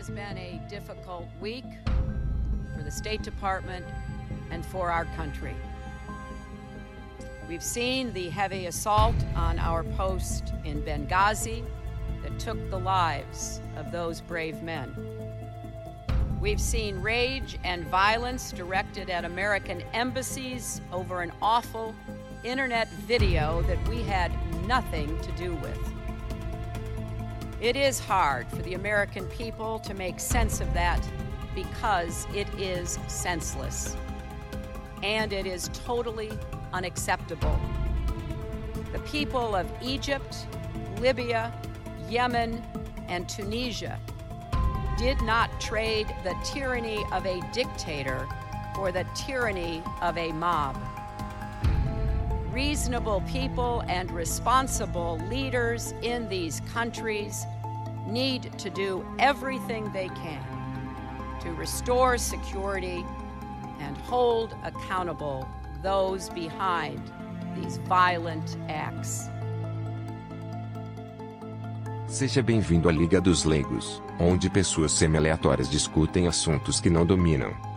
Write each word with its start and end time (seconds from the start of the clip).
has 0.00 0.08
been 0.08 0.38
a 0.38 0.58
difficult 0.66 1.28
week 1.42 1.66
for 2.74 2.82
the 2.82 2.90
State 2.90 3.22
Department 3.22 3.84
and 4.50 4.64
for 4.64 4.90
our 4.90 5.04
country. 5.14 5.54
We've 7.46 7.62
seen 7.62 8.10
the 8.14 8.30
heavy 8.30 8.64
assault 8.64 9.14
on 9.36 9.58
our 9.58 9.84
post 9.84 10.54
in 10.64 10.80
Benghazi 10.80 11.62
that 12.22 12.38
took 12.38 12.70
the 12.70 12.78
lives 12.78 13.60
of 13.76 13.92
those 13.92 14.22
brave 14.22 14.62
men. 14.62 14.96
We've 16.40 16.62
seen 16.62 17.02
rage 17.02 17.58
and 17.62 17.86
violence 17.88 18.52
directed 18.52 19.10
at 19.10 19.26
American 19.26 19.82
embassies 19.92 20.80
over 20.94 21.20
an 21.20 21.30
awful 21.42 21.94
internet 22.42 22.88
video 23.06 23.60
that 23.64 23.86
we 23.86 24.00
had 24.00 24.32
nothing 24.66 25.20
to 25.20 25.32
do 25.32 25.54
with. 25.56 25.99
It 27.60 27.76
is 27.76 28.00
hard 28.00 28.48
for 28.48 28.62
the 28.62 28.72
American 28.72 29.26
people 29.26 29.78
to 29.80 29.92
make 29.92 30.18
sense 30.18 30.62
of 30.62 30.72
that 30.72 31.06
because 31.54 32.26
it 32.34 32.48
is 32.58 32.98
senseless. 33.06 33.98
And 35.02 35.34
it 35.34 35.44
is 35.44 35.68
totally 35.74 36.30
unacceptable. 36.72 37.60
The 38.92 38.98
people 39.00 39.54
of 39.54 39.70
Egypt, 39.82 40.46
Libya, 41.00 41.52
Yemen, 42.08 42.62
and 43.08 43.28
Tunisia 43.28 44.00
did 44.96 45.20
not 45.20 45.60
trade 45.60 46.06
the 46.24 46.34
tyranny 46.42 47.04
of 47.12 47.26
a 47.26 47.42
dictator 47.52 48.26
for 48.74 48.90
the 48.90 49.04
tyranny 49.14 49.82
of 50.00 50.16
a 50.16 50.32
mob. 50.32 50.78
Reasonable 52.52 53.22
people 53.28 53.84
and 53.86 54.10
responsible 54.10 55.18
leaders 55.28 55.94
in 56.02 56.28
these 56.28 56.60
countries 56.72 57.46
need 58.08 58.50
to 58.58 58.68
do 58.68 59.06
everything 59.20 59.92
they 59.92 60.08
can 60.08 60.44
to 61.42 61.52
restore 61.52 62.18
security 62.18 63.04
and 63.78 63.96
hold 63.98 64.56
accountable 64.64 65.46
those 65.80 66.28
behind 66.30 67.00
these 67.54 67.78
violent 67.78 68.56
acts. 68.68 69.30
Seja 72.08 72.42
bem-vindo 72.42 72.88
à 72.88 72.92
Liga 72.92 73.20
dos 73.20 73.44
Leigos, 73.44 74.02
onde 74.18 74.50
pessoas 74.50 74.90
semi-aleatórias 74.90 75.68
discutem 75.68 76.26
assuntos 76.26 76.80
que 76.80 76.90
não 76.90 77.06
dominam. 77.06 77.69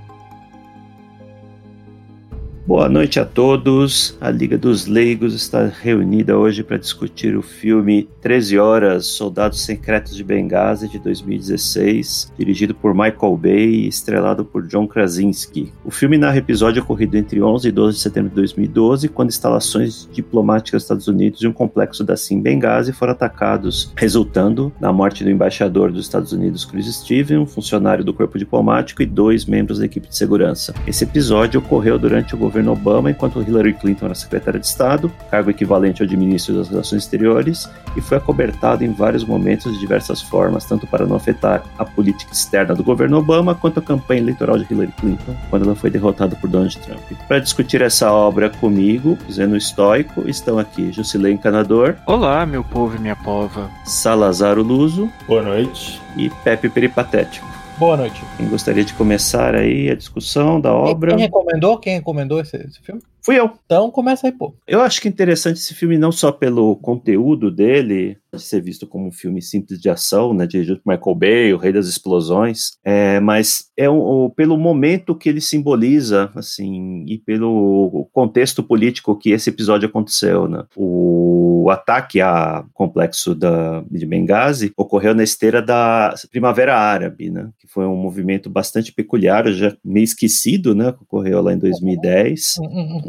Boa 2.66 2.88
noite 2.88 3.20
a 3.20 3.26
todos. 3.26 4.18
A 4.22 4.32
Liga 4.32 4.58
dos 4.58 4.88
Leigos 4.88 5.34
está 5.34 5.68
reunida 5.68 6.38
hoje 6.38 6.64
para 6.64 6.78
discutir 6.78 7.36
o 7.36 7.42
filme 7.42 8.08
13 8.22 8.58
Horas 8.58 9.06
Soldados 9.06 9.66
Secretos 9.66 10.16
de 10.16 10.24
Benghazi 10.24 10.88
de 10.88 10.98
2016, 10.98 12.32
dirigido 12.38 12.74
por 12.74 12.94
Michael 12.94 13.36
Bay 13.36 13.68
e 13.68 13.88
estrelado 13.90 14.46
por 14.46 14.66
John 14.66 14.88
Krasinski. 14.88 15.74
O 15.84 15.92
filme 15.92 16.18
narra 16.18 16.38
episódio 16.38 16.82
ocorrido 16.82 17.18
entre 17.18 17.42
11 17.42 17.68
e 17.68 17.72
12 17.72 17.98
de 17.98 18.02
setembro 18.02 18.30
de 18.30 18.36
2012, 18.38 19.10
quando 19.10 19.28
instalações 19.28 20.08
diplomáticas 20.14 20.80
dos 20.80 20.84
Estados 20.86 21.08
Unidos 21.10 21.42
e 21.42 21.48
um 21.48 21.54
complexo 21.54 22.02
da 22.02 22.16
Sim 22.16 22.42
Benghazi 22.42 22.94
foram 22.94 23.12
atacados, 23.12 23.92
resultando 23.98 24.72
na 24.80 24.94
morte 24.94 25.22
do 25.22 25.30
embaixador 25.30 25.92
dos 25.92 26.06
Estados 26.06 26.32
Unidos 26.32 26.64
Chris 26.64 26.86
Steven, 26.96 27.40
um 27.40 27.46
funcionário 27.46 28.06
do 28.06 28.14
corpo 28.14 28.40
diplomático 28.40 29.04
e 29.04 29.06
dois 29.06 29.44
membros 29.44 29.80
da 29.80 29.86
equipe 29.86 30.08
de 30.08 30.16
segurança. 30.16 30.74
Esse 30.88 31.04
episódio 31.04 31.60
ocorreu 31.60 32.00
durante 32.00 32.34
o 32.34 32.38
governo 32.38 32.53
governo 32.54 32.74
Obama, 32.74 33.10
enquanto 33.10 33.42
Hillary 33.42 33.74
Clinton 33.74 34.06
era 34.06 34.16
secretária 34.16 34.60
de 34.60 34.68
Estado, 34.68 35.12
cargo 35.32 35.50
equivalente 35.50 36.04
ao 36.04 36.08
de 36.08 36.16
ministro 36.16 36.54
das 36.56 36.70
Relações 36.70 37.02
Exteriores, 37.02 37.68
e 37.98 38.02
foi 38.02 38.18
acobertado 38.18 38.84
em 38.84 38.94
vários 38.94 39.24
momentos 39.24 39.74
de 39.74 39.80
diversas 39.80 40.22
formas, 40.22 40.64
tanto 40.66 40.86
para 40.86 41.08
não 41.08 41.16
afetar 41.16 41.64
a 41.80 41.84
política 41.84 42.32
externa 42.32 42.76
do 42.76 42.84
governo 42.84 43.18
Obama, 43.18 43.56
quanto 43.56 43.80
a 43.80 43.82
campanha 43.82 44.22
eleitoral 44.22 44.60
de 44.60 44.72
Hillary 44.72 44.94
Clinton, 45.00 45.36
quando 45.50 45.66
ela 45.66 45.76
foi 45.76 45.90
derrotada 45.90 46.36
por 46.36 46.48
Donald 46.48 46.78
Trump. 46.78 47.02
Para 47.28 47.40
discutir 47.40 47.82
essa 47.82 48.12
obra 48.12 48.52
comigo, 48.52 49.18
Zeno 49.32 49.58
Estoico, 49.58 50.30
estão 50.30 50.60
aqui 50.60 50.92
Jusilei 50.92 51.34
Encanador. 51.34 51.96
Olá, 52.06 52.46
meu 52.46 52.64
povo 52.64 52.96
e 52.96 53.00
minha 53.00 53.16
pova. 53.16 53.68
Salazar 53.84 54.60
Luso. 54.60 55.10
Boa 55.26 55.42
noite. 55.42 56.00
E 56.16 56.30
Pepe 56.44 56.70
Peripatético. 56.70 57.63
Boa 57.84 57.98
noite. 57.98 58.24
Quem 58.38 58.48
gostaria 58.48 58.86
de 58.86 58.94
começar 58.94 59.54
aí 59.54 59.90
a 59.90 59.94
discussão 59.94 60.60
da 60.60 60.74
obra? 60.74 61.18
Quem 61.18 61.26
recomendou? 61.26 61.78
Quem 61.78 61.96
recomendou 61.96 62.40
esse, 62.40 62.56
esse 62.56 62.82
filme? 62.82 63.02
Fui 63.24 63.40
eu. 63.40 63.52
Então 63.66 63.90
começa 63.90 64.28
aí, 64.28 64.34
pô. 64.34 64.54
Eu 64.68 64.82
acho 64.82 65.02
que 65.02 65.08
é 65.08 65.12
interessante 65.12 65.58
esse 65.58 65.74
filme 65.74 65.98
não 65.98 66.12
só 66.12 66.32
pelo 66.32 66.76
conteúdo 66.76 67.50
dele, 67.50 68.18
de 68.38 68.44
ser 68.44 68.62
visto 68.62 68.86
como 68.86 69.08
um 69.08 69.12
filme 69.12 69.42
simples 69.42 69.80
de 69.80 69.90
ação, 69.90 70.34
né, 70.34 70.46
dirigido 70.46 70.82
por 70.82 70.92
Michael 70.92 71.16
Bay, 71.16 71.54
o 71.54 71.58
Rei 71.58 71.72
das 71.72 71.88
Explosões, 71.88 72.72
é, 72.84 73.20
mas 73.20 73.68
é 73.78 73.90
um, 73.90 74.30
pelo 74.30 74.58
momento 74.58 75.16
que 75.16 75.30
ele 75.30 75.40
simboliza, 75.40 76.32
assim, 76.36 77.06
e 77.08 77.18
pelo 77.18 78.10
contexto 78.12 78.64
político 78.64 79.18
que 79.18 79.32
esse 79.32 79.50
episódio 79.50 79.88
aconteceu, 79.88 80.48
né. 80.48 80.66
O 80.76 81.70
ataque 81.70 82.20
ao 82.20 82.66
complexo 82.74 83.34
da, 83.34 83.84
de 83.90 84.06
Benghazi 84.06 84.74
ocorreu 84.76 85.16
na 85.16 85.24
esteira 85.24 85.62
da 85.62 86.14
Primavera 86.30 86.76
Árabe, 86.78 87.30
né, 87.30 87.50
que 87.60 87.68
foi 87.68 87.86
um 87.86 87.96
movimento 87.96 88.50
bastante 88.50 88.92
peculiar, 88.92 89.48
já 89.54 89.76
meio 89.84 90.04
esquecido, 90.04 90.76
né, 90.76 90.92
que 90.92 91.04
ocorreu 91.04 91.42
lá 91.42 91.54
em 91.54 91.58
2010 91.58 92.56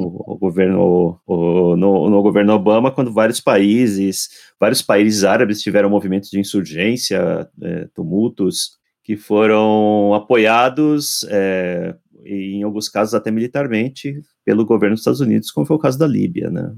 o, 0.07 0.37
governo 0.39 1.21
o, 1.27 1.77
no, 1.77 2.11
no, 2.11 2.23
governo 2.23 2.53
Obama, 2.53 2.91
quando 2.91 3.13
vários 3.13 3.41
países, 3.41 4.29
vários 4.61 4.83
países 4.83 5.25
árabes 5.25 5.63
tiveram 5.63 5.91
movimentos 5.91 6.31
de 6.31 6.39
insurgência, 6.39 7.49
é, 7.63 7.89
tumultos, 7.95 8.79
que 9.03 9.17
foram 9.17 10.15
apoiados, 10.15 11.25
é, 11.29 11.95
em 12.25 12.63
alguns 12.63 12.89
casos 12.89 13.15
até 13.15 13.31
militarmente, 13.31 14.21
pelo 14.45 14.65
governo 14.65 14.95
dos 14.95 15.01
Estados 15.01 15.21
Unidos, 15.21 15.51
como 15.51 15.67
foi 15.67 15.77
o 15.77 15.81
caso 15.81 15.99
da 15.99 16.07
Líbia, 16.07 16.51
né? 16.51 16.75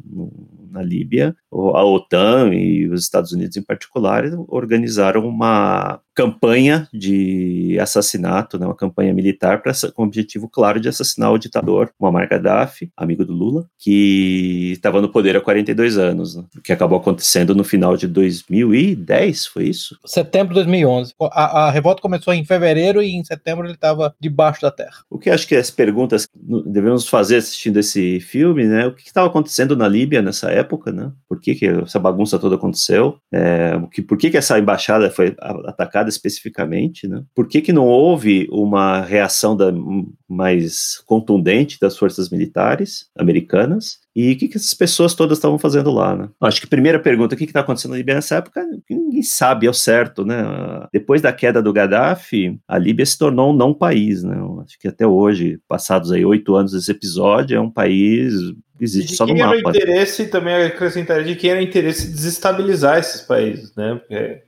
Na 0.70 0.82
Líbia, 0.82 1.36
a 1.52 1.84
OTAN 1.84 2.52
e 2.52 2.88
os 2.88 3.02
Estados 3.02 3.32
Unidos 3.32 3.56
em 3.56 3.62
particular 3.62 4.24
organizaram 4.48 5.26
uma 5.26 6.00
campanha 6.16 6.88
de 6.92 7.78
assassinato, 7.78 8.58
né, 8.58 8.64
uma 8.64 8.74
campanha 8.74 9.12
militar 9.12 9.60
pra, 9.60 9.72
com 9.94 10.02
o 10.02 10.06
objetivo 10.06 10.48
claro 10.48 10.80
de 10.80 10.88
assassinar 10.88 11.30
o 11.30 11.38
ditador 11.38 11.90
Muammar 12.00 12.26
Gaddafi, 12.26 12.90
amigo 12.96 13.22
do 13.22 13.34
Lula, 13.34 13.66
que 13.78 14.72
estava 14.72 15.02
no 15.02 15.10
poder 15.10 15.36
há 15.36 15.40
42 15.42 15.98
anos, 15.98 16.34
né, 16.34 16.44
que 16.64 16.72
acabou 16.72 16.98
acontecendo 16.98 17.54
no 17.54 17.62
final 17.62 17.98
de 17.98 18.08
2010, 18.08 19.46
foi 19.46 19.64
isso? 19.64 19.98
Setembro 20.06 20.54
de 20.54 20.60
2011. 20.60 21.12
A, 21.20 21.66
a 21.66 21.70
revolta 21.70 22.00
começou 22.00 22.32
em 22.32 22.46
fevereiro 22.46 23.02
e 23.02 23.14
em 23.14 23.22
setembro 23.22 23.66
ele 23.66 23.74
estava 23.74 24.14
debaixo 24.18 24.62
da 24.62 24.70
terra. 24.70 25.04
O 25.10 25.18
que 25.18 25.28
acho 25.28 25.46
que 25.46 25.54
as 25.54 25.70
perguntas 25.70 26.24
que 26.24 26.32
devemos 26.64 27.06
fazer 27.06 27.36
assistindo 27.36 27.78
esse 27.78 28.20
filme, 28.20 28.64
né, 28.64 28.86
o 28.86 28.94
que 28.94 29.06
estava 29.06 29.26
acontecendo 29.26 29.76
na 29.76 29.86
Líbia 29.86 30.22
nessa 30.22 30.50
época, 30.50 30.90
né, 30.90 31.12
por 31.28 31.38
que, 31.38 31.54
que 31.54 31.66
essa 31.66 31.98
bagunça 31.98 32.38
toda 32.38 32.54
aconteceu, 32.54 33.18
é, 33.30 33.78
que, 33.92 34.00
por 34.00 34.16
que, 34.16 34.30
que 34.30 34.38
essa 34.38 34.58
embaixada 34.58 35.10
foi 35.10 35.36
atacada 35.66 36.05
especificamente, 36.08 37.06
né? 37.06 37.22
Por 37.34 37.48
que, 37.48 37.60
que 37.60 37.72
não 37.72 37.86
houve 37.86 38.48
uma 38.50 39.00
reação 39.00 39.56
da, 39.56 39.72
mais 40.28 41.02
contundente 41.06 41.78
das 41.80 41.96
forças 41.96 42.30
militares 42.30 43.06
americanas? 43.18 43.98
E 44.14 44.32
o 44.32 44.36
que, 44.36 44.48
que 44.48 44.56
essas 44.56 44.72
pessoas 44.72 45.14
todas 45.14 45.36
estavam 45.38 45.58
fazendo 45.58 45.90
lá, 45.90 46.16
né? 46.16 46.28
Acho 46.40 46.60
que 46.60 46.66
a 46.66 46.70
primeira 46.70 46.98
pergunta, 46.98 47.34
o 47.34 47.38
que 47.38 47.44
está 47.44 47.60
acontecendo 47.60 47.90
na 47.92 47.98
Líbia 47.98 48.14
nessa 48.14 48.36
época, 48.36 48.64
ninguém 48.88 49.22
sabe 49.22 49.66
ao 49.66 49.74
certo, 49.74 50.24
né? 50.24 50.42
Depois 50.92 51.20
da 51.20 51.32
queda 51.32 51.62
do 51.62 51.72
Gaddafi, 51.72 52.58
a 52.66 52.78
Líbia 52.78 53.04
se 53.04 53.18
tornou 53.18 53.52
um 53.52 53.56
não 53.56 53.74
país, 53.74 54.22
né? 54.22 54.36
Acho 54.64 54.78
que 54.78 54.88
até 54.88 55.06
hoje, 55.06 55.60
passados 55.68 56.12
aí 56.12 56.24
oito 56.24 56.54
anos 56.54 56.72
desse 56.72 56.90
episódio, 56.90 57.56
é 57.56 57.60
um 57.60 57.70
país 57.70 58.32
existe 58.80 59.16
só 59.16 59.26
no 59.26 59.36
mapa. 59.36 59.54
Era 59.54 59.66
o 59.66 59.70
interesse, 59.70 60.26
também 60.26 60.54
acrescentaria, 60.54 61.24
de 61.24 61.36
quem 61.36 61.50
era 61.50 61.60
o 61.60 61.62
interesse 61.62 62.08
de 62.08 62.14
desestabilizar 62.14 62.98
esses 62.98 63.22
países, 63.22 63.74
né? 63.74 63.96
Porque 63.96 64.42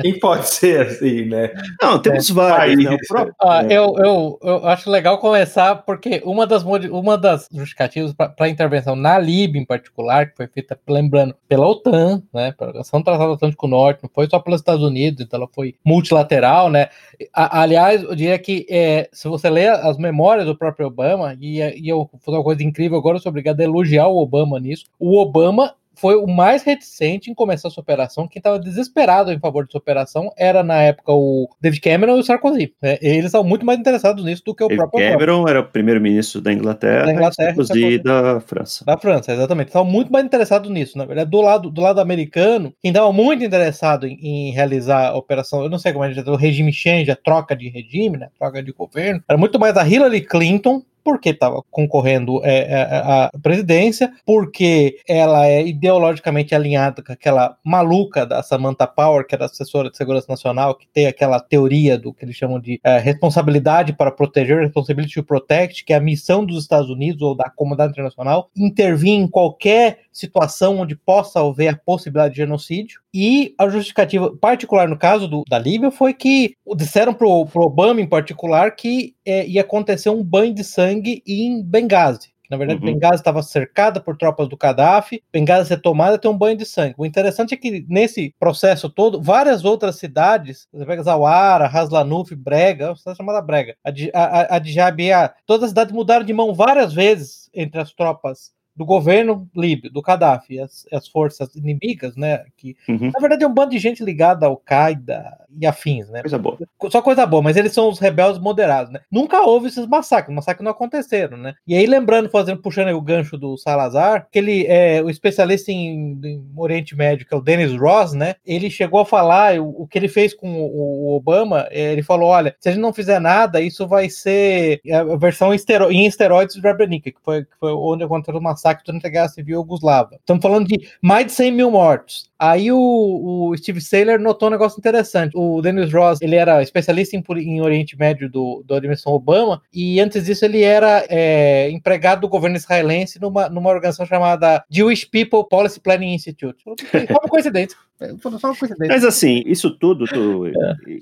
quem 0.00 0.18
pode 0.18 0.48
ser 0.48 0.86
assim, 0.86 1.24
né? 1.24 1.50
Não, 1.80 2.00
temos 2.00 2.30
é, 2.30 2.32
vários. 2.32 2.84
Né? 2.84 2.96
Próprio, 3.06 3.34
ah, 3.40 3.62
né? 3.62 3.74
eu, 3.74 3.94
eu, 3.98 4.38
eu 4.42 4.66
acho 4.66 4.90
legal 4.90 5.18
começar 5.18 5.76
porque 5.76 6.22
uma 6.24 6.46
das, 6.46 6.62
uma 6.62 7.16
das 7.16 7.48
justificativas 7.52 8.12
para 8.12 8.34
a 8.38 8.48
intervenção 8.48 8.94
na 8.94 9.18
Líbia, 9.18 9.60
em 9.60 9.64
particular, 9.64 10.30
que 10.30 10.36
foi 10.36 10.46
feita, 10.46 10.78
lembrando, 10.88 11.34
pela 11.48 11.66
OTAN, 11.66 12.22
né? 12.32 12.52
Pela 12.52 12.72
do 12.72 13.04
Tratado 13.04 13.32
Atlântico 13.32 13.66
Norte, 13.66 14.02
não 14.02 14.10
foi 14.12 14.28
só 14.28 14.38
pelos 14.38 14.60
Estados 14.60 14.84
Unidos, 14.84 15.20
então 15.20 15.38
ela 15.38 15.48
foi 15.52 15.74
multilateral, 15.84 16.70
né? 16.70 16.88
A, 17.32 17.62
aliás, 17.62 18.02
eu 18.02 18.14
diria 18.14 18.38
que 18.38 18.66
é, 18.68 19.08
se 19.12 19.28
você 19.28 19.50
ler 19.50 19.70
as 19.70 19.96
memórias 19.96 20.46
do 20.46 20.56
próprio 20.56 20.86
Obama, 20.86 21.36
e, 21.40 21.58
e 21.58 21.88
eu 21.88 21.98
vou 21.98 22.20
fazer 22.20 22.36
uma 22.36 22.44
coisa 22.44 22.62
incrível 22.62 22.98
agora, 22.98 23.16
eu 23.16 23.20
sou 23.20 23.30
obrigado 23.30 23.60
a 23.60 23.64
elogiar 23.64 24.06
o 24.08 24.18
Obama 24.18 24.58
nisso. 24.60 24.86
O 24.98 25.18
Obama 25.18 25.74
foi 25.98 26.16
o 26.16 26.26
mais 26.26 26.62
reticente 26.62 27.30
em 27.30 27.34
começar 27.34 27.68
essa 27.68 27.80
operação. 27.80 28.28
Quem 28.28 28.40
estava 28.40 28.58
desesperado 28.58 29.32
em 29.32 29.38
favor 29.38 29.64
dessa 29.64 29.78
operação 29.78 30.30
era, 30.36 30.62
na 30.62 30.76
época, 30.82 31.12
o 31.12 31.48
David 31.60 31.80
Cameron 31.80 32.16
e 32.16 32.20
o 32.20 32.22
Sarkozy. 32.22 32.72
Né? 32.80 32.98
Eles 33.02 33.26
estavam 33.26 33.46
muito 33.46 33.66
mais 33.66 33.78
interessados 33.78 34.24
nisso 34.24 34.42
do 34.44 34.54
que 34.54 34.64
o 34.64 34.68
David 34.68 34.88
próprio 34.88 35.10
Cameron 35.10 35.48
era 35.48 35.60
o 35.60 35.64
primeiro-ministro 35.64 36.40
da 36.40 36.52
Inglaterra, 36.52 37.06
Da 37.06 37.12
Inglaterra, 37.12 37.54
Sarkozy 37.54 37.98
da 37.98 38.40
França. 38.40 38.84
Da 38.84 38.96
França, 38.96 39.32
exatamente. 39.32 39.68
Estavam 39.68 39.90
muito 39.90 40.12
mais 40.12 40.24
interessados 40.24 40.70
nisso. 40.70 40.96
Na 40.96 41.04
verdade, 41.04 41.30
do 41.30 41.40
lado, 41.40 41.70
do 41.70 41.80
lado 41.80 42.00
americano, 42.00 42.72
quem 42.80 42.90
estava 42.90 43.12
muito 43.12 43.44
interessado 43.44 44.06
em, 44.06 44.18
em 44.20 44.52
realizar 44.52 45.08
a 45.08 45.16
operação, 45.16 45.62
eu 45.62 45.68
não 45.68 45.78
sei 45.78 45.92
como 45.92 46.04
é 46.04 46.08
o 46.08 46.36
regime 46.36 46.72
change, 46.72 47.10
a 47.10 47.16
troca 47.16 47.56
de 47.56 47.68
regime, 47.68 48.18
né, 48.18 48.28
troca 48.38 48.62
de 48.62 48.72
governo, 48.72 49.22
era 49.28 49.38
muito 49.38 49.58
mais 49.58 49.76
a 49.76 49.86
Hillary 49.86 50.20
Clinton, 50.20 50.82
porque 51.08 51.30
estava 51.30 51.62
concorrendo 51.70 52.38
é, 52.44 52.58
é, 52.70 52.82
à 52.82 53.30
presidência, 53.42 54.12
porque 54.26 54.98
ela 55.08 55.46
é 55.46 55.66
ideologicamente 55.66 56.54
alinhada 56.54 57.02
com 57.02 57.10
aquela 57.10 57.56
maluca 57.64 58.26
da 58.26 58.42
Samantha 58.42 58.86
Power, 58.86 59.26
que 59.26 59.34
era 59.34 59.46
assessora 59.46 59.90
de 59.90 59.96
segurança 59.96 60.26
nacional, 60.28 60.74
que 60.74 60.86
tem 60.86 61.06
aquela 61.06 61.40
teoria 61.40 61.96
do 61.96 62.12
que 62.12 62.26
eles 62.26 62.36
chamam 62.36 62.60
de 62.60 62.78
é, 62.84 62.98
responsabilidade 62.98 63.94
para 63.94 64.10
proteger, 64.10 64.58
responsibility 64.60 65.14
to 65.14 65.24
protect, 65.24 65.82
que 65.82 65.94
é 65.94 65.96
a 65.96 66.00
missão 66.00 66.44
dos 66.44 66.60
Estados 66.60 66.90
Unidos 66.90 67.22
ou 67.22 67.34
da 67.34 67.48
comunidade 67.48 67.92
internacional, 67.92 68.50
intervir 68.54 69.14
em 69.14 69.26
qualquer 69.26 70.00
situação 70.18 70.78
onde 70.78 70.96
possa 70.96 71.40
haver 71.40 71.68
a 71.68 71.76
possibilidade 71.76 72.34
de 72.34 72.40
genocídio. 72.40 73.00
E 73.14 73.54
a 73.58 73.68
justificativa 73.68 74.34
particular 74.36 74.88
no 74.88 74.98
caso 74.98 75.28
do, 75.28 75.44
da 75.48 75.58
Líbia 75.58 75.90
foi 75.90 76.12
que 76.12 76.54
disseram 76.76 77.14
para 77.14 77.26
o 77.26 77.48
Obama 77.54 78.00
em 78.00 78.06
particular 78.06 78.74
que 78.74 79.14
é, 79.24 79.46
ia 79.46 79.60
acontecer 79.60 80.10
um 80.10 80.24
banho 80.24 80.54
de 80.54 80.64
sangue 80.64 81.22
em 81.26 81.62
Benghazi. 81.62 82.32
Na 82.50 82.56
verdade, 82.56 82.80
Uhum. 82.80 82.94
Benghazi 82.94 83.16
estava 83.16 83.42
cercada 83.42 84.00
por 84.00 84.16
tropas 84.16 84.48
do 84.48 84.56
Gaddafi, 84.56 85.22
Benghazi 85.30 85.68
retomada 85.68 86.18
tem 86.18 86.30
um 86.30 86.36
banho 86.36 86.56
de 86.56 86.64
sangue. 86.64 86.94
O 86.96 87.04
interessante 87.04 87.52
é 87.52 87.56
que 87.56 87.84
nesse 87.88 88.34
processo 88.40 88.88
todo, 88.88 89.20
várias 89.20 89.64
outras 89.64 89.96
cidades, 89.96 90.66
você 90.72 90.86
pega 90.86 91.02
Zawara, 91.02 91.66
Haslanuf, 91.66 92.34
Brega, 92.34 92.88
uma 92.88 92.96
cidade 92.96 93.18
chamada 93.18 93.42
Brega, 93.42 93.76
a 93.84 93.90
a, 94.14 94.56
a, 94.56 95.24
a 95.24 95.34
todas 95.46 95.64
as 95.64 95.70
cidades 95.70 95.92
mudaram 95.92 96.24
de 96.24 96.32
mão 96.32 96.54
várias 96.54 96.92
vezes 96.92 97.50
entre 97.52 97.80
as 97.80 97.92
tropas 97.92 98.56
do 98.78 98.84
governo 98.84 99.48
líbio, 99.56 99.90
do 99.90 100.00
Gaddafi, 100.00 100.60
as, 100.60 100.86
as 100.92 101.08
forças 101.08 101.52
inimigas, 101.56 102.16
né? 102.16 102.44
Que 102.56 102.76
Uhum. 102.88 103.10
na 103.12 103.18
verdade 103.18 103.42
é 103.42 103.46
um 103.46 103.52
bando 103.52 103.70
de 103.70 103.78
gente 103.78 104.04
ligada 104.04 104.46
ao 104.46 104.56
Qaeda 104.56 105.36
e 105.58 105.66
afins, 105.66 106.08
né? 106.08 106.20
Coisa 106.20 106.38
boa. 106.38 106.56
Só 106.88 107.02
coisa 107.02 107.26
boa, 107.26 107.42
mas 107.42 107.56
eles 107.56 107.72
são 107.72 107.88
os 107.88 107.98
rebeldes 107.98 108.40
moderados, 108.40 108.92
né? 108.92 109.00
Nunca 109.10 109.42
houve 109.42 109.66
esses 109.66 109.84
massacres, 109.86 110.34
massacres 110.34 110.64
não 110.64 110.70
aconteceram, 110.70 111.36
né? 111.36 111.54
E 111.66 111.74
aí, 111.74 111.86
lembrando, 111.86 112.30
fazendo, 112.30 112.62
puxando 112.62 112.88
o 112.90 113.00
gancho 113.00 113.36
do 113.36 113.56
Salazar, 113.56 114.28
que 114.30 114.38
ele 114.38 114.64
é 114.68 115.02
o 115.02 115.10
especialista 115.10 115.72
em, 115.72 116.18
em 116.22 116.44
Oriente 116.56 116.94
Médio, 116.94 117.26
que 117.26 117.34
é 117.34 117.36
o 117.36 117.40
Dennis 117.40 117.74
Ross, 117.74 118.12
né? 118.12 118.36
Ele 118.46 118.70
chegou 118.70 119.00
a 119.00 119.06
falar 119.06 119.58
o, 119.58 119.82
o 119.82 119.86
que 119.88 119.98
ele 119.98 120.08
fez 120.08 120.32
com 120.32 120.48
o, 120.48 121.08
o 121.08 121.16
Obama, 121.16 121.66
é, 121.70 121.92
ele 121.92 122.02
falou: 122.02 122.28
olha, 122.28 122.54
se 122.60 122.68
a 122.68 122.72
gente 122.72 122.80
não 122.80 122.92
fizer 122.92 123.18
nada, 123.18 123.60
isso 123.60 123.88
vai 123.88 124.08
ser 124.08 124.80
a 124.92 125.16
versão 125.16 125.52
estero, 125.52 125.90
em 125.90 126.06
esteroides 126.06 126.54
de 126.54 126.60
Srebrenica, 126.60 127.10
que 127.10 127.18
foi, 127.24 127.44
que 127.44 127.56
foi 127.58 127.72
onde 127.72 128.04
aconteceu 128.04 128.38
o 128.38 128.42
massacre 128.42 128.67
durante 128.84 129.06
a 129.06 129.10
Guerra 129.10 129.28
Civil 129.28 129.60
Yugoslava. 129.60 130.16
Estamos 130.16 130.42
falando 130.42 130.66
de 130.66 130.88
mais 131.02 131.26
de 131.26 131.32
100 131.32 131.52
mil 131.52 131.70
mortos. 131.70 132.28
Aí 132.38 132.70
o, 132.70 132.78
o 132.78 133.56
Steve 133.56 133.80
Saylor 133.80 134.18
notou 134.18 134.48
um 134.48 134.52
negócio 134.52 134.78
interessante. 134.78 135.32
O 135.36 135.60
Dennis 135.60 135.92
Ross, 135.92 136.20
ele 136.22 136.36
era 136.36 136.62
especialista 136.62 137.16
em, 137.16 137.24
em 137.38 137.60
Oriente 137.60 137.98
Médio 137.98 138.30
do, 138.30 138.62
da 138.66 138.76
administração 138.76 139.12
Obama, 139.12 139.60
e 139.72 140.00
antes 140.00 140.24
disso 140.24 140.44
ele 140.44 140.62
era 140.62 141.04
é, 141.08 141.68
empregado 141.70 142.20
do 142.20 142.28
governo 142.28 142.56
israelense 142.56 143.20
numa, 143.20 143.48
numa 143.48 143.70
organização 143.70 144.06
chamada 144.06 144.64
Jewish 144.70 145.04
People 145.04 145.48
Policy 145.48 145.80
Planning 145.80 146.14
Institute. 146.14 146.62
Só 146.62 146.74
uma 147.20 147.28
coincidência. 147.28 147.76
Só 148.20 148.28
uma 148.28 148.56
coincidência. 148.56 148.94
Mas 148.94 149.04
assim, 149.04 149.42
isso 149.44 149.70
tudo, 149.76 150.06
tu- 150.06 150.44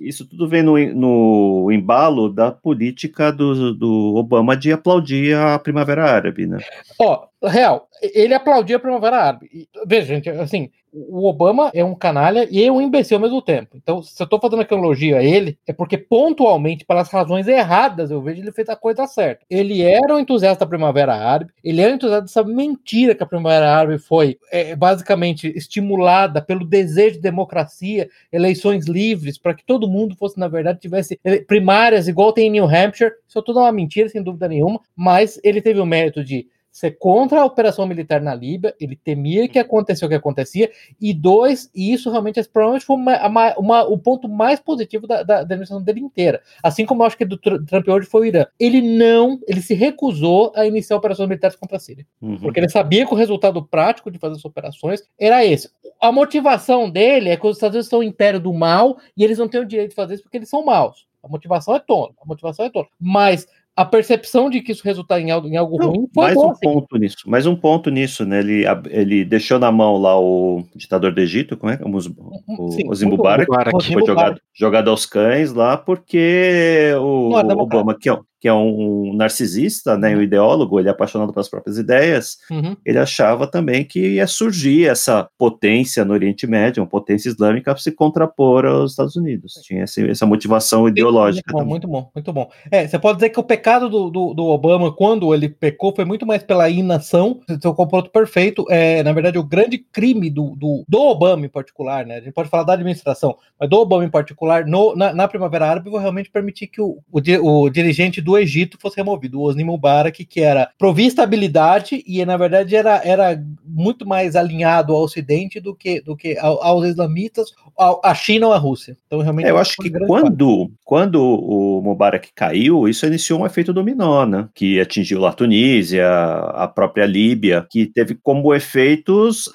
isso 0.01 0.27
tudo 0.27 0.49
vem 0.49 0.63
no, 0.63 0.77
no 0.95 1.71
embalo 1.71 2.33
da 2.33 2.51
política 2.51 3.31
do, 3.31 3.75
do 3.75 4.15
Obama 4.17 4.57
de 4.57 4.73
aplaudir 4.73 5.37
a 5.37 5.59
Primavera 5.59 6.05
Árabe, 6.11 6.47
né? 6.47 6.59
Ó, 6.99 7.27
real, 7.45 7.89
ele 8.03 8.33
aplaudia 8.33 8.77
a 8.77 8.81
Primavera 8.81 9.17
Árabe. 9.17 9.49
E, 9.53 9.69
veja, 9.87 10.15
gente, 10.15 10.31
assim, 10.31 10.71
o 11.11 11.27
Obama 11.29 11.71
é 11.75 11.85
um 11.85 11.95
canalha 11.95 12.49
e 12.51 12.65
é 12.65 12.73
um 12.73 12.81
imbecil 12.81 13.19
ao 13.19 13.23
mesmo 13.23 13.43
tempo. 13.43 13.77
Então, 13.77 14.03
se 14.03 14.21
eu 14.23 14.27
tô 14.27 14.41
fazendo 14.41 14.63
aqui 14.63 14.73
elogio 14.73 15.17
a 15.17 15.23
ele, 15.23 15.59
é 15.67 15.73
porque 15.73 15.99
pontualmente, 15.99 16.87
pelas 16.87 17.11
razões 17.11 17.47
erradas, 17.47 18.11
eu 18.11 18.23
vejo 18.23 18.41
ele 18.41 18.51
fez 18.53 18.69
a 18.69 18.77
coisa 18.77 19.07
certa. 19.07 19.45
Ele 19.51 19.83
era 19.83 20.15
um 20.15 20.19
entusiasta 20.19 20.65
da 20.65 20.69
Primavera 20.69 21.15
Árabe, 21.15 21.53
ele 21.63 21.83
era 21.83 21.93
um 21.93 21.97
entusiasta 21.97 22.23
dessa 22.23 22.45
mentira 22.45 23.15
que 23.15 23.23
a 23.23 23.27
Primavera 23.27 23.71
Árabe 23.71 23.99
foi 23.99 24.39
é, 24.51 24.75
basicamente 24.75 25.49
estimulada 25.55 26.41
pelo 26.41 26.65
desejo 26.65 27.17
de 27.17 27.21
democracia, 27.23 28.09
eleições 28.33 28.87
livres, 28.87 29.37
para 29.39 29.55
que 29.55 29.65
todo 29.65 29.89
mundo 29.89 30.17
fosse, 30.17 30.39
na 30.41 30.49
verdade, 30.49 30.81
tivesse 30.81 31.19
ele- 31.23 31.43
primárias 31.43 32.09
igual 32.09 32.33
tem 32.33 32.47
em 32.47 32.51
New 32.53 32.65
Hampshire. 32.65 33.13
Isso 33.29 33.43
tudo 33.43 33.59
é 33.59 33.63
uma 33.63 33.73
mentira, 33.73 34.09
sem 34.09 34.23
dúvida 34.23 34.49
nenhuma, 34.49 34.81
mas 34.95 35.39
ele 35.45 35.61
teve 35.61 35.79
o 35.79 35.87
mérito 35.87 36.25
de 36.25 36.47
ser 36.77 36.91
contra 36.99 37.41
a 37.41 37.45
operação 37.47 37.87
militar 37.87 38.21
na 38.21 38.35
Líbia, 38.35 38.75
ele 38.79 38.97
temia 38.97 39.49
que 39.49 39.59
acontecesse 39.59 40.05
o 40.05 40.09
que 40.11 40.15
acontecia, 40.15 40.71
e 41.01 41.15
dois, 41.15 41.71
e 41.75 41.91
isso 41.91 42.11
realmente 42.11 42.39
esse 42.39 42.51
provavelmente 42.51 42.85
foi 42.85 42.97
uma- 42.97 43.27
uma- 43.27 43.55
uma- 43.59 43.85
o 43.85 43.97
ponto 43.97 44.29
mais 44.29 44.61
positivo 44.61 45.07
da, 45.07 45.23
da, 45.23 45.37
da 45.37 45.41
administração 45.41 45.83
dele 45.83 46.01
inteira. 46.01 46.43
Assim 46.63 46.85
como 46.85 47.03
eu 47.03 47.07
acho 47.07 47.17
que 47.17 47.25
do 47.25 47.39
Tr- 47.39 47.65
Trump 47.67 47.89
hoje 47.89 48.07
foi 48.07 48.21
o 48.21 48.25
Irã. 48.27 48.47
Ele 48.61 48.83
não, 48.83 49.41
ele 49.49 49.63
se 49.63 49.73
recusou 49.73 50.53
a 50.55 50.67
iniciar 50.67 50.99
operações 50.99 51.29
militares 51.31 51.57
contra 51.57 51.79
a 51.79 51.81
Síria. 51.81 52.07
Uhum. 52.21 52.37
Porque 52.39 52.61
ele 52.61 52.69
sabia 52.69 53.07
que 53.07 53.15
o 53.15 53.17
resultado 53.17 53.65
prático 53.65 54.11
de 54.11 54.19
fazer 54.19 54.35
essas 54.35 54.45
operações 54.45 55.03
era 55.19 55.43
esse. 55.47 55.71
A 55.99 56.13
motivação 56.13 56.91
dele 56.91 57.31
é 57.31 57.39
que 57.39 57.47
os 57.47 57.57
Estados 57.57 57.75
Unidos 57.75 57.89
são 57.89 58.01
o 58.01 58.03
império 58.03 58.39
do 58.39 58.53
mal 58.53 58.99
e 59.17 59.25
eles 59.25 59.39
não 59.39 59.49
têm 59.49 59.63
o 59.63 59.67
direito 59.67 59.91
de 59.91 59.97
fazer 59.97 60.13
isso 60.13 60.23
porque 60.25 60.37
eles 60.37 60.51
são 60.51 60.63
maus. 60.63 61.07
A 61.23 61.29
motivação 61.29 61.75
é 61.75 61.81
tola. 61.81 62.11
A 62.23 62.27
motivação 62.27 62.67
é 62.67 62.71
tola. 62.71 62.87
Mas 63.01 63.49
a 63.77 63.85
percepção 63.85 64.49
de 64.49 64.63
que 64.63 64.73
isso 64.73 64.83
resultar 64.83 65.21
em 65.21 65.31
algo, 65.31 65.47
em 65.47 65.57
algo 65.57 65.77
Não, 65.77 65.89
ruim 65.91 66.09
foi 66.15 66.25
mais 66.25 66.35
boa, 66.35 66.49
um 66.51 66.55
sim. 66.55 66.61
ponto 66.63 66.97
nisso, 66.97 67.17
mais 67.27 67.47
um 67.47 67.55
ponto 67.55 67.91
nisso, 67.91 68.25
né? 68.25 68.39
Ele, 68.41 68.65
ele 68.89 69.25
deixou 69.25 69.59
na 69.59 69.71
mão 69.71 69.99
lá 69.99 70.19
o 70.19 70.65
ditador 70.75 71.13
do 71.13 71.21
Egito, 71.21 71.59
como 71.59 71.71
é? 71.71 71.79
O, 71.83 71.89
Mus- 71.89 72.07
o, 72.09 72.71
Sim, 72.71 72.89
Osimo 72.89 73.11
muito 73.11 73.19
Mubarak, 73.19 73.49
Mubarak. 73.51 73.79
que 73.79 73.93
foi 73.93 74.07
jogado, 74.07 74.41
jogado 74.55 74.89
aos 74.91 75.05
cães 75.05 75.53
lá, 75.53 75.77
porque 75.77 76.91
o. 76.99 77.33
Obama, 77.61 77.95
que 77.95 78.09
é, 78.09 78.19
que 78.41 78.49
é 78.49 78.53
um 78.53 79.13
narcisista, 79.15 79.97
né, 79.97 80.17
um 80.17 80.23
ideólogo, 80.23 80.79
ele 80.79 80.89
é 80.89 80.91
apaixonado 80.91 81.33
pelas 81.33 81.49
próprias 81.49 81.79
ideias, 81.79 82.37
Uhum. 82.51 82.77
ele 82.85 82.99
achava 82.99 83.47
também 83.47 83.85
que 83.85 84.15
ia 84.15 84.27
surgir 84.27 84.87
essa 84.89 85.29
potência 85.39 86.05
no 86.05 86.13
Oriente 86.13 86.47
Médio, 86.47 86.83
uma 86.83 86.89
potência 86.89 87.29
islâmica, 87.29 87.73
para 87.73 87.83
se 87.83 87.93
contrapor 87.93 88.65
aos 88.67 88.93
Estados 88.93 89.17
Unidos. 89.17 89.55
Tinha 89.63 89.85
esse- 89.85 90.09
essa 90.09 90.27
motivação 90.27 90.89
ideológica. 90.89 91.53
Muito 91.53 91.65
bom, 91.65 91.71
muito 91.71 91.89
bom, 91.89 92.11
muito 92.15 92.33
bom. 92.33 92.51
É, 92.71 92.87
você 92.87 92.99
pode 92.99 93.17
dizer 93.19 93.31
que 93.31 93.41
o 93.41 93.45
pecado 93.45 93.89
do, 93.89 94.11
do, 94.11 94.35
do 94.35 94.45
Obama, 94.47 94.93
quando 94.95 95.35
ele 95.35 95.49
pecou, 95.49 95.95
foi 95.95 96.05
muito 96.05 96.27
mais 96.27 96.43
pela 96.43 96.69
inação, 96.69 97.41
seu 97.61 97.75
confronto 97.75 98.11
perfeito. 98.11 98.65
É, 98.71 99.03
na 99.03 99.13
verdade, 99.13 99.39
o 99.39 99.45
grande 99.45 99.79
crime 99.79 100.29
do, 100.31 100.55
do, 100.57 100.85
do 100.89 100.99
Obama 101.01 101.47
em 101.47 101.49
particular, 101.49 102.05
né? 102.07 102.17
A 102.17 102.21
gente 102.21 102.33
pode 102.33 102.49
falar 102.49 102.65
da 102.65 102.75
administração, 102.75 103.37
mas 103.59 103.69
do 103.69 103.77
Obama 103.79 104.05
em 104.05 104.11
particular, 104.11 104.67
no, 104.67 104.95
na, 104.95 105.13
na 105.13 105.27
Primavera 105.29 105.67
Árabe, 105.69 105.91
foi 105.91 106.01
realmente 106.01 106.31
permitir 106.31 106.67
que 106.67 106.81
o, 106.81 106.99
o, 107.11 107.63
o 107.63 107.71
dirigente 107.71 108.21
do 108.27 108.37
Egito 108.37 108.77
fosse 108.81 108.97
removido, 108.97 109.39
o 109.41 109.43
Osni 109.45 109.65
Mubarak, 109.65 110.25
que 110.25 110.41
era 110.41 110.69
provia 110.79 111.07
estabilidade 111.07 112.03
e, 112.07 112.25
na 112.25 112.37
verdade, 112.37 112.75
era, 112.75 113.01
era 113.05 113.41
muito 113.65 114.07
mais 114.07 114.35
alinhado 114.37 114.93
ao 114.93 115.03
Ocidente 115.03 115.61
do 115.61 115.75
que, 115.75 116.01
do 116.01 116.17
que 116.17 116.37
ao- 116.39 116.63
aos 116.63 116.85
islamitas, 116.87 117.53
ao- 117.77 118.01
à 118.05 118.15
China 118.15 118.49
ou 118.49 118.53
à 118.53 118.59
Rússia. 118.59 118.97
Então, 119.07 119.21
realmente, 119.21 119.47
É, 119.47 119.51
eu 119.51 119.59
acho 119.59 119.77
que 119.77 119.91
quando, 119.91 120.71
quando 120.85 121.23
o 121.23 121.81
Mubarak 121.83 122.31
caiu, 122.35 122.89
isso 122.89 123.07
iniciou 123.07 123.41
um 123.41 123.47
efeito 123.47 123.73
dominó, 123.73 124.27
né? 124.27 124.49
Que 124.55 124.81
atingiu 124.81 125.25
a 125.25 125.33
Tunísia, 125.33 126.09
a 126.09 126.67
própria 126.67 127.07
Líbia, 127.07 127.65
que 127.71 127.87
teve 127.87 128.15
como 128.23 128.53
efeitos 128.55 129.49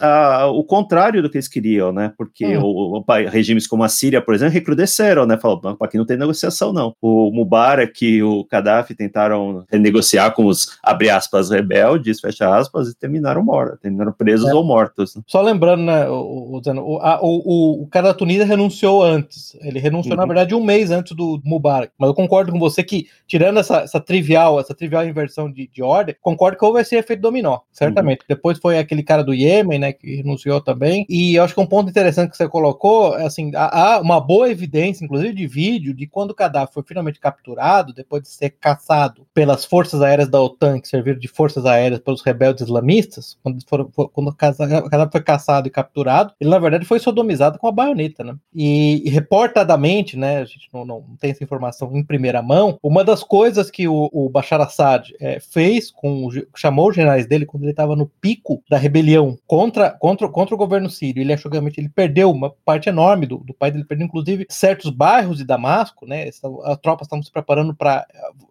o 0.54 0.64
contrário 0.64 1.22
do 1.22 1.30
que 1.30 1.38
eles 1.38 1.48
queriam, 1.48 1.92
né? 1.92 2.14
Porque 2.18 2.58
Hum. 2.58 2.62
o, 2.64 2.98
o 3.00 3.06
regimes 3.30 3.68
como 3.68 3.84
a 3.84 3.90
Síria, 3.90 4.22
por 4.22 4.34
exemplo, 4.34 4.54
recrudesceram, 4.54 5.26
né? 5.26 5.38
Falaram, 5.38 5.78
aqui 5.82 5.98
não 5.98 6.06
tem 6.06 6.18
negociação, 6.18 6.72
não. 6.72 6.94
O 7.02 7.32
Mubarak 7.32 8.22
o 8.24 8.46
Gaddafi 8.62 8.96
tentaram 8.96 9.64
renegociar 9.72 10.34
com 10.34 10.46
os, 10.46 10.78
abre 10.84 11.10
aspas, 11.10 11.50
rebeldes, 11.50 12.20
fecha 12.20 12.56
aspas, 12.56 12.90
e 12.90 12.96
terminaram 12.96 13.44
mortos, 13.44 13.80
terminaram 13.80 14.12
presos 14.14 14.50
É. 14.50 14.54
ou 14.54 14.64
mortos. 14.64 15.16
né? 15.16 15.22
Só 15.28 15.42
lembrando, 15.42 15.84
né, 15.84 16.08
o, 16.10 16.14
o, 16.14 16.62
o, 16.62 16.98
a- 17.00 17.20
o, 17.22 17.88
cara 17.90 18.10
da 18.10 18.14
Tunísia 18.14 18.46
renunciou 18.46 19.04
antes. 19.04 19.56
Ele 19.62 19.80
renunciou, 19.80 20.16
na 20.16 20.24
Uhum. 20.24 20.28
verdade, 20.28 20.56
um 20.56 20.64
mês 20.64 20.92
antes 20.92 21.16
do 21.16 21.42
Mubarak. 21.44 21.92
Mas 21.98 22.08
eu 22.10 22.14
concordo 22.14 22.52
com 22.52 22.60
você 22.60 22.84
que, 22.84 23.08
tirando 23.28 23.60
essa, 23.60 23.78
essa 23.82 24.00
trivial, 24.00 24.60
essa 24.60 24.74
trivial 24.74 25.06
inversão 25.06 25.52
de, 25.52 25.68
de 25.68 25.82
ordem, 25.82 26.16
concordo 26.22 26.58
que 26.58 26.66
houve 26.66 26.82
esse 26.82 26.96
efeito 26.96 27.22
dominó, 27.22 27.60
certamente. 27.72 28.24
Depois 28.28 28.58
foi 28.60 28.78
aquele 28.78 29.04
cara 29.04 29.24
do 29.24 29.34
Iêmen, 29.34 29.80
né, 29.80 29.94
que 29.94 30.18
renunciou 30.18 30.62
também. 30.62 31.06
E 31.10 31.36
eu 31.36 31.44
acho 31.44 31.54
que 31.54 31.62
um 31.62 31.66
ponto 31.66 31.90
interessante 31.90 32.32
que 32.32 32.38
você 32.38 32.48
colocou, 32.48 33.18
é 33.18 33.26
assim, 33.26 33.52
há, 33.56 33.96
há 33.96 34.02
uma 34.02 34.20
boa 34.20 34.50
evidência, 34.50 35.04
inclusive 35.04 35.34
de 35.34 35.48
vídeo, 35.48 35.94
de 35.94 36.06
quando 36.08 36.32
o 36.32 36.36
Gaddafi 36.36 36.74
foi 36.74 36.84
finalmente 36.84 37.20
capturado, 37.20 37.94
depois 37.94 38.22
de 38.24 38.30
ser 38.30 38.51
caçado 38.60 39.26
pelas 39.34 39.66
forças 39.66 40.02
aéreas 40.02 40.30
da 40.30 40.42
OTAN, 40.42 40.80
que 40.80 40.88
serviram 40.88 41.20
de 41.20 41.28
forças 41.28 41.66
aéreas 41.66 42.00
pelos 42.00 42.22
rebeldes 42.22 42.64
islamistas, 42.64 43.38
quando 43.42 43.60
foram, 43.68 43.86
quando 43.92 44.28
o 44.30 44.36
Gaddafi 44.36 45.12
foi 45.12 45.22
caçado 45.22 45.68
e 45.68 45.72
capturado, 45.72 46.34
ele 46.40 46.50
na 46.50 46.60
verdade 46.60 46.86
foi 46.86 47.00
sodomizado 47.00 47.58
com 47.58 47.68
a 47.68 47.72
baioneta, 47.72 48.24
né? 48.24 48.36
E, 48.54 49.02
e 49.06 49.10
reportadamente, 49.10 50.18
né, 50.18 50.40
a 50.40 50.46
gente 50.46 50.68
não, 50.74 50.86
não, 50.86 51.04
tem 51.20 51.32
essa 51.32 51.44
informação 51.44 51.96
em 51.96 52.04
primeira 52.04 52.42
mão, 52.42 52.78
uma 52.84 53.04
das 53.04 53.24
coisas 53.24 53.72
que 53.72 53.88
o, 53.88 54.10
o 54.12 54.30
Bashar 54.30 54.62
Assad 54.62 55.14
é, 55.20 55.40
fez 55.40 55.92
com 55.92 56.30
chamou 56.56 56.90
os 56.90 56.96
generais 56.96 57.26
dele 57.26 57.46
quando 57.46 57.64
ele 57.64 57.72
estava 57.72 57.96
no 57.96 58.08
pico 58.08 58.64
da 58.70 58.78
rebelião 58.78 59.38
contra, 59.48 59.92
contra, 59.92 60.28
contra 60.28 60.56
o 60.56 60.58
governo 60.58 60.90
sírio, 60.90 61.22
ele 61.22 61.34
achou 61.34 61.50
que 61.50 61.56
realmente 61.56 61.80
ele 61.80 61.90
perdeu 61.90 62.32
uma 62.32 62.52
parte 62.66 62.90
enorme 62.90 63.26
do, 63.26 63.38
do 63.38 63.54
país, 63.54 63.74
ele 63.74 63.86
perdeu 63.86 64.06
inclusive 64.06 64.46
certos 64.50 64.90
bairros 64.90 65.38
de 65.38 65.46
Damasco, 65.46 66.06
né? 66.06 66.28
As 66.28 66.78
tropas 66.78 67.08
estavam 67.08 67.24
se 67.24 67.32
preparando 67.32 67.74
para 67.76 68.06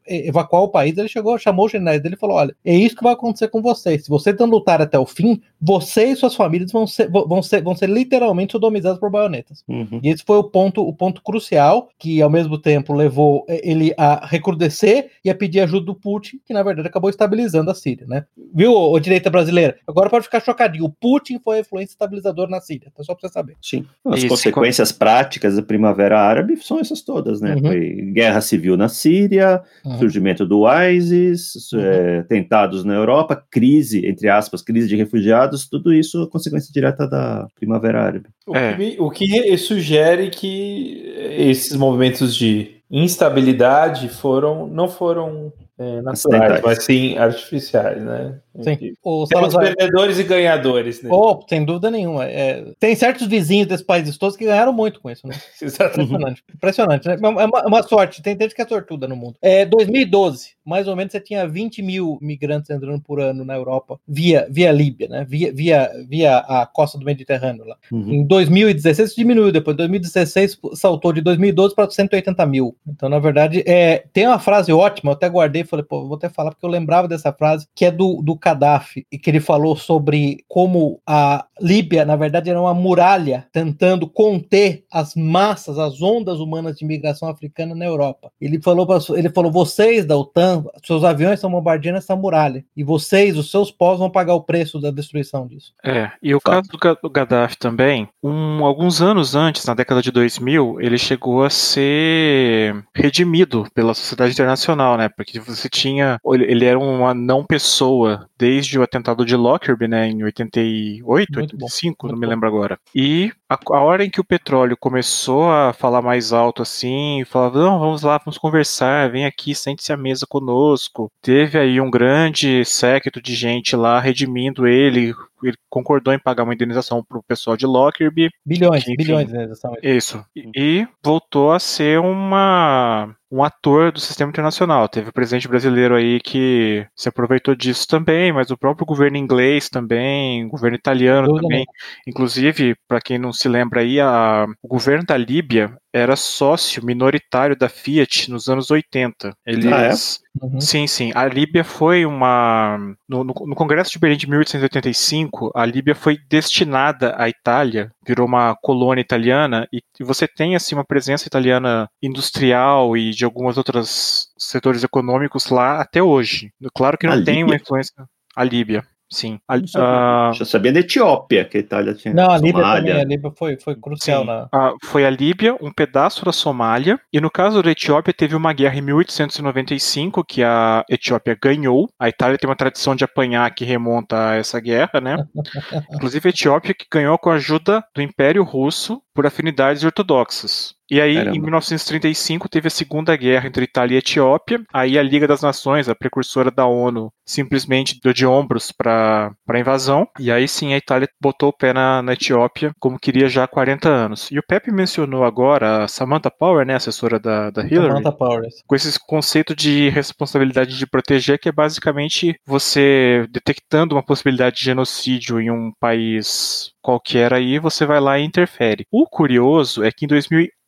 evacuar 0.06 0.62
o 0.62 0.68
país, 0.68 0.97
ele 0.99 1.09
chegou, 1.09 1.38
chamou 1.38 1.66
os 1.66 1.73
generais 1.73 2.02
dele 2.02 2.14
e 2.14 2.18
falou: 2.18 2.37
olha, 2.37 2.54
é 2.64 2.75
isso 2.75 2.97
que 2.97 3.02
vai 3.02 3.12
acontecer 3.12 3.49
com 3.49 3.62
vocês. 3.62 4.04
Se 4.04 4.09
vocês 4.11 4.37
não 4.38 4.47
lutar 4.47 4.80
até 4.80 4.99
o 4.99 5.06
fim, 5.06 5.40
você 5.61 6.06
e 6.06 6.16
suas 6.16 6.35
famílias 6.35 6.73
vão 6.73 6.87
ser, 6.87 7.09
vão 7.11 7.42
ser, 7.42 7.62
vão 7.62 7.75
ser 7.75 7.88
literalmente 7.88 8.52
sodomizados 8.52 8.99
por 8.99 9.11
baionetas. 9.11 9.62
Uhum. 9.68 10.00
E 10.02 10.09
esse 10.09 10.25
foi 10.25 10.38
o 10.38 10.44
ponto, 10.44 10.82
o 10.82 10.92
ponto 10.92 11.23
crucial 11.23 11.88
que, 11.99 12.20
ao 12.20 12.30
mesmo 12.30 12.59
tempo, 12.59 12.92
levou 12.92 13.44
é, 13.49 13.68
ele 13.68 13.92
a 13.97 14.26
recrudescer 14.26 15.11
e 15.25 15.30
a 15.30 15.35
pedir 15.35 15.61
ajuda 15.61 15.87
do 15.87 15.94
Putin, 15.94 16.40
que 16.44 16.54
na 16.54 16.62
verdade 16.62 16.88
acabou 16.88 17.11
estabilizando 17.11 17.70
a 17.70 17.75
Síria, 17.75 18.06
né? 18.06 18.25
Viu, 18.54 18.73
o 18.73 18.99
direita 18.99 19.30
brasileira? 19.30 19.76
Agora 19.87 20.11
pode 20.11 20.25
ficar 20.25 20.40
chocadinho. 20.40 20.85
O 20.85 20.90
Putin 20.90 21.38
foi 21.38 21.59
a 21.59 21.61
influência 21.61 21.92
estabilizadora 21.92 22.50
na 22.50 22.61
Síria, 22.61 22.88
então 22.90 23.04
só 23.04 23.14
pra 23.14 23.28
você 23.28 23.32
saber. 23.32 23.56
Sim. 23.62 23.85
As 24.06 24.20
Isso, 24.20 24.28
consequências 24.28 24.92
práticas 24.92 25.56
da 25.56 25.62
Primavera 25.62 26.18
Árabe 26.20 26.56
são 26.56 26.80
essas 26.80 27.02
todas, 27.02 27.40
né? 27.40 27.54
Uhum. 27.54 27.61
Foi 27.61 28.12
guerra 28.12 28.40
civil 28.40 28.76
na 28.76 28.88
Síria, 28.88 29.62
uhum. 29.84 29.99
surgimento 29.99 30.46
do 30.46 30.64
ISIS, 30.68 31.72
uhum. 31.72 31.80
é, 31.80 32.22
tentados 32.22 32.84
na 32.84 32.94
Europa, 32.94 33.42
crise, 33.50 34.06
entre 34.06 34.28
aspas, 34.28 34.62
crise 34.62 34.88
de 34.88 34.96
refugiados, 34.96 35.68
tudo 35.68 35.92
isso 35.92 36.22
é 36.22 36.26
consequência 36.26 36.72
direta 36.72 37.06
da 37.08 37.46
Primavera 37.54 38.02
Árabe. 38.02 38.26
O, 38.46 38.56
é. 38.56 38.75
que, 38.76 38.96
o 38.99 39.10
que 39.10 39.56
sugere 39.58 40.30
que 40.30 41.14
esses 41.38 41.76
movimentos 41.76 42.34
de 42.34 42.80
instabilidade 42.90 44.08
foram 44.08 44.66
não 44.66 44.88
foram 44.88 45.52
é, 45.80 46.02
naturais, 46.02 46.60
mas 46.62 46.84
sim 46.84 47.16
artificiais, 47.16 48.02
né? 48.02 48.38
Sim. 48.62 48.92
O 49.02 49.26
Temos 49.26 49.52
Salazar... 49.52 49.75
perdedores 49.75 50.18
e 50.18 50.25
ganhadores. 50.25 51.02
Né? 51.02 51.08
Oh, 51.10 51.40
sem 51.49 51.64
dúvida 51.64 51.90
nenhuma. 51.90 52.26
É, 52.26 52.66
tem 52.78 52.94
certos 52.94 53.26
vizinhos 53.26 53.66
desses 53.66 53.87
países 53.87 54.18
todos 54.18 54.37
que 54.37 54.44
ganharam 54.44 54.75
muito 54.75 55.00
com 55.00 55.10
isso, 55.10 55.26
né? 55.26 55.34
Impressionante. 55.62 56.44
Impressionante, 56.54 57.08
né? 57.08 57.16
É 57.22 57.28
uma, 57.28 57.42
é 57.42 57.66
uma, 57.66 57.82
sorte. 57.82 58.20
Tem 58.20 58.37
gente 58.38 58.54
que 58.54 58.60
é 58.60 58.66
sortuda 58.66 59.08
no 59.08 59.16
mundo. 59.16 59.37
É, 59.40 59.64
2012, 59.64 60.50
mais 60.66 60.87
ou 60.87 60.94
menos, 60.94 61.12
você 61.12 61.20
tinha 61.20 61.49
20 61.49 61.80
mil 61.80 62.18
migrantes 62.20 62.68
entrando 62.68 63.00
por 63.00 63.18
ano 63.18 63.42
na 63.42 63.54
Europa 63.54 63.99
via, 64.06 64.46
via 64.50 64.70
Líbia, 64.72 65.08
né? 65.08 65.26
Via, 65.26 65.50
via, 65.50 65.90
via 66.06 66.38
a 66.38 66.66
costa 66.66 66.99
do 66.99 67.06
Mediterrâneo 67.06 67.64
lá. 67.64 67.76
Uhum. 67.90 68.12
Em 68.12 68.26
2016 68.26 69.14
diminuiu, 69.14 69.50
depois 69.50 69.76
2016 69.76 70.58
saltou 70.75 71.12
de 71.12 71.22
2012 71.22 71.75
para 71.75 71.90
180 71.90 72.44
mil. 72.44 72.76
Então, 72.87 73.08
na 73.08 73.18
verdade, 73.18 73.62
é, 73.66 74.04
tem 74.12 74.26
uma 74.26 74.38
frase 74.38 74.72
ótima, 74.72 75.12
eu 75.12 75.14
até 75.14 75.28
guardei 75.28 75.64
falei, 75.71 75.85
pô, 75.85 76.07
vou 76.07 76.17
até 76.17 76.29
falar 76.29 76.50
porque 76.50 76.67
eu 76.67 76.71
lembrava 76.71 77.09
dessa 77.09 77.33
frase, 77.33 77.67
que 77.75 77.85
é 77.85 77.91
do, 77.91 78.21
do 78.23 78.35
Gaddafi, 78.35 79.07
e 79.11 79.19
que 79.19 79.31
ele 79.31 79.41
falou 79.41 79.77
sobre 79.77 80.45
como 80.49 81.00
a 81.07 81.47
Líbia, 81.61 82.05
na 82.05 82.17
verdade, 82.17 82.49
era 82.49 82.61
uma 82.61 82.73
muralha 82.73 83.47
tentando 83.53 84.09
conter 84.09 84.85
as 84.91 85.15
massas, 85.15 85.79
as 85.79 86.00
ondas 86.00 86.41
humanas 86.41 86.77
de 86.77 86.85
imigração 86.85 87.29
africana 87.29 87.75
na 87.75 87.85
Europa. 87.85 88.33
Ele 88.41 88.61
falou, 88.61 88.87
ele 89.15 89.29
falou: 89.31 89.53
vocês 89.53 90.07
da 90.07 90.17
OTAN, 90.17 90.65
seus 90.85 91.05
aviões 91.05 91.35
estão 91.35 91.50
bombardeando 91.50 91.99
essa 91.99 92.17
muralha, 92.17 92.65
e 92.77 92.83
vocês, 92.83 93.37
os 93.37 93.50
seus 93.50 93.71
povos, 93.71 93.99
vão 93.99 94.11
pagar 94.11 94.35
o 94.35 94.43
preço 94.43 94.81
da 94.81 94.91
destruição 94.91 95.47
disso. 95.47 95.73
É, 95.85 96.11
e 96.23 96.35
o 96.35 96.41
Fato. 96.41 96.79
caso 96.79 96.99
do 97.03 97.11
Gaddafi 97.11 97.59
também, 97.59 98.09
um, 98.23 98.65
alguns 98.65 99.03
anos 99.03 99.35
antes, 99.35 99.65
na 99.67 99.75
década 99.75 100.00
de 100.00 100.11
2000, 100.11 100.81
ele 100.81 100.99
chegou 100.99 101.45
a 101.45 101.50
ser 101.50 102.83
redimido 102.95 103.67
pela 103.75 103.95
sociedade 103.95 104.33
internacional, 104.33 104.97
né? 104.97 105.09
Porque 105.09 105.39
você 105.61 105.69
tinha. 105.69 106.19
Ele 106.25 106.64
era 106.64 106.79
uma 106.79 107.12
não 107.12 107.45
pessoa 107.45 108.29
desde 108.40 108.78
o 108.78 108.82
atentado 108.82 109.26
de 109.26 109.37
Lockerbie, 109.37 109.87
né, 109.87 110.09
em 110.09 110.25
88, 110.25 111.30
Muito 111.35 111.52
85, 111.52 112.09
não 112.09 112.16
me 112.16 112.26
lembro 112.26 112.49
agora. 112.49 112.78
E 112.94 113.30
a, 113.47 113.59
a, 113.73 113.80
hora 113.82 114.02
em 114.02 114.09
que 114.09 114.18
o 114.18 114.25
petróleo 114.25 114.78
começou 114.80 115.50
a 115.50 115.75
falar 115.75 116.00
mais 116.00 116.32
alto 116.32 116.62
assim, 116.62 117.23
falava, 117.26 117.62
não, 117.62 117.78
vamos 117.78 118.00
lá, 118.00 118.16
vamos 118.16 118.38
conversar, 118.38 119.11
vem 119.11 119.26
aqui, 119.26 119.54
sente-se 119.54 119.92
à 119.92 119.97
mesa 119.97 120.26
conosco. 120.26 121.12
Teve 121.20 121.59
aí 121.59 121.78
um 121.82 121.90
grande 121.90 122.64
séquito 122.64 123.20
de 123.20 123.35
gente 123.35 123.76
lá 123.76 124.00
redimindo 124.00 124.66
ele, 124.66 125.14
ele 125.42 125.56
concordou 125.68 126.14
em 126.14 126.18
pagar 126.18 126.44
uma 126.44 126.54
indenização 126.54 127.04
para 127.04 127.18
o 127.18 127.23
pessoal 127.23 127.59
de 127.59 127.66
Lockerbie. 127.66 128.30
Bilhões, 128.44 128.82
enfim, 128.82 128.97
bilhões 128.97 129.26
de 129.26 129.35
indenização. 129.35 129.75
Isso. 129.82 130.25
E, 130.35 130.50
e 130.56 130.88
voltou 131.02 131.52
a 131.52 131.59
ser 131.59 132.00
uma 132.00 133.14
um 133.30 133.44
ator 133.44 133.92
do 133.92 134.00
sistema 134.00 134.28
internacional. 134.28 134.88
Teve 134.88 135.11
o 135.11 135.12
presidente 135.12 135.47
brasileiro 135.47 135.94
aí 135.94 136.20
que 136.20 136.85
se 136.97 137.09
aproveitou 137.09 137.54
disso 137.54 137.87
também, 137.87 138.29
mas 138.32 138.50
o 138.50 138.56
próprio 138.56 138.87
governo 138.87 139.16
inglês 139.16 139.68
também, 139.68 140.44
o 140.44 140.49
governo 140.49 140.76
italiano 140.76 141.28
Tudo 141.28 141.42
também. 141.42 141.58
Bem. 141.58 141.66
Inclusive, 142.06 142.75
para 142.88 143.00
quem 143.00 143.18
não 143.18 143.32
se 143.32 143.49
lembra 143.49 143.80
aí, 143.80 144.00
a, 144.00 144.46
o 144.62 144.68
governo 144.68 145.04
da 145.04 145.16
Líbia 145.16 145.76
era 145.92 146.14
sócio 146.14 146.84
minoritário 146.84 147.56
da 147.56 147.68
Fiat 147.68 148.30
nos 148.30 148.49
anos 148.49 148.70
80. 148.70 149.34
Eles, 149.44 149.66
ah, 149.66 149.82
é? 149.82 150.44
uhum. 150.44 150.60
Sim, 150.60 150.87
sim. 150.87 151.10
A 151.14 151.26
Líbia 151.26 151.64
foi 151.64 152.06
uma. 152.06 152.78
No, 153.08 153.25
no, 153.25 153.34
no, 153.34 153.54
Congresso 153.54 153.90
de 153.90 153.99
Berlim 153.99 154.16
de 154.16 154.28
1885, 154.28 155.50
a 155.54 155.66
Líbia 155.66 155.94
foi 155.94 156.16
destinada 156.28 157.14
à 157.18 157.28
Itália, 157.28 157.90
virou 158.06 158.26
uma 158.26 158.54
colônia 158.62 159.02
italiana, 159.02 159.66
e, 159.72 159.82
e 159.99 160.04
você 160.04 160.28
tem 160.28 160.54
assim 160.54 160.75
uma 160.75 160.84
presença 160.84 161.26
italiana 161.26 161.88
industrial 162.02 162.96
e 162.96 163.10
de 163.10 163.25
algumas 163.25 163.58
outras 163.58 164.28
setores 164.38 164.84
econômicos 164.84 165.49
lá 165.49 165.80
até 165.80 166.02
hoje. 166.02 166.52
Claro 166.75 166.96
que 166.96 167.06
não 167.06 167.14
a 167.14 167.22
tem 167.22 167.40
Líbia? 167.40 167.46
uma 167.46 167.56
influência. 167.56 167.94
A 168.40 168.44
Líbia. 168.44 168.82
Sim. 169.12 169.38
A, 169.47 169.56
uh... 169.56 170.32
Eu 170.40 170.47
sabia 170.47 170.73
da 170.73 170.80
Etiópia, 170.80 171.44
que 171.44 171.59
a 171.59 171.61
Itália 171.61 171.92
tinha. 171.92 172.14
Não, 172.14 172.30
a 172.30 172.38
Líbia 172.38 172.62
também, 172.62 172.92
a 172.92 173.04
Líbia 173.04 173.30
foi, 173.37 173.59
foi 173.59 173.76
crucial. 173.76 174.25
Na... 174.25 174.49
Ah, 174.50 174.73
foi 174.85 175.04
a 175.04 175.11
Líbia, 175.11 175.59
um 175.61 175.70
pedaço 175.70 176.25
da 176.25 176.32
Somália, 176.32 176.99
e 177.12 177.20
no 177.20 177.30
caso 177.30 177.62
da 177.62 177.70
Etiópia, 177.70 178.14
teve 178.14 178.35
uma 178.35 178.54
guerra 178.54 178.76
em 178.76 178.80
1895 178.80 180.25
que 180.25 180.42
a 180.42 180.82
Etiópia 180.88 181.37
ganhou. 181.42 181.87
A 181.99 182.09
Itália 182.09 182.38
tem 182.38 182.49
uma 182.49 182.56
tradição 182.56 182.97
de 182.97 183.04
apanhar 183.04 183.54
que 183.54 183.62
remonta 183.62 184.30
a 184.30 184.37
essa 184.37 184.59
guerra, 184.59 185.02
né? 185.02 185.16
Inclusive 185.92 186.28
a 186.28 186.30
Etiópia 186.30 186.73
que 186.73 186.87
ganhou 186.90 187.18
com 187.18 187.28
a 187.28 187.35
ajuda 187.35 187.85
do 187.94 188.00
Império 188.00 188.42
Russo 188.42 189.02
por 189.14 189.26
afinidades 189.26 189.85
ortodoxas. 189.85 190.79
E 190.90 191.00
aí, 191.00 191.14
Caramba. 191.14 191.37
em 191.37 191.40
1935, 191.40 192.49
teve 192.49 192.66
a 192.66 192.70
Segunda 192.70 193.14
Guerra 193.16 193.47
entre 193.47 193.64
Itália 193.64 193.94
e 193.94 193.99
Etiópia. 193.99 194.61
Aí 194.73 194.99
a 194.99 195.02
Liga 195.02 195.26
das 195.26 195.40
Nações, 195.40 195.88
a 195.88 195.94
precursora 195.94 196.50
da 196.50 196.66
ONU, 196.66 197.12
simplesmente 197.25 198.00
deu 198.02 198.12
de 198.12 198.26
ombros 198.26 198.73
para 198.73 199.32
a 199.49 199.59
invasão. 199.59 200.09
E 200.18 200.32
aí 200.32 200.49
sim 200.49 200.75
a 200.75 200.76
Itália 200.76 201.09
botou 201.20 201.50
o 201.50 201.52
pé 201.52 201.73
na, 201.73 202.02
na, 202.02 202.14
Etiópia, 202.14 202.73
como 202.80 202.99
queria 202.99 203.28
já 203.28 203.44
há 203.44 203.49
40 203.49 203.88
anos. 203.88 204.28
E 204.30 204.38
o 204.38 204.42
Pepe 204.42 204.73
mencionou 204.73 205.25
agora 205.25 205.85
a 205.85 205.88
Samantha 205.88 206.30
Power, 206.30 206.66
né, 206.66 206.75
assessora 206.75 207.20
da, 207.20 207.50
da 207.50 207.62
Hillary. 207.62 207.88
Samantha 207.88 208.12
Power. 208.12 208.42
Com 208.66 208.75
esse 208.75 208.99
conceito 209.06 209.54
de 209.54 209.88
responsabilidade 209.90 210.76
de 210.76 210.87
proteger, 210.87 211.38
que 211.38 211.49
é 211.49 211.52
basicamente 211.52 212.35
você 212.44 213.26
detectando 213.30 213.94
uma 213.94 214.02
possibilidade 214.02 214.56
de 214.56 214.64
genocídio 214.64 215.40
em 215.40 215.50
um 215.50 215.73
país 215.78 216.73
qualquer 216.82 217.32
aí, 217.32 217.59
você 217.59 217.87
vai 217.87 218.00
lá 218.00 218.18
e 218.18 218.25
interfere. 218.25 218.87
O 218.90 219.06
curioso 219.06 219.85
é 219.85 219.92
que 219.92 220.04
em 220.04 220.09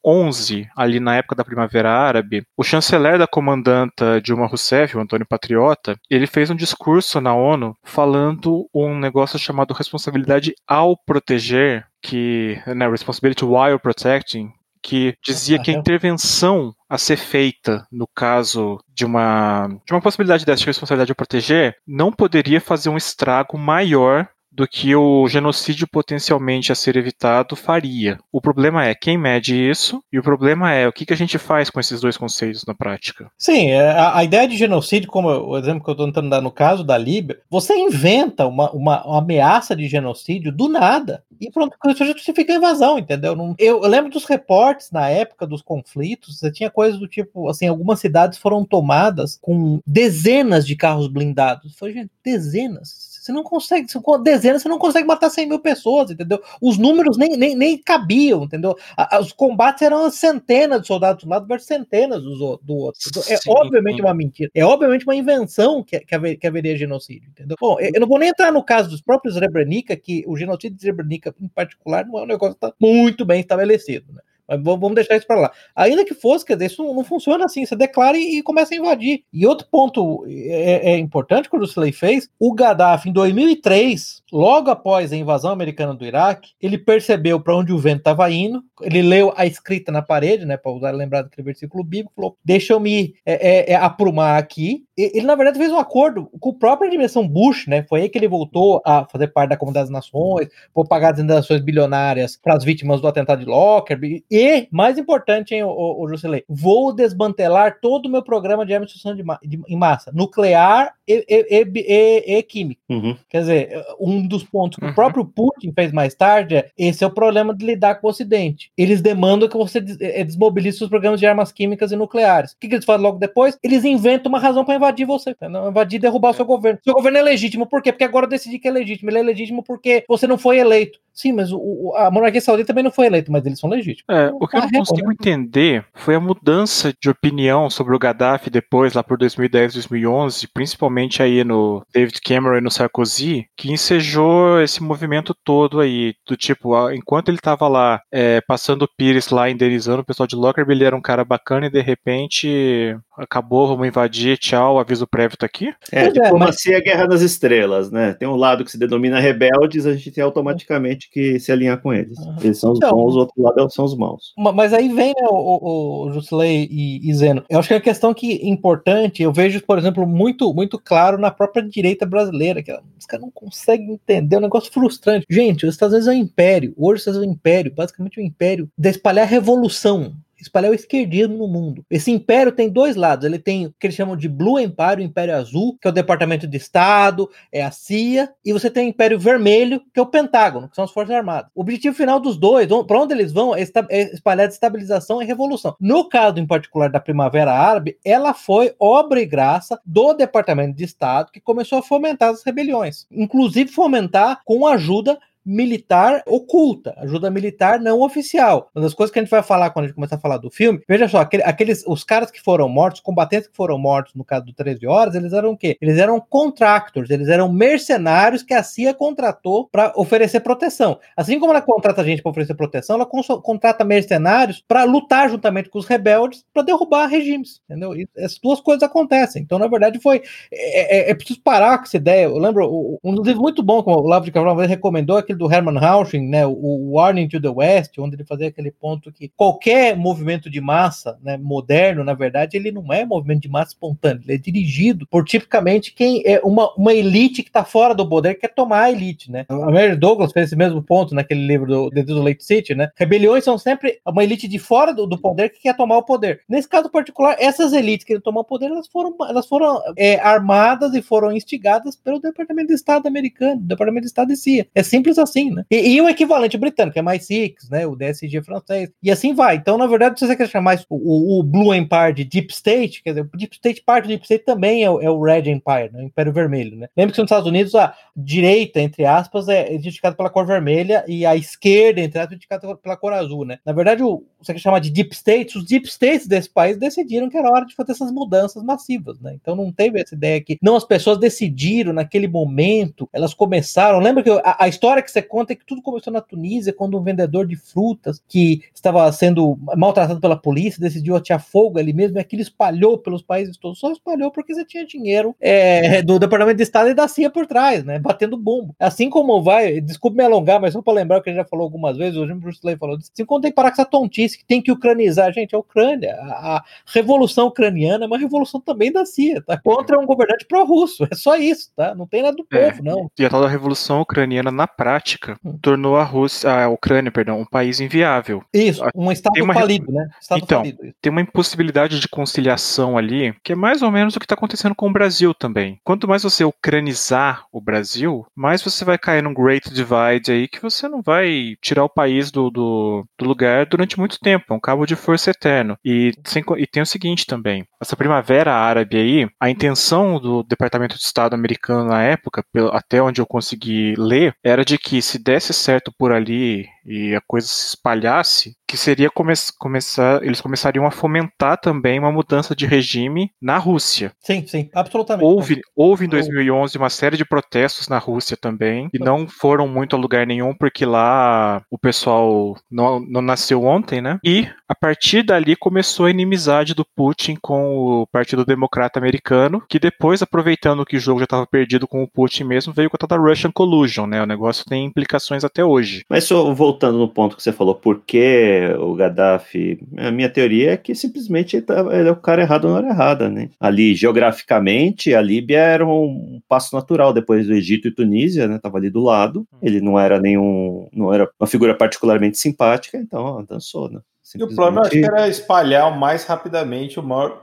2011, 0.04 0.68
ali 0.76 1.00
na 1.00 1.16
época 1.16 1.36
da 1.36 1.44
Primavera 1.44 1.90
Árabe, 1.90 2.44
o 2.56 2.62
chanceler 2.62 3.18
da 3.18 3.26
comandanta 3.26 4.20
Dilma 4.20 4.46
Rousseff, 4.46 4.96
o 4.96 5.00
Antônio 5.00 5.26
Patriota, 5.26 5.96
ele 6.10 6.26
fez 6.26 6.50
um 6.50 6.56
discurso 6.56 7.20
na 7.20 7.34
ONU 7.34 7.76
falando 7.82 8.68
um 8.74 8.98
negócio 8.98 9.38
chamado 9.38 9.74
responsabilidade 9.74 10.54
ao 10.66 10.96
proteger, 10.96 11.86
que, 12.02 12.60
né, 12.66 12.88
responsibility 12.88 13.44
while 13.44 13.78
protecting, 13.78 14.50
que 14.82 15.14
dizia 15.24 15.60
que 15.60 15.70
a 15.70 15.74
intervenção 15.74 16.74
a 16.90 16.98
ser 16.98 17.16
feita 17.16 17.86
no 17.90 18.06
caso 18.06 18.78
de 18.92 19.04
uma 19.04 19.68
de 19.86 19.92
uma 19.92 20.00
possibilidade 20.00 20.44
dessa 20.44 20.60
de 20.60 20.66
responsabilidade 20.66 21.12
ao 21.12 21.16
proteger 21.16 21.76
não 21.86 22.10
poderia 22.10 22.60
fazer 22.60 22.88
um 22.88 22.96
estrago 22.96 23.56
maior 23.56 24.28
do 24.52 24.68
que 24.68 24.94
o 24.94 25.26
genocídio 25.28 25.88
potencialmente 25.88 26.70
a 26.70 26.74
ser 26.74 26.96
evitado 26.96 27.56
faria. 27.56 28.18
O 28.30 28.40
problema 28.40 28.84
é 28.84 28.94
quem 28.94 29.16
mede 29.16 29.54
isso 29.54 30.02
e 30.12 30.18
o 30.18 30.22
problema 30.22 30.72
é 30.72 30.86
o 30.86 30.92
que, 30.92 31.06
que 31.06 31.12
a 31.12 31.16
gente 31.16 31.38
faz 31.38 31.70
com 31.70 31.80
esses 31.80 32.00
dois 32.00 32.16
conceitos 32.16 32.64
na 32.66 32.74
prática. 32.74 33.30
Sim, 33.38 33.70
é, 33.70 33.90
a, 33.90 34.18
a 34.18 34.24
ideia 34.24 34.46
de 34.46 34.56
genocídio, 34.56 35.10
como 35.10 35.28
o 35.28 35.56
exemplo 35.56 35.82
que 35.82 35.90
eu 35.90 35.92
estou 35.92 36.06
tentando 36.06 36.28
dar 36.28 36.40
no 36.40 36.50
caso 36.50 36.84
da 36.84 36.98
Líbia, 36.98 37.40
você 37.50 37.74
inventa 37.74 38.46
uma, 38.46 38.70
uma, 38.72 39.04
uma 39.04 39.18
ameaça 39.18 39.74
de 39.74 39.88
genocídio 39.88 40.52
do 40.52 40.68
nada 40.68 41.24
e 41.40 41.50
pronto, 41.50 41.76
isso 41.88 42.04
justifica 42.04 42.52
a 42.52 42.56
invasão, 42.56 42.98
entendeu? 42.98 43.34
Não, 43.34 43.54
eu, 43.58 43.82
eu, 43.82 43.88
lembro 43.88 44.12
dos 44.12 44.24
reportes 44.24 44.92
na 44.92 45.08
época 45.08 45.44
dos 45.44 45.60
conflitos, 45.60 46.38
você 46.38 46.52
tinha 46.52 46.70
coisas 46.70 47.00
do 47.00 47.08
tipo, 47.08 47.48
assim, 47.48 47.66
algumas 47.66 47.98
cidades 47.98 48.38
foram 48.38 48.64
tomadas 48.64 49.38
com 49.42 49.80
dezenas 49.84 50.64
de 50.64 50.76
carros 50.76 51.08
blindados. 51.08 51.74
Foi, 51.76 51.92
gente, 51.92 52.10
dezenas 52.22 53.11
Você 53.22 53.30
não 53.30 53.44
consegue, 53.44 53.86
com 54.00 54.20
dezenas, 54.20 54.62
você 54.62 54.68
não 54.68 54.80
consegue 54.80 55.06
matar 55.06 55.30
100 55.30 55.48
mil 55.48 55.60
pessoas, 55.60 56.10
entendeu? 56.10 56.42
Os 56.60 56.76
números 56.76 57.16
nem, 57.16 57.36
nem, 57.36 57.54
nem 57.54 57.78
cabiam, 57.78 58.42
entendeu? 58.42 58.74
Os 59.20 59.30
combates 59.30 59.80
eram 59.80 60.10
centenas 60.10 60.80
de 60.80 60.88
soldados 60.88 61.22
do 61.22 61.30
lado 61.30 61.46
versus 61.46 61.68
centenas 61.68 62.20
do, 62.20 62.58
do 62.60 62.74
outro. 62.74 63.00
É 63.28 63.36
sim, 63.36 63.48
obviamente 63.48 64.02
uma 64.02 64.12
mentira. 64.12 64.50
É 64.52 64.64
obviamente 64.64 65.04
uma 65.04 65.14
invenção 65.14 65.84
que, 65.84 66.00
que, 66.00 66.16
haver, 66.16 66.36
que 66.36 66.48
haveria 66.48 66.76
genocídio, 66.76 67.28
entendeu? 67.30 67.56
Bom, 67.60 67.78
eu 67.78 68.00
não 68.00 68.08
vou 68.08 68.18
nem 68.18 68.30
entrar 68.30 68.50
no 68.50 68.64
caso 68.64 68.90
dos 68.90 69.00
próprios 69.00 69.36
Srebrenica, 69.36 69.94
que 69.94 70.24
o 70.26 70.36
genocídio 70.36 70.76
de 70.76 70.82
Srebrenica, 70.82 71.32
em 71.40 71.46
particular, 71.46 72.04
não 72.04 72.18
é 72.18 72.22
um 72.24 72.26
negócio 72.26 72.56
que 72.56 72.66
está 72.66 72.74
muito 72.80 73.24
bem 73.24 73.38
estabelecido, 73.38 74.12
né? 74.12 74.20
Mas 74.48 74.62
vamos 74.62 74.94
deixar 74.94 75.16
isso 75.16 75.26
para 75.26 75.40
lá. 75.40 75.52
Ainda 75.74 76.04
que 76.04 76.14
fosse, 76.14 76.44
quer 76.44 76.54
dizer, 76.54 76.66
isso 76.66 76.82
não 76.82 77.04
funciona 77.04 77.44
assim. 77.44 77.64
Você 77.64 77.76
declara 77.76 78.16
e, 78.18 78.42
começa 78.42 78.74
a 78.74 78.76
invadir. 78.76 79.24
E 79.32 79.46
outro 79.46 79.66
ponto 79.70 80.24
é, 80.26 80.92
é 80.92 80.98
importante 80.98 81.48
que 81.48 81.56
o 81.56 81.64
Slay 81.64 81.92
fez: 81.92 82.28
o 82.38 82.52
Gaddafi, 82.52 83.08
em 83.08 83.12
2003, 83.12 84.22
logo 84.32 84.70
após 84.70 85.12
a 85.12 85.16
invasão 85.16 85.50
americana 85.50 85.94
do 85.94 86.04
Iraque, 86.04 86.52
ele 86.60 86.78
percebeu 86.78 87.40
para 87.40 87.56
onde 87.56 87.72
o 87.72 87.78
vento 87.78 87.98
estava 87.98 88.30
indo. 88.30 88.62
Ele 88.80 89.02
leu 89.02 89.32
a 89.36 89.46
escrita 89.46 89.92
na 89.92 90.02
parede, 90.02 90.44
né, 90.44 90.56
para 90.56 90.72
usar 90.72 90.90
lembrar 90.90 91.22
daquele 91.22 91.44
versículo 91.44 91.84
bíblico, 91.84 92.12
falou: 92.14 92.36
deixa 92.44 92.72
eu 92.72 92.80
me 92.80 93.14
é, 93.24 93.70
é, 93.70 93.72
é 93.72 93.74
aprumar 93.76 94.38
aqui. 94.38 94.84
Ele, 94.96 95.26
na 95.26 95.34
verdade, 95.34 95.58
fez 95.58 95.72
um 95.72 95.78
acordo 95.78 96.28
com 96.38 96.50
a 96.50 96.54
própria 96.54 96.90
dimensão 96.90 97.26
Bush, 97.26 97.66
né? 97.66 97.84
Foi 97.88 98.02
aí 98.02 98.08
que 98.08 98.18
ele 98.18 98.28
voltou 98.28 98.82
a 98.84 99.06
fazer 99.06 99.28
parte 99.28 99.50
da 99.50 99.56
Comunidade 99.56 99.86
das 99.86 99.92
Nações, 99.92 100.48
por 100.74 100.86
pagar 100.86 101.14
as 101.14 101.18
indenizações 101.18 101.62
bilionárias 101.62 102.36
para 102.36 102.54
as 102.54 102.64
vítimas 102.64 103.00
do 103.00 103.08
atentado 103.08 103.40
de 103.40 103.46
Lockerbie 103.46 104.24
e, 104.34 104.66
mais 104.70 104.96
importante, 104.96 105.54
hein, 105.54 105.62
o, 105.62 105.68
o, 105.68 106.06
o 106.06 106.42
vou 106.48 106.90
desmantelar 106.94 107.78
todo 107.82 108.06
o 108.06 108.08
meu 108.08 108.22
programa 108.22 108.64
de 108.64 108.72
arma 108.72 108.86
de 108.86 108.94
destruição 108.94 109.38
de, 109.42 109.60
em 109.68 109.76
massa, 109.76 110.10
nuclear 110.10 110.94
e, 111.06 111.22
e, 111.28 111.66
e, 111.76 112.38
e 112.38 112.42
química. 112.42 112.80
Uhum. 112.88 113.14
Quer 113.28 113.40
dizer, 113.40 113.84
um 114.00 114.26
dos 114.26 114.42
pontos 114.42 114.78
que 114.78 114.84
uhum. 114.86 114.92
o 114.92 114.94
próprio 114.94 115.26
Putin 115.26 115.70
fez 115.74 115.92
mais 115.92 116.14
tarde 116.14 116.56
é 116.56 116.70
esse 116.78 117.04
é 117.04 117.06
o 117.06 117.10
problema 117.10 117.54
de 117.54 117.66
lidar 117.66 117.96
com 117.96 118.06
o 118.06 118.10
Ocidente. 118.10 118.72
Eles 118.74 119.02
demandam 119.02 119.50
que 119.50 119.56
você 119.56 119.84
é, 120.00 120.24
desmobilize 120.24 120.78
seus 120.78 120.88
programas 120.88 121.20
de 121.20 121.26
armas 121.26 121.52
químicas 121.52 121.92
e 121.92 121.96
nucleares. 121.96 122.52
O 122.52 122.58
que, 122.58 122.68
que 122.68 122.74
eles 122.76 122.86
fazem 122.86 123.02
logo 123.02 123.18
depois? 123.18 123.58
Eles 123.62 123.84
inventam 123.84 124.30
uma 124.30 124.38
razão 124.38 124.64
para 124.64 124.76
invadir 124.76 125.04
você, 125.04 125.36
não 125.42 125.68
invadir 125.68 125.96
e 125.96 126.00
derrubar 126.00 126.30
o 126.30 126.34
seu 126.34 126.46
governo. 126.46 126.80
Seu 126.82 126.94
governo 126.94 127.18
é 127.18 127.22
legítimo, 127.22 127.66
por 127.66 127.82
quê? 127.82 127.92
Porque 127.92 128.04
agora 128.04 128.24
eu 128.24 128.30
decidi 128.30 128.58
que 128.58 128.66
é 128.66 128.70
legítimo. 128.70 129.10
Ele 129.10 129.18
é 129.18 129.22
legítimo 129.22 129.62
porque 129.62 130.04
você 130.08 130.26
não 130.26 130.38
foi 130.38 130.58
eleito. 130.58 130.98
Sim, 131.12 131.32
mas 131.32 131.52
o, 131.52 131.92
a 131.96 132.10
monarquia 132.10 132.40
saudita 132.40 132.68
também 132.68 132.84
não 132.84 132.90
foi 132.90 133.06
eleita, 133.06 133.30
mas 133.30 133.44
eles 133.44 133.58
são 133.58 133.68
legítimos. 133.68 134.04
É, 134.10 134.21
o 134.34 134.46
que 134.46 134.56
eu 134.56 134.60
não 134.60 134.70
consigo 134.70 135.12
entender 135.12 135.84
foi 135.94 136.14
a 136.14 136.20
mudança 136.20 136.92
de 137.00 137.10
opinião 137.10 137.68
sobre 137.70 137.94
o 137.94 137.98
Gaddafi 137.98 138.50
depois, 138.50 138.94
lá 138.94 139.02
por 139.02 139.18
2010, 139.18 139.74
2011, 139.74 140.48
principalmente 140.48 141.22
aí 141.22 141.44
no 141.44 141.84
David 141.92 142.20
Cameron 142.20 142.58
e 142.58 142.60
no 142.60 142.70
Sarkozy, 142.70 143.46
que 143.56 143.72
ensejou 143.72 144.60
esse 144.60 144.82
movimento 144.82 145.34
todo 145.44 145.80
aí, 145.80 146.14
do 146.26 146.36
tipo, 146.36 146.90
enquanto 146.90 147.28
ele 147.28 147.38
tava 147.38 147.68
lá 147.68 148.00
é, 148.10 148.40
passando 148.40 148.82
o 148.82 148.88
Pires 148.96 149.28
lá, 149.28 149.50
indenizando 149.50 150.02
o 150.02 150.04
pessoal 150.04 150.26
de 150.26 150.36
Lockerbie, 150.36 150.72
ele 150.72 150.84
era 150.84 150.96
um 150.96 151.02
cara 151.02 151.24
bacana 151.24 151.66
e 151.66 151.70
de 151.70 151.80
repente 151.80 152.96
acabou, 153.16 153.66
vamos 153.66 153.86
invadir, 153.86 154.38
tchau, 154.38 154.78
aviso 154.78 155.06
prévio 155.06 155.36
tá 155.36 155.46
aqui. 155.46 155.72
É, 155.90 156.10
diplomacia 156.10 156.72
é, 156.72 156.74
mas... 156.76 156.82
é 156.82 156.84
guerra 156.84 157.06
nas 157.06 157.20
estrelas, 157.20 157.90
né? 157.90 158.14
Tem 158.14 158.26
um 158.26 158.36
lado 158.36 158.64
que 158.64 158.70
se 158.70 158.78
denomina 158.78 159.20
rebeldes, 159.20 159.86
a 159.86 159.92
gente 159.92 160.10
tem 160.10 160.24
automaticamente 160.24 161.10
que 161.10 161.38
se 161.38 161.52
alinhar 161.52 161.80
com 161.80 161.92
eles. 161.92 162.18
Eles 162.42 162.58
são 162.58 162.72
os 162.72 162.78
então, 162.78 162.90
bons, 162.90 163.14
o 163.14 163.18
outro 163.18 163.42
lado 163.42 163.70
são 163.70 163.84
os 163.84 163.96
maus. 163.96 164.11
Mas 164.36 164.72
aí 164.72 164.88
vem 164.88 165.08
né, 165.08 165.26
o, 165.28 166.06
o, 166.06 166.12
Jusley 166.12 166.68
e, 166.70 167.08
e, 167.08 167.14
Zeno. 167.14 167.44
Eu 167.48 167.58
acho 167.58 167.68
que 167.68 167.74
é 167.74 167.76
uma 167.76 167.82
questão 167.82 168.14
que 168.14 168.40
importante, 168.48 169.22
eu 169.22 169.32
vejo, 169.32 169.62
por 169.62 169.78
exemplo, 169.78 170.06
muito, 170.06 170.52
muito 170.54 170.78
claro 170.78 171.18
na 171.18 171.30
própria 171.30 171.62
direita 171.62 172.06
brasileira, 172.06 172.62
que 172.62 172.72
os 172.98 173.06
caras 173.06 173.24
não 173.24 173.30
conseguem 173.30 173.92
entender, 173.92 174.36
é 174.36 174.38
um 174.38 174.42
negócio 174.42 174.72
frustrante. 174.72 175.26
Gente, 175.28 175.66
os 175.66 175.74
Estados 175.74 175.94
Unidos 175.94 176.08
é 176.08 176.16
um 176.16 176.22
império, 176.22 176.74
hoje 176.76 176.94
os 176.94 177.00
Estados 177.00 177.18
Unidos 177.18 177.32
é 177.32 177.34
um 177.34 177.38
império, 177.38 177.74
basicamente 177.74 178.20
um 178.20 178.24
império 178.24 178.68
de 178.76 178.88
espalhar 178.88 179.26
revolução 179.26 180.14
espalhar 180.42 180.70
o 180.70 180.74
esquerdismo 180.74 181.36
no 181.38 181.48
mundo. 181.48 181.84
Esse 181.90 182.10
império 182.10 182.52
tem 182.52 182.68
dois 182.68 182.96
lados. 182.96 183.24
Ele 183.24 183.38
tem 183.38 183.66
o 183.66 183.74
que 183.78 183.86
eles 183.86 183.96
chamam 183.96 184.16
de 184.16 184.28
Blue 184.28 184.58
Empire, 184.58 184.98
o 184.98 185.02
Império 185.02 185.36
Azul, 185.36 185.76
que 185.80 185.86
é 185.86 185.90
o 185.90 185.94
Departamento 185.94 186.46
de 186.46 186.56
Estado, 186.56 187.28
é 187.50 187.62
a 187.62 187.70
CIA, 187.70 188.30
e 188.44 188.52
você 188.52 188.70
tem 188.70 188.86
o 188.86 188.88
Império 188.88 189.18
Vermelho, 189.18 189.80
que 189.92 190.00
é 190.00 190.02
o 190.02 190.06
Pentágono, 190.06 190.68
que 190.68 190.74
são 190.74 190.84
as 190.84 190.90
Forças 190.90 191.14
Armadas. 191.14 191.50
O 191.54 191.60
objetivo 191.60 191.96
final 191.96 192.18
dos 192.20 192.36
dois, 192.36 192.68
para 192.86 193.00
onde 193.00 193.14
eles 193.14 193.32
vão, 193.32 193.54
é, 193.54 193.62
é 193.90 194.14
espalhar 194.14 194.48
estabilização 194.48 195.22
e 195.22 195.24
revolução. 195.24 195.76
No 195.80 196.08
caso 196.08 196.38
em 196.38 196.46
particular 196.46 196.90
da 196.90 197.00
Primavera 197.00 197.52
Árabe, 197.52 197.96
ela 198.04 198.34
foi 198.34 198.74
obra 198.78 199.20
e 199.20 199.26
graça 199.26 199.80
do 199.84 200.12
Departamento 200.14 200.76
de 200.76 200.84
Estado, 200.84 201.30
que 201.32 201.40
começou 201.40 201.78
a 201.78 201.82
fomentar 201.82 202.30
as 202.30 202.42
rebeliões, 202.42 203.06
inclusive 203.10 203.70
fomentar 203.70 204.40
com 204.44 204.66
ajuda 204.66 205.18
militar 205.44 206.22
oculta, 206.26 206.94
ajuda 206.98 207.30
militar 207.30 207.80
não 207.80 208.00
oficial. 208.00 208.70
Uma 208.74 208.82
das 208.82 208.94
coisas 208.94 209.12
que 209.12 209.18
a 209.18 209.22
gente 209.22 209.30
vai 209.30 209.42
falar 209.42 209.70
quando 209.70 209.84
a 209.84 209.88
gente 209.88 209.94
começar 209.94 210.16
a 210.16 210.20
falar 210.20 210.38
do 210.38 210.50
filme, 210.50 210.80
veja 210.88 211.08
só, 211.08 211.18
aquele, 211.18 211.42
aqueles, 211.42 211.84
os 211.86 212.04
caras 212.04 212.30
que 212.30 212.40
foram 212.40 212.68
mortos, 212.68 213.00
os 213.00 213.04
combatentes 213.04 213.48
que 213.48 213.56
foram 213.56 213.78
mortos 213.78 214.14
no 214.14 214.24
caso 214.24 214.46
do 214.46 214.52
13 214.52 214.86
Horas, 214.86 215.14
eles 215.14 215.32
eram 215.32 215.52
o 215.52 215.56
quê? 215.56 215.76
Eles 215.80 215.98
eram 215.98 216.20
contractors, 216.20 217.10
eles 217.10 217.28
eram 217.28 217.52
mercenários 217.52 218.42
que 218.42 218.54
a 218.54 218.62
CIA 218.62 218.94
contratou 218.94 219.68
para 219.70 219.92
oferecer 219.96 220.40
proteção. 220.40 220.98
Assim 221.16 221.38
como 221.38 221.52
ela 221.52 221.62
contrata 221.62 222.04
gente 222.04 222.22
para 222.22 222.30
oferecer 222.30 222.54
proteção, 222.54 222.96
ela 222.96 223.06
contrata 223.06 223.84
mercenários 223.84 224.62
para 224.66 224.84
lutar 224.84 225.30
juntamente 225.30 225.68
com 225.68 225.78
os 225.78 225.86
rebeldes 225.86 226.44
para 226.52 226.62
derrubar 226.62 227.06
regimes, 227.06 227.60
entendeu? 227.68 227.96
E 227.96 228.08
essas 228.16 228.38
duas 228.38 228.60
coisas 228.60 228.82
acontecem. 228.82 229.42
Então, 229.42 229.58
na 229.58 229.66
verdade, 229.66 230.00
foi 230.00 230.22
é, 230.52 231.08
é, 231.08 231.10
é 231.10 231.14
preciso 231.14 231.40
parar 231.42 231.78
com 231.78 231.84
essa 231.84 231.96
ideia. 231.96 232.24
Eu 232.24 232.38
lembro 232.38 232.98
um 233.02 233.14
dos 233.14 233.26
livros 233.26 233.42
muito 233.42 233.62
bom, 233.62 233.82
como 233.82 233.98
o 233.98 234.06
Lavo 234.06 234.24
de 234.24 234.32
Cabral 234.32 234.56
recomendou, 234.56 235.18
aquele 235.32 235.34
do 235.34 235.52
Herman 235.52 235.78
Hausching, 235.78 236.28
né, 236.28 236.46
o 236.46 236.92
Warning 236.92 237.28
to 237.28 237.40
the 237.40 237.48
West, 237.48 237.98
onde 237.98 238.16
ele 238.16 238.24
fazia 238.24 238.48
aquele 238.48 238.70
ponto 238.70 239.12
que 239.12 239.30
qualquer 239.36 239.96
movimento 239.96 240.50
de 240.50 240.60
massa, 240.60 241.18
né, 241.22 241.36
moderno, 241.36 242.04
na 242.04 242.14
verdade, 242.14 242.56
ele 242.56 242.70
não 242.70 242.92
é 242.92 243.04
movimento 243.04 243.42
de 243.42 243.48
massa 243.48 243.70
espontâneo, 243.70 244.22
ele 244.24 244.34
é 244.34 244.38
dirigido 244.38 245.06
por 245.06 245.24
tipicamente 245.24 245.92
quem 245.94 246.22
é 246.24 246.40
uma, 246.44 246.72
uma 246.74 246.92
elite 246.92 247.42
que 247.42 247.48
está 247.48 247.64
fora 247.64 247.94
do 247.94 248.08
poder, 248.08 248.34
quer 248.34 248.48
tomar 248.48 248.82
a 248.82 248.92
elite, 248.92 249.30
né? 249.30 249.44
A 249.48 249.70
Mary 249.70 249.96
Douglas 249.96 250.32
fez 250.32 250.46
esse 250.46 250.56
mesmo 250.56 250.82
ponto 250.82 251.14
naquele 251.14 251.46
livro 251.46 251.66
do 251.66 251.90
The 251.90 252.02
do 252.02 252.22
Lake 252.22 252.44
City, 252.44 252.74
né? 252.74 252.90
Rebeliões 252.96 253.44
são 253.44 253.56
sempre 253.56 254.00
uma 254.06 254.22
elite 254.22 254.46
de 254.48 254.58
fora 254.58 254.92
do, 254.92 255.06
do, 255.06 255.18
poder 255.18 255.50
que 255.50 255.60
quer 255.60 255.76
tomar 255.76 255.98
o 255.98 256.02
poder. 256.02 256.40
Nesse 256.48 256.68
caso 256.68 256.90
particular, 256.90 257.36
essas 257.38 257.72
elites 257.72 258.04
que 258.04 258.08
querem 258.08 258.22
tomar 258.22 258.40
o 258.40 258.44
poder, 258.44 258.66
elas 258.66 258.88
foram, 258.88 259.14
elas 259.28 259.46
foram 259.46 259.80
é, 259.96 260.18
armadas 260.20 260.94
e 260.94 261.02
foram 261.02 261.32
instigadas 261.32 261.96
pelo 261.96 262.20
Departamento 262.20 262.68
de 262.68 262.74
Estado 262.74 263.06
americano, 263.06 263.60
Departamento 263.60 264.02
de 264.02 264.08
Estado 264.08 264.32
e 264.32 264.36
CIA. 264.36 264.66
É 264.74 264.82
simples 264.82 265.18
assim, 265.22 265.50
né? 265.50 265.64
E, 265.70 265.94
e 265.94 266.00
o 266.00 266.08
equivalente 266.08 266.58
britânico, 266.58 266.98
é 266.98 267.02
mais 267.02 267.26
Six, 267.26 267.68
né? 267.70 267.86
O 267.86 267.96
DSG 267.96 268.42
francês. 268.42 268.90
E 269.02 269.10
assim 269.10 269.34
vai. 269.34 269.56
Então, 269.56 269.78
na 269.78 269.86
verdade, 269.86 270.18
se 270.18 270.26
você 270.26 270.36
quer 270.36 270.48
chamar 270.48 270.62
mais 270.62 270.86
o, 270.88 271.38
o, 271.38 271.42
Blue 271.42 271.74
Empire 271.74 272.12
de 272.14 272.24
Deep 272.24 272.52
State, 272.52 273.02
quer 273.02 273.10
dizer, 273.10 273.22
o 273.22 273.36
Deep 273.36 273.54
State, 273.54 273.82
parte 273.84 274.04
do 274.04 274.08
Deep 274.08 274.24
State 274.24 274.44
também 274.44 274.82
é, 274.82 274.86
é 274.86 275.10
o 275.10 275.22
Red 275.22 275.50
Empire, 275.50 275.90
né? 275.92 276.00
o 276.00 276.02
Império 276.02 276.32
Vermelho, 276.32 276.76
né? 276.76 276.88
Lembra 276.96 277.14
que 277.14 277.20
nos 277.20 277.26
Estados 277.26 277.48
Unidos 277.48 277.74
a 277.74 277.94
direita, 278.16 278.80
entre 278.80 279.04
aspas, 279.04 279.48
é 279.48 279.72
identificada 279.74 280.16
pela 280.16 280.30
cor 280.30 280.46
vermelha 280.46 281.04
e 281.06 281.24
a 281.24 281.36
esquerda, 281.36 282.00
entre 282.00 282.18
aspas, 282.18 282.32
é 282.32 282.34
identificada 282.34 282.76
pela 282.76 282.96
cor 282.96 283.12
azul, 283.12 283.44
né? 283.44 283.58
Na 283.64 283.72
verdade, 283.72 284.02
o, 284.02 284.24
você 284.40 284.52
quer 284.52 284.58
chamar 284.58 284.80
de 284.80 284.90
Deep 284.90 285.14
States, 285.14 285.54
os 285.54 285.64
Deep 285.64 285.86
States 285.88 286.26
desse 286.26 286.50
país 286.50 286.76
decidiram 286.76 287.28
que 287.28 287.36
era 287.36 287.50
hora 287.50 287.64
de 287.64 287.74
fazer 287.74 287.92
essas 287.92 288.10
mudanças 288.10 288.62
massivas, 288.62 289.20
né? 289.20 289.36
Então 289.40 289.54
não 289.54 289.72
teve 289.72 290.00
essa 290.00 290.14
ideia 290.14 290.40
que 290.40 290.58
não, 290.60 290.76
as 290.76 290.84
pessoas 290.84 291.18
decidiram 291.18 291.92
naquele 291.92 292.28
momento, 292.28 293.08
elas 293.12 293.34
começaram. 293.34 293.98
Lembra 293.98 294.22
que 294.22 294.30
a, 294.30 294.56
a 294.64 294.68
história 294.68 295.02
que 295.02 295.10
você 295.12 295.22
conta 295.22 295.52
é 295.52 295.56
que 295.56 295.66
tudo 295.66 295.82
começou 295.82 296.12
na 296.12 296.20
Tunísia, 296.20 296.72
quando 296.72 296.98
um 296.98 297.02
vendedor 297.02 297.46
de 297.46 297.56
frutas 297.56 298.22
que 298.28 298.62
estava 298.74 299.10
sendo 299.12 299.58
maltratado 299.76 300.20
pela 300.20 300.36
polícia 300.36 300.80
decidiu 300.80 301.16
atirar 301.16 301.38
fogo 301.38 301.78
ali 301.78 301.92
mesmo, 301.92 302.18
e 302.18 302.20
aquilo 302.20 302.42
espalhou 302.42 302.98
pelos 302.98 303.22
países 303.22 303.56
todos. 303.56 303.78
Só 303.78 303.90
espalhou 303.92 304.30
porque 304.30 304.54
você 304.54 304.64
tinha 304.64 304.86
dinheiro 304.86 305.34
é, 305.40 306.02
do 306.02 306.18
Departamento 306.18 306.56
de 306.56 306.62
Estado 306.62 306.90
e 306.90 306.94
da 306.94 307.08
CIA 307.08 307.30
por 307.30 307.46
trás, 307.46 307.84
né? 307.84 307.98
Batendo 307.98 308.36
bomba. 308.36 308.74
Assim 308.78 309.10
como 309.10 309.42
vai, 309.42 309.80
desculpe 309.80 310.16
me 310.16 310.24
alongar, 310.24 310.60
mas 310.60 310.72
só 310.72 310.82
para 310.82 310.94
lembrar 310.94 311.18
o 311.18 311.22
que 311.22 311.30
ele 311.30 311.36
já 311.36 311.44
falou 311.44 311.64
algumas 311.64 311.96
vezes, 311.96 312.16
o 312.16 312.26
Jim 312.26 312.36
Bruce 312.36 312.60
Lee 312.64 312.76
falou, 312.76 312.96
assim 312.96 313.24
como 313.24 313.40
tem 313.40 313.50
que 313.50 313.56
parar 313.56 313.70
com 313.70 313.80
essa 313.80 313.90
tontice 313.90 314.38
que 314.38 314.44
tem 314.44 314.62
que 314.62 314.72
ucranizar. 314.72 315.32
Gente, 315.32 315.54
a 315.54 315.58
Ucrânia, 315.58 316.14
a, 316.20 316.56
a 316.56 316.64
revolução 316.86 317.48
ucraniana 317.48 318.04
é 318.04 318.06
uma 318.06 318.18
revolução 318.18 318.60
também 318.60 318.90
da 318.92 319.04
CIA, 319.04 319.42
tá? 319.42 319.60
Contra 319.60 319.98
um 319.98 320.06
governante 320.06 320.46
pró-russo. 320.46 321.06
É 321.10 321.14
só 321.14 321.36
isso, 321.36 321.70
tá? 321.76 321.94
Não 321.94 322.06
tem 322.06 322.22
nada 322.22 322.36
do 322.36 322.46
é, 322.50 322.70
povo, 322.70 322.82
não. 322.82 323.10
E 323.18 323.24
a 323.24 323.28
tal 323.28 323.40
da 323.40 323.48
revolução 323.48 324.00
ucraniana, 324.00 324.50
na 324.50 324.66
prática, 324.66 325.01
asiática 325.02 325.36
hum. 325.44 325.58
tornou 325.60 325.96
a 325.96 326.04
Rússia, 326.04 326.50
a 326.50 326.68
Ucrânia, 326.68 327.10
perdão, 327.10 327.40
um 327.40 327.44
país 327.44 327.80
inviável. 327.80 328.42
Isso, 328.52 328.82
um 328.94 329.10
estado 329.10 329.42
uma... 329.42 329.54
falido, 329.54 329.90
né? 329.92 330.08
Estado 330.20 330.40
então, 330.42 330.60
falido. 330.60 330.78
tem 331.00 331.10
uma 331.10 331.20
impossibilidade 331.20 332.00
de 332.00 332.08
conciliação 332.08 332.96
ali, 332.96 333.34
que 333.42 333.52
é 333.52 333.56
mais 333.56 333.82
ou 333.82 333.90
menos 333.90 334.16
o 334.16 334.18
que 334.18 334.24
está 334.24 334.34
acontecendo 334.34 334.74
com 334.74 334.88
o 334.88 334.92
Brasil 334.92 335.34
também. 335.34 335.78
Quanto 335.84 336.08
mais 336.08 336.22
você 336.22 336.44
ucranizar 336.44 337.44
o 337.52 337.60
Brasil, 337.60 338.26
mais 338.34 338.62
você 338.62 338.84
vai 338.84 338.96
cair 338.96 339.22
num 339.22 339.34
Great 339.34 339.72
Divide 339.72 340.32
aí 340.32 340.48
que 340.48 340.62
você 340.62 340.88
não 340.88 341.02
vai 341.02 341.56
tirar 341.60 341.84
o 341.84 341.88
país 341.88 342.30
do, 342.30 342.50
do, 342.50 343.04
do 343.18 343.24
lugar 343.24 343.66
durante 343.66 343.98
muito 343.98 344.18
tempo. 344.18 344.46
É 344.50 344.54
um 344.54 344.60
cabo 344.60 344.86
de 344.86 344.96
força 344.96 345.30
eterno. 345.30 345.76
E, 345.84 346.12
sem, 346.24 346.44
e 346.56 346.66
tem 346.66 346.82
o 346.82 346.86
seguinte 346.86 347.26
também: 347.26 347.66
essa 347.80 347.96
primavera 347.96 348.54
árabe 348.54 348.96
aí, 348.96 349.28
a 349.40 349.50
intenção 349.50 350.18
do 350.20 350.42
Departamento 350.42 350.96
de 350.96 351.02
Estado 351.02 351.34
americano 351.34 351.88
na 351.88 352.02
época, 352.02 352.44
até 352.72 353.02
onde 353.02 353.20
eu 353.20 353.26
consegui 353.26 353.94
ler, 353.96 354.34
era 354.44 354.64
de 354.64 354.78
que 354.78 354.91
se 355.00 355.18
desse 355.18 355.52
certo 355.52 355.92
por 355.92 356.12
ali 356.12 356.68
e 356.84 357.14
a 357.14 357.20
coisa 357.20 357.46
se 357.46 357.68
espalhasse, 357.68 358.56
que 358.66 358.76
seria 358.76 359.10
come 359.10 359.34
começar, 359.58 360.22
eles 360.22 360.40
começariam 360.40 360.86
a 360.86 360.90
fomentar 360.90 361.58
também 361.60 361.98
uma 361.98 362.10
mudança 362.10 362.56
de 362.56 362.64
regime 362.66 363.30
na 363.40 363.58
Rússia. 363.58 364.12
Sim, 364.20 364.46
sim, 364.46 364.70
absolutamente. 364.74 365.26
Houve, 365.26 365.60
houve 365.76 366.06
em 366.06 366.08
2011 366.08 366.78
uma 366.78 366.88
série 366.88 367.16
de 367.16 367.24
protestos 367.24 367.88
na 367.88 367.98
Rússia 367.98 368.36
também, 368.36 368.88
e 368.92 368.98
não 368.98 369.28
foram 369.28 369.68
muito 369.68 369.94
a 369.94 369.98
lugar 369.98 370.26
nenhum, 370.26 370.54
porque 370.54 370.86
lá 370.86 371.62
o 371.70 371.78
pessoal 371.78 372.56
não, 372.70 373.00
não 373.00 373.20
nasceu 373.20 373.62
ontem, 373.62 374.00
né? 374.00 374.18
E 374.24 374.48
a 374.68 374.74
partir 374.74 375.22
dali 375.22 375.54
começou 375.54 376.06
a 376.06 376.10
inimizade 376.10 376.74
do 376.74 376.84
Putin 376.96 377.36
com 377.40 377.76
o 377.76 378.06
Partido 378.06 378.44
Democrata 378.44 378.98
Americano, 378.98 379.62
que 379.68 379.78
depois, 379.78 380.22
aproveitando 380.22 380.86
que 380.86 380.96
o 380.96 381.00
jogo 381.00 381.20
já 381.20 381.24
estava 381.24 381.46
perdido 381.46 381.86
com 381.86 382.02
o 382.02 382.08
Putin 382.08 382.44
mesmo, 382.44 382.72
veio 382.72 382.88
com 382.88 382.96
a 382.96 382.98
tal 382.98 383.08
da 383.08 383.16
Russian 383.22 383.50
Collusion, 383.52 384.06
né? 384.06 384.22
O 384.22 384.26
negócio 384.26 384.64
tem 384.64 384.86
implicações 384.86 385.44
até 385.44 385.62
hoje. 385.62 386.04
Mas 386.08 386.24
só 386.24 386.54
voltando 386.72 386.98
no 386.98 387.08
ponto 387.08 387.36
que 387.36 387.42
você 387.42 387.52
falou, 387.52 387.74
por 387.74 388.00
que 388.00 388.74
o 388.78 388.94
Gaddafi? 388.94 389.78
A 389.98 390.10
minha 390.10 390.28
teoria 390.28 390.72
é 390.72 390.76
que 390.76 390.94
simplesmente 390.94 391.56
ele, 391.56 391.66
tá, 391.66 391.80
ele 391.92 392.08
é 392.08 392.12
o 392.12 392.16
cara 392.16 392.42
errado 392.42 392.68
na 392.68 392.74
hora 392.74 392.88
errada, 392.88 393.28
né? 393.28 393.50
Ali, 393.60 393.94
geograficamente, 393.94 395.14
a 395.14 395.20
Líbia 395.20 395.58
era 395.58 395.86
um 395.86 396.40
passo 396.48 396.74
natural 396.74 397.12
depois 397.12 397.46
do 397.46 397.54
Egito 397.54 397.88
e 397.88 397.94
Tunísia, 397.94 398.48
né? 398.48 398.58
Tava 398.58 398.78
ali 398.78 398.90
do 398.90 399.00
lado. 399.00 399.46
Ele 399.62 399.80
não 399.80 399.98
era 399.98 400.18
nenhum, 400.18 400.88
não 400.92 401.12
era 401.12 401.28
uma 401.38 401.46
figura 401.46 401.74
particularmente 401.74 402.38
simpática, 402.38 402.98
então 402.98 403.22
ó, 403.22 403.42
dançou, 403.42 403.90
né? 403.90 404.00
E 404.38 404.42
o 404.42 404.54
plano 404.54 404.80
acho 404.80 404.90
que 404.90 405.04
era 405.04 405.28
espalhar 405.28 405.90
o 405.90 405.98
mais 405.98 406.24
rapidamente 406.24 406.98
o 406.98 407.02
maior. 407.02 407.42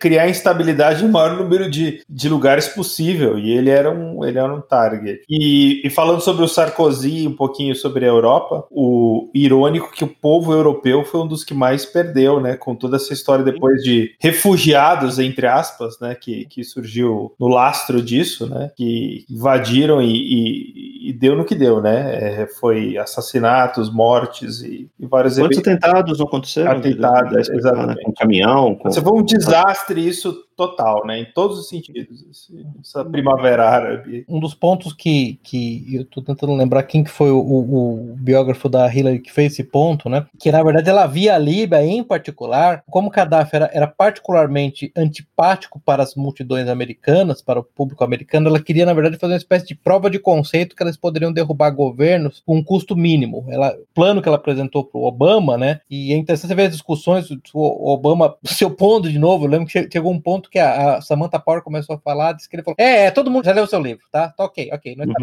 Criar 0.00 0.28
instabilidade 0.28 1.02
no 1.02 1.10
maior 1.10 1.36
número 1.36 1.70
de, 1.70 2.02
de 2.08 2.28
lugares 2.28 2.68
possível. 2.68 3.38
E 3.38 3.50
ele 3.50 3.70
era 3.70 3.90
um, 3.90 4.24
ele 4.24 4.38
era 4.38 4.52
um 4.52 4.60
target. 4.60 5.22
E, 5.28 5.86
e 5.86 5.90
falando 5.90 6.20
sobre 6.20 6.44
o 6.44 6.48
Sarkozy, 6.48 7.26
um 7.26 7.34
pouquinho 7.36 7.74
sobre 7.74 8.04
a 8.04 8.08
Europa, 8.08 8.66
o 8.70 9.30
irônico 9.34 9.92
que 9.92 10.04
o 10.04 10.08
povo 10.08 10.52
europeu 10.52 11.04
foi 11.04 11.20
um 11.20 11.26
dos 11.26 11.44
que 11.44 11.54
mais 11.54 11.84
perdeu, 11.84 12.40
né? 12.40 12.56
Com 12.56 12.74
toda 12.74 12.96
essa 12.96 13.12
história 13.12 13.44
depois 13.44 13.82
de 13.82 14.14
refugiados, 14.20 15.18
entre 15.18 15.46
aspas, 15.46 15.98
né? 16.00 16.14
Que, 16.14 16.44
que 16.46 16.62
surgiu 16.62 17.32
no 17.38 17.48
lastro 17.48 18.02
disso, 18.02 18.46
né? 18.46 18.70
Que 18.76 19.24
invadiram 19.30 20.00
e, 20.00 20.12
e, 20.12 21.10
e 21.10 21.12
deu 21.12 21.36
no 21.36 21.44
que 21.44 21.54
deu, 21.54 21.80
né? 21.80 22.42
É, 22.42 22.46
foi 22.46 22.96
assassinatos, 22.96 23.92
mortes 23.92 24.62
e, 24.62 24.88
e 24.98 25.06
vários 25.06 25.38
eventos 25.38 25.63
atentados 25.70 26.18
não 26.18 26.26
aconteceram? 26.26 26.72
Atentados, 26.72 27.48
exatamente. 27.48 28.02
Com 28.02 28.12
caminhão. 28.12 28.74
Com... 28.74 28.90
Você 28.90 29.00
foi 29.00 29.12
um 29.12 29.24
desastre 29.24 30.06
isso 30.06 30.44
total, 30.56 31.06
né? 31.06 31.20
Em 31.20 31.24
todos 31.24 31.58
os 31.58 31.68
sentidos. 31.68 32.50
Essa 32.80 33.04
primavera 33.04 33.68
árabe. 33.68 34.24
Um 34.28 34.40
dos 34.40 34.54
pontos 34.54 34.92
que, 34.92 35.38
que 35.42 35.94
eu 35.94 36.04
tô 36.04 36.22
tentando 36.22 36.54
lembrar 36.54 36.82
quem 36.84 37.04
que 37.04 37.10
foi 37.10 37.30
o, 37.30 37.38
o, 37.38 38.14
biógrafo 38.16 38.68
da 38.68 38.92
Hillary 38.92 39.18
que 39.18 39.32
fez 39.32 39.52
esse 39.52 39.64
ponto, 39.64 40.08
né? 40.08 40.26
Que 40.38 40.50
na 40.50 40.62
verdade 40.62 40.88
ela 40.88 41.06
via 41.06 41.34
a 41.34 41.38
Líbia 41.38 41.84
em 41.84 42.02
particular, 42.02 42.82
como 42.88 43.10
Gaddafi 43.10 43.56
era, 43.56 43.70
era 43.72 43.86
particularmente 43.86 44.92
antipático 44.96 45.80
para 45.84 46.02
as 46.02 46.14
multidões 46.14 46.68
americanas, 46.68 47.42
para 47.42 47.60
o 47.60 47.64
público 47.64 48.04
americano, 48.04 48.48
ela 48.48 48.60
queria 48.60 48.86
na 48.86 48.94
verdade 48.94 49.18
fazer 49.18 49.32
uma 49.32 49.38
espécie 49.38 49.66
de 49.66 49.74
prova 49.74 50.08
de 50.08 50.18
conceito 50.18 50.74
que 50.74 50.82
elas 50.82 50.96
poderiam 50.96 51.32
derrubar 51.32 51.70
governos 51.70 52.42
com 52.46 52.56
um 52.56 52.62
custo 52.62 52.96
mínimo. 52.96 53.46
Ela, 53.48 53.70
o 53.70 53.86
plano 53.94 54.22
que 54.22 54.28
ela 54.28 54.36
apresentou 54.36 54.84
para 54.84 54.98
o 54.98 55.04
Obama, 55.04 55.56
né? 55.56 55.80
E 55.90 56.12
é 56.12 56.16
interessante 56.16 56.54
ver 56.54 56.66
as 56.66 56.72
discussões, 56.72 57.28
o 57.52 57.92
Obama 57.92 58.36
se 58.44 58.64
opondo 58.64 59.10
de 59.10 59.18
novo. 59.18 59.44
Eu 59.44 59.50
lembro 59.50 59.66
que 59.66 59.88
chegou 59.90 60.12
um 60.12 60.20
ponto 60.20 60.43
que 60.50 60.58
a, 60.58 60.96
a 60.96 61.00
Samantha 61.00 61.38
Power 61.38 61.62
começou 61.62 61.96
a 61.96 61.98
falar, 61.98 62.32
disse 62.32 62.48
que 62.48 62.56
ele 62.56 62.62
falou: 62.62 62.76
É, 62.78 63.06
é 63.06 63.10
todo 63.10 63.30
mundo 63.30 63.44
já 63.44 63.52
leu 63.52 63.64
o 63.64 63.66
seu 63.66 63.80
livro, 63.80 64.04
tá? 64.10 64.28
Tá 64.28 64.44
ok, 64.44 64.70
ok, 64.72 64.96
não 64.96 65.04
é 65.04 65.06
uhum. 65.06 65.14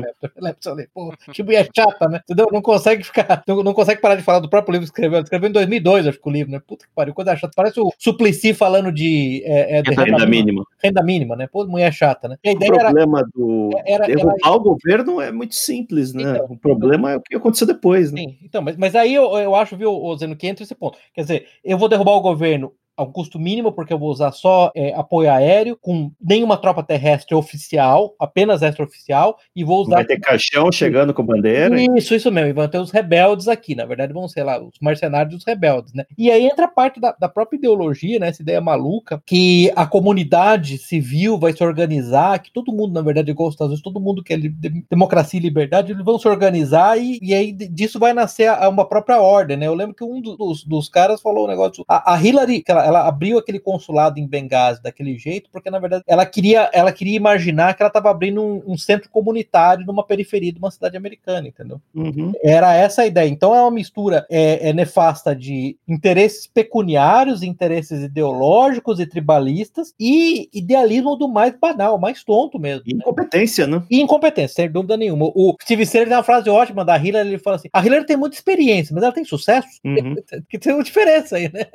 leu 0.42 0.52
o 0.52 0.64
seu 0.64 0.76
livro. 0.76 0.92
Pô, 0.94 1.14
que 1.32 1.44
mulher 1.44 1.68
chata, 1.76 2.08
né? 2.08 2.20
Entendeu? 2.24 2.48
Não 2.52 2.62
consegue 2.62 3.04
ficar, 3.04 3.44
não, 3.48 3.64
não, 3.64 3.74
consegue 3.74 4.02
parar 4.02 4.16
de 4.16 4.24
falar 4.24 4.40
do 4.40 4.50
próprio 4.50 4.74
livro 4.74 4.86
que 4.86 4.92
escreveu. 4.92 5.18
Ele 5.18 5.24
escreveu 5.24 5.50
em 5.50 5.54
2002, 5.54 6.08
acho 6.08 6.22
que 6.22 6.30
o 6.30 6.32
livro, 6.32 6.52
né? 6.52 6.62
Puta 6.66 6.86
que 6.86 6.94
pariu, 6.94 7.14
coisa 7.14 7.36
chata. 7.36 7.54
Parece 7.56 7.80
o 7.80 7.92
Suplicy 7.98 8.54
falando 8.54 8.92
de. 8.92 9.42
É, 9.46 9.78
é, 9.78 9.82
de 9.82 9.90
renda, 9.92 10.04
renda, 10.04 10.26
mínima. 10.26 10.64
Renda 10.82 11.04
mínima, 11.04 11.36
né? 11.36 11.48
Pô, 11.48 11.66
mulher 11.66 11.92
chata, 11.94 12.28
né? 12.28 12.38
o 12.46 12.58
problema 12.58 13.20
era, 13.20 13.28
do. 13.34 13.70
Era, 13.86 14.08
derrubar 14.08 14.36
era, 14.44 14.52
o 14.52 14.60
governo 14.60 15.22
é 15.22 15.32
muito 15.32 15.56
simples, 15.56 16.14
né? 16.14 16.24
Então, 16.24 16.46
o 16.50 16.58
problema 16.58 17.12
é 17.12 17.18
o 17.18 17.22
que 17.22 17.36
aconteceu 17.36 17.68
depois, 17.68 18.12
né? 18.12 18.22
Sim, 18.22 18.38
então, 18.44 18.62
mas, 18.62 18.78
mas 18.78 18.96
aí 18.96 19.14
eu, 19.14 19.38
eu 19.38 19.56
acho, 19.56 19.78
viu, 19.78 20.16
Zeno, 20.18 20.36
que 20.36 20.48
entra 20.48 20.64
esse 20.64 20.76
ponto. 20.76 20.98
Quer 21.14 21.22
dizer, 21.22 21.48
eu 21.64 21.78
vou 21.78 21.90
derrubar 21.90 22.14
o 22.14 22.22
governo 22.22 22.74
ao 23.02 23.12
custo 23.12 23.40
mínimo, 23.40 23.72
porque 23.72 23.92
eu 23.92 23.98
vou 23.98 24.10
usar 24.10 24.32
só 24.32 24.72
é, 24.76 24.94
apoio 24.94 25.32
aéreo, 25.32 25.76
com 25.76 26.12
nenhuma 26.22 26.56
tropa 26.56 26.84
terrestre 26.84 27.36
oficial, 27.36 28.16
apenas 28.20 28.62
extraoficial, 28.62 29.38
e 29.56 29.64
vou 29.64 29.82
usar. 29.82 29.96
Vai 29.96 30.06
ter 30.06 30.20
caixão 30.20 30.72
chegando 30.72 31.14
com 31.14 31.24
bandeira. 31.24 31.82
Isso, 31.98 32.14
isso 32.14 32.32
mesmo. 32.32 32.50
E 32.50 32.54
vão 32.54 32.68
ter 32.68 32.78
os 32.78 32.92
rebeldes 32.92 33.48
aqui, 33.48 33.74
na 33.74 33.86
verdade, 33.86 34.14
vão 34.14 34.28
ser 34.28 34.44
lá 34.44 34.62
os 34.62 34.76
mercenários 34.80 35.34
dos 35.34 35.46
rebeldes, 35.46 35.94
né? 35.94 36.06
E 36.18 36.30
aí 36.30 36.46
entra 36.46 36.66
a 36.66 36.72
parte 36.72 37.00
da, 37.00 37.16
da 37.20 37.28
própria 37.28 37.58
ideologia, 37.58 38.20
né? 38.20 38.30
Essa 38.30 38.44
ideia 38.44 38.62
maluca, 38.62 39.22
que 39.26 39.72
a 39.76 39.86
comunidade 39.88 40.78
civil 40.78 41.40
vai 41.40 41.54
se 41.54 41.64
organizar, 41.64 42.40
que 42.40 42.52
todo 42.52 42.72
mundo, 42.72 42.94
na 42.94 43.02
verdade, 43.02 43.32
igual 43.32 43.50
os 43.50 43.56
Estados 43.56 43.72
Unidos, 43.72 43.84
todo 43.84 44.00
mundo 44.00 44.24
quer 44.24 44.40
democracia 44.90 45.40
e 45.40 45.44
liberdade, 45.44 45.92
eles 45.92 46.06
vão 46.06 46.20
se 46.20 46.28
organizar 46.28 47.00
e, 47.00 47.20
e 47.22 47.34
aí 47.34 47.52
disso 47.52 47.98
vai 47.98 48.14
nascer 48.14 48.48
a, 48.48 48.66
a 48.66 48.70
uma 48.70 48.88
própria 48.88 49.20
ordem, 49.20 49.58
né? 49.58 49.66
Eu 49.66 49.74
lembro 49.74 49.96
que 49.96 50.04
um 50.04 50.22
dos, 50.22 50.64
dos 50.64 50.88
caras 50.88 51.20
falou 51.20 51.46
um 51.46 51.50
negócio. 51.50 51.84
A, 51.88 52.14
a 52.14 52.22
Hillary, 52.22 52.62
que 52.62 52.72
ela, 52.72 52.86
ela 52.92 53.08
abriu 53.08 53.38
aquele 53.38 53.60
consulado 53.60 54.20
em 54.20 54.28
Benghazi 54.28 54.82
daquele 54.82 55.18
jeito, 55.18 55.50
porque 55.52 55.70
na 55.70 55.80
verdade 55.80 56.04
ela 56.08 56.26
queria, 56.26 56.70
ela 56.74 56.92
queria 56.92 57.16
imaginar 57.16 57.74
que 57.76 57.82
ela 57.82 57.88
estava 57.88 58.10
abrindo 58.10 58.42
um, 58.42 58.62
um, 58.68 58.78
centro 58.78 59.10
comunitário 59.10 59.86
numa 59.86 60.06
periferia 60.06 60.52
de 60.52 60.60
uma 60.60 60.72
cidade 60.72 60.98
americana, 60.98 61.48
entendeu? 61.48 61.82
Uhum. 61.94 62.32
Era 62.44 62.74
essa 62.76 63.04
a 63.04 63.08
ideia. 63.08 63.28
Então 63.28 63.56
é 63.56 63.62
uma 63.62 63.72
mistura 63.72 64.26
é, 64.30 64.70
é 64.70 64.74
nefasta 64.74 65.36
de 65.36 65.78
interesses 65.88 66.48
pecuniários, 66.48 67.44
interesses 67.44 68.04
ideológicos 68.04 69.00
e 69.00 69.06
tribalistas 69.06 69.94
e 70.00 70.50
idealismo 70.54 71.16
do 71.16 71.28
mais 71.28 71.58
banal, 71.58 71.98
mais 71.98 72.24
tonto 72.24 72.60
mesmo. 72.60 72.84
E 72.86 72.94
incompetência, 72.94 73.68
né? 73.68 73.84
E 73.90 74.02
incompetência, 74.02 74.56
sem 74.56 74.72
dúvida 74.72 74.98
nenhuma. 74.98 75.32
O 75.34 75.56
Steve 75.62 75.86
Sayer 75.86 76.08
tem 76.08 76.16
uma 76.16 76.24
frase 76.24 76.50
ótima 76.50 76.84
da 76.84 76.98
Hillary, 76.98 77.30
ele 77.30 77.38
fala 77.38 77.56
assim: 77.56 77.70
a 77.72 77.86
Hillary 77.86 78.06
tem 78.06 78.18
muita 78.18 78.36
experiência, 78.36 78.94
mas 78.94 79.04
ela 79.04 79.14
tem 79.14 79.26
sucesso. 79.26 79.68
Uhum. 79.86 80.16
que 80.50 80.60
tem 80.60 80.74
uma 80.74 80.84
diferença 80.84 81.38
aí, 81.38 81.52
né? 81.52 81.66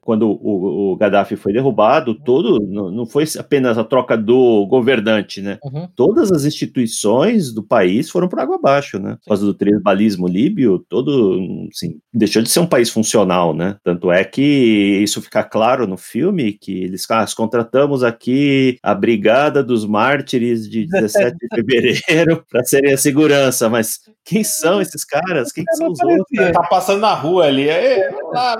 Quando 0.00 0.27
o, 0.30 0.92
o 0.92 0.96
Gaddafi 0.96 1.36
foi 1.36 1.52
derrubado, 1.52 2.14
todo 2.14 2.60
não, 2.66 2.90
não 2.90 3.06
foi 3.06 3.24
apenas 3.38 3.78
a 3.78 3.84
troca 3.84 4.16
do 4.16 4.66
governante, 4.66 5.40
né? 5.40 5.58
Uhum. 5.64 5.88
Todas 5.94 6.32
as 6.32 6.44
instituições 6.44 7.52
do 7.52 7.62
país 7.62 8.10
foram 8.10 8.28
por 8.28 8.40
água 8.40 8.56
abaixo, 8.56 8.98
né? 8.98 9.16
Por 9.22 9.28
causa 9.28 9.44
do 9.44 9.54
tribalismo 9.54 10.26
líbio, 10.26 10.84
todo, 10.88 11.68
assim, 11.72 11.98
deixou 12.12 12.42
de 12.42 12.50
ser 12.50 12.60
um 12.60 12.66
país 12.66 12.90
funcional, 12.90 13.54
né? 13.54 13.76
Tanto 13.82 14.10
é 14.10 14.24
que 14.24 15.00
isso 15.02 15.22
fica 15.22 15.42
claro 15.42 15.86
no 15.86 15.96
filme, 15.96 16.52
que 16.52 16.84
eles 16.84 17.06
ah, 17.10 17.24
contratamos 17.36 18.02
aqui 18.04 18.78
a 18.82 18.94
Brigada 18.94 19.62
dos 19.62 19.84
Mártires 19.84 20.68
de 20.68 20.86
17 21.00 21.36
de 21.36 21.48
fevereiro 21.54 22.44
para 22.50 22.64
serem 22.64 22.92
a 22.92 22.98
segurança, 22.98 23.68
mas 23.68 24.00
quem 24.24 24.44
são 24.44 24.80
esses 24.80 25.04
caras? 25.04 25.52
Quem 25.52 25.64
são 25.74 25.88
os 25.90 26.00
outros? 26.00 26.52
Tá 26.52 26.62
passando 26.68 27.00
na 27.00 27.14
rua 27.14 27.46
ali, 27.46 27.68
é, 27.68 28.10
lá, 28.32 28.56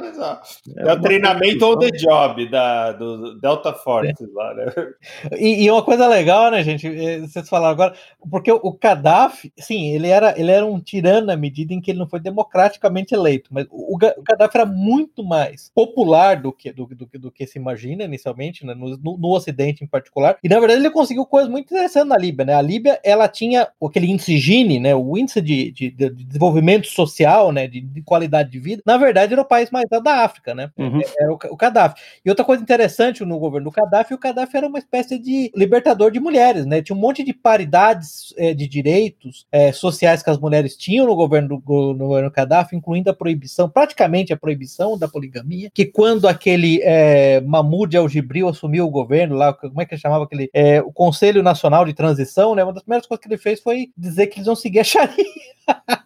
é, 0.76 0.88
é 0.88 0.92
o 0.92 1.00
treinamento 1.00 1.57
on 1.62 1.78
the 1.78 1.90
job 1.90 2.48
da, 2.48 2.92
do 2.92 3.38
Delta 3.40 3.72
Force 3.72 4.10
é. 4.10 4.26
lá, 4.32 4.54
né? 4.54 4.72
E, 5.38 5.64
e, 5.64 5.70
uma 5.70 5.82
coisa 5.82 6.06
legal, 6.08 6.50
né, 6.50 6.62
gente? 6.62 6.86
É, 6.86 7.20
vocês 7.20 7.48
falaram 7.48 7.72
agora, 7.72 7.94
porque 8.30 8.50
o, 8.50 8.60
o 8.62 8.72
Gaddafi, 8.72 9.52
sim, 9.58 9.90
ele 9.90 10.08
era, 10.08 10.38
ele 10.38 10.50
era 10.50 10.64
um 10.64 10.80
tirano 10.80 11.28
na 11.28 11.36
medida 11.36 11.72
em 11.72 11.80
que 11.80 11.90
ele 11.90 11.98
não 11.98 12.08
foi 12.08 12.20
democraticamente 12.20 13.14
eleito, 13.14 13.50
mas 13.52 13.66
o, 13.70 13.94
o 13.94 13.98
Gaddafi 13.98 14.56
era 14.56 14.66
muito 14.66 15.24
mais 15.24 15.70
popular 15.74 16.40
do 16.40 16.52
que, 16.52 16.72
do, 16.72 16.86
do, 16.86 17.08
do 17.18 17.30
que 17.30 17.46
se 17.46 17.58
imagina 17.58 18.04
inicialmente, 18.04 18.64
né, 18.64 18.74
no, 18.74 18.96
no, 18.96 19.18
no, 19.18 19.28
Ocidente 19.28 19.84
em 19.84 19.86
particular, 19.86 20.38
e 20.42 20.48
na 20.48 20.58
verdade 20.58 20.80
ele 20.80 20.90
conseguiu 20.90 21.24
coisas 21.24 21.50
muito 21.50 21.66
interessantes 21.66 22.08
na 22.08 22.16
Líbia, 22.16 22.44
né? 22.44 22.54
A 22.54 22.62
Líbia, 22.62 22.98
ela 23.04 23.28
tinha 23.28 23.68
aquele 23.82 24.10
índice 24.10 24.38
Gini, 24.38 24.80
né? 24.80 24.94
O 24.94 25.16
índice 25.16 25.40
de, 25.40 25.70
de, 25.70 25.90
de 25.90 26.10
desenvolvimento 26.10 26.86
social, 26.86 27.52
né? 27.52 27.66
De, 27.66 27.80
de, 27.80 28.02
qualidade 28.02 28.50
de 28.50 28.58
vida, 28.58 28.82
na 28.84 28.96
verdade 28.96 29.32
era 29.32 29.42
o 29.42 29.44
país 29.44 29.70
mais 29.70 29.86
da 29.88 30.24
África, 30.24 30.54
né? 30.54 30.70
Uhum. 30.76 31.00
Era 31.18 31.32
o, 31.32 31.38
o 31.50 31.56
Gaddafi. 31.56 32.00
E 32.24 32.28
outra 32.28 32.44
coisa 32.44 32.62
interessante 32.62 33.24
no 33.24 33.38
governo 33.38 33.70
do 33.70 33.74
Gaddafi, 33.74 34.14
o 34.14 34.18
Gaddafi 34.18 34.56
era 34.56 34.66
uma 34.66 34.78
espécie 34.78 35.18
de 35.18 35.50
libertador 35.54 36.10
de 36.10 36.20
mulheres, 36.20 36.66
né? 36.66 36.82
Tinha 36.82 36.96
um 36.96 37.00
monte 37.00 37.24
de 37.24 37.32
paridades 37.32 38.34
é, 38.36 38.54
de 38.54 38.66
direitos 38.68 39.46
é, 39.50 39.72
sociais 39.72 40.22
que 40.22 40.30
as 40.30 40.38
mulheres 40.38 40.76
tinham 40.76 41.06
no 41.06 41.14
governo 41.14 41.48
do 41.48 41.94
no 41.94 42.08
governo 42.08 42.30
Gaddafi, 42.30 42.76
incluindo 42.76 43.10
a 43.10 43.14
proibição, 43.14 43.68
praticamente 43.68 44.32
a 44.32 44.36
proibição 44.36 44.98
da 44.98 45.08
poligamia, 45.08 45.70
que 45.74 45.84
quando 45.84 46.26
aquele 46.28 46.80
é, 46.82 47.40
Mahmoud 47.40 47.96
al-Gibril 47.96 48.48
assumiu 48.48 48.86
o 48.86 48.90
governo 48.90 49.36
lá, 49.36 49.52
como 49.52 49.80
é 49.80 49.84
que 49.84 49.94
ele 49.94 50.00
chamava 50.00 50.24
aquele, 50.24 50.50
é, 50.52 50.80
o 50.80 50.92
Conselho 50.92 51.42
Nacional 51.42 51.84
de 51.84 51.94
Transição, 51.94 52.54
né? 52.54 52.64
Uma 52.64 52.72
das 52.72 52.82
primeiras 52.82 53.06
coisas 53.06 53.22
que 53.22 53.28
ele 53.28 53.38
fez 53.38 53.60
foi 53.60 53.90
dizer 53.96 54.28
que 54.28 54.38
eles 54.38 54.46
vão 54.46 54.56
seguir 54.56 54.80
a 54.80 54.84
Sharia. 54.84 55.24